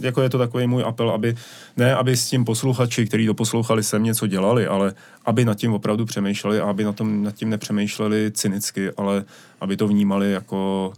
jako 0.00 0.22
je 0.22 0.30
to 0.30 0.38
takový 0.38 0.66
můj 0.66 0.84
apel, 0.86 1.10
aby 1.10 1.34
ne, 1.76 1.94
aby 1.94 2.16
s 2.16 2.28
tím 2.28 2.44
posluchači, 2.44 3.06
kteří 3.06 3.26
to 3.26 3.34
poslouchali, 3.34 3.82
sem 3.82 4.02
něco 4.02 4.26
dělali, 4.26 4.66
ale 4.66 4.94
aby 5.24 5.44
nad 5.44 5.54
tím 5.54 5.72
opravdu 5.72 6.06
přemýšleli 6.06 6.60
a 6.60 6.64
aby 6.64 6.84
na 6.84 6.92
tom, 6.92 7.22
nad 7.22 7.34
tím 7.34 7.50
nepřemýšleli 7.50 8.30
cynicky, 8.34 8.90
ale 8.96 9.24
aby 9.60 9.76
to 9.76 9.88
vnímali 9.88 10.32
jako 10.32 10.92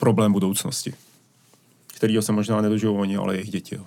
problém 0.00 0.32
budoucnosti, 0.32 0.94
kterýho 1.96 2.22
se 2.22 2.32
možná 2.32 2.60
nedožijou 2.60 2.96
oni, 2.96 3.16
ale 3.16 3.34
jejich 3.34 3.50
děti. 3.50 3.74
Jo. 3.74 3.82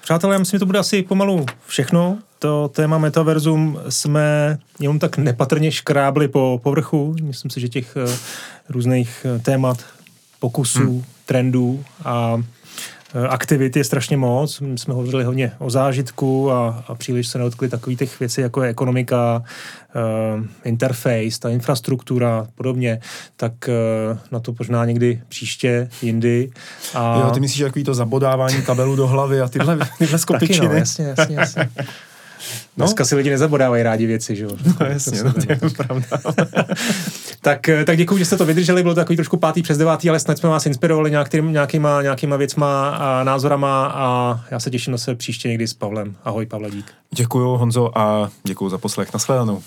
Přátelé, 0.00 0.34
já 0.34 0.38
myslím, 0.38 0.56
že 0.56 0.60
to 0.60 0.66
bude 0.66 0.78
asi 0.78 1.02
pomalu 1.02 1.46
všechno. 1.66 2.18
To 2.38 2.70
téma 2.74 2.98
metaverzum 2.98 3.80
jsme 3.88 4.58
jenom 4.80 4.98
tak 4.98 5.16
nepatrně 5.16 5.72
škrábli 5.72 6.28
po 6.28 6.60
povrchu. 6.62 7.16
Myslím 7.22 7.50
si, 7.50 7.60
že 7.60 7.68
těch 7.68 7.96
uh, 7.96 8.12
různých 8.68 9.26
uh, 9.34 9.42
témat, 9.42 9.84
pokusů, 10.38 10.78
hmm. 10.78 11.04
trendů 11.26 11.84
a 12.04 12.36
Eh, 12.38 12.59
aktivit 13.28 13.76
je 13.76 13.84
strašně 13.84 14.16
moc. 14.16 14.60
My 14.60 14.78
jsme 14.78 14.94
hovořili 14.94 15.24
hodně 15.24 15.52
o 15.58 15.70
zážitku 15.70 16.52
a, 16.52 16.84
a 16.88 16.94
příliš 16.94 17.28
se 17.28 17.38
neotkli 17.38 17.68
takový 17.68 17.96
těch 17.96 18.20
věcí, 18.20 18.40
jako 18.40 18.62
je 18.62 18.70
ekonomika, 18.70 19.42
uh, 20.36 20.44
interface, 20.64 21.40
ta 21.40 21.48
infrastruktura 21.48 22.46
podobně, 22.54 23.00
tak 23.36 23.52
uh, 23.68 24.18
na 24.30 24.40
to 24.40 24.54
možná 24.58 24.84
někdy 24.84 25.22
příště, 25.28 25.88
jindy. 26.02 26.50
A... 26.94 27.20
Jo, 27.20 27.30
ty 27.30 27.40
myslíš, 27.40 27.58
že 27.58 27.64
takový 27.64 27.84
to 27.84 27.94
zabodávání 27.94 28.62
kabelu 28.62 28.96
do 28.96 29.06
hlavy 29.06 29.40
a 29.40 29.48
tyhle, 29.48 29.78
tyhle 29.98 30.18
skopičiny. 30.18 30.58
Taky 30.58 30.68
no, 30.68 30.78
jasně, 30.78 31.14
jasně, 31.16 31.36
jasně. 31.36 31.70
Dneska 32.84 33.04
si 33.04 33.14
lidi 33.14 33.30
nezabodávají 33.30 33.82
rádi 33.82 34.06
věci, 34.06 34.36
že 34.36 34.44
jo? 34.44 34.50
No 34.80 34.86
jasně, 34.86 35.22
no, 35.24 35.32
to 35.32 35.52
je 35.52 35.58
pravda. 35.76 36.06
tak, 37.40 37.68
eh, 37.68 37.84
tak 37.84 37.96
děkuji, 37.96 38.18
že 38.18 38.24
jste 38.24 38.36
to 38.36 38.46
vydrželi, 38.46 38.82
bylo 38.82 38.94
to 38.94 39.00
takový 39.00 39.16
trošku 39.16 39.36
pátý 39.36 39.62
přes 39.62 39.78
devátý, 39.78 40.10
ale 40.10 40.20
snad 40.20 40.38
jsme 40.38 40.48
vás 40.48 40.66
inspirovali 40.66 41.10
nějakým, 41.10 41.52
nějakýma, 41.52 42.02
nějakýma 42.02 42.36
věcma 42.36 42.90
a 42.90 43.24
názorama 43.24 43.86
a 43.86 44.40
já 44.50 44.60
se 44.60 44.70
těším 44.70 44.92
na 44.92 44.98
se 44.98 45.14
příště 45.14 45.48
někdy 45.48 45.68
s 45.68 45.74
Pavlem. 45.74 46.16
Ahoj, 46.24 46.46
Pavle, 46.46 46.70
dík. 46.70 46.92
Děkuji, 47.14 47.56
Honzo, 47.56 47.98
a 47.98 48.30
děkuji 48.44 48.68
za 48.68 48.78
poslech. 48.78 49.12
Nashledanou. 49.12 49.62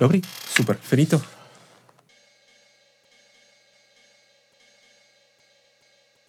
Dobrý, 0.00 0.22
super, 0.56 0.76
finito. 0.82 1.39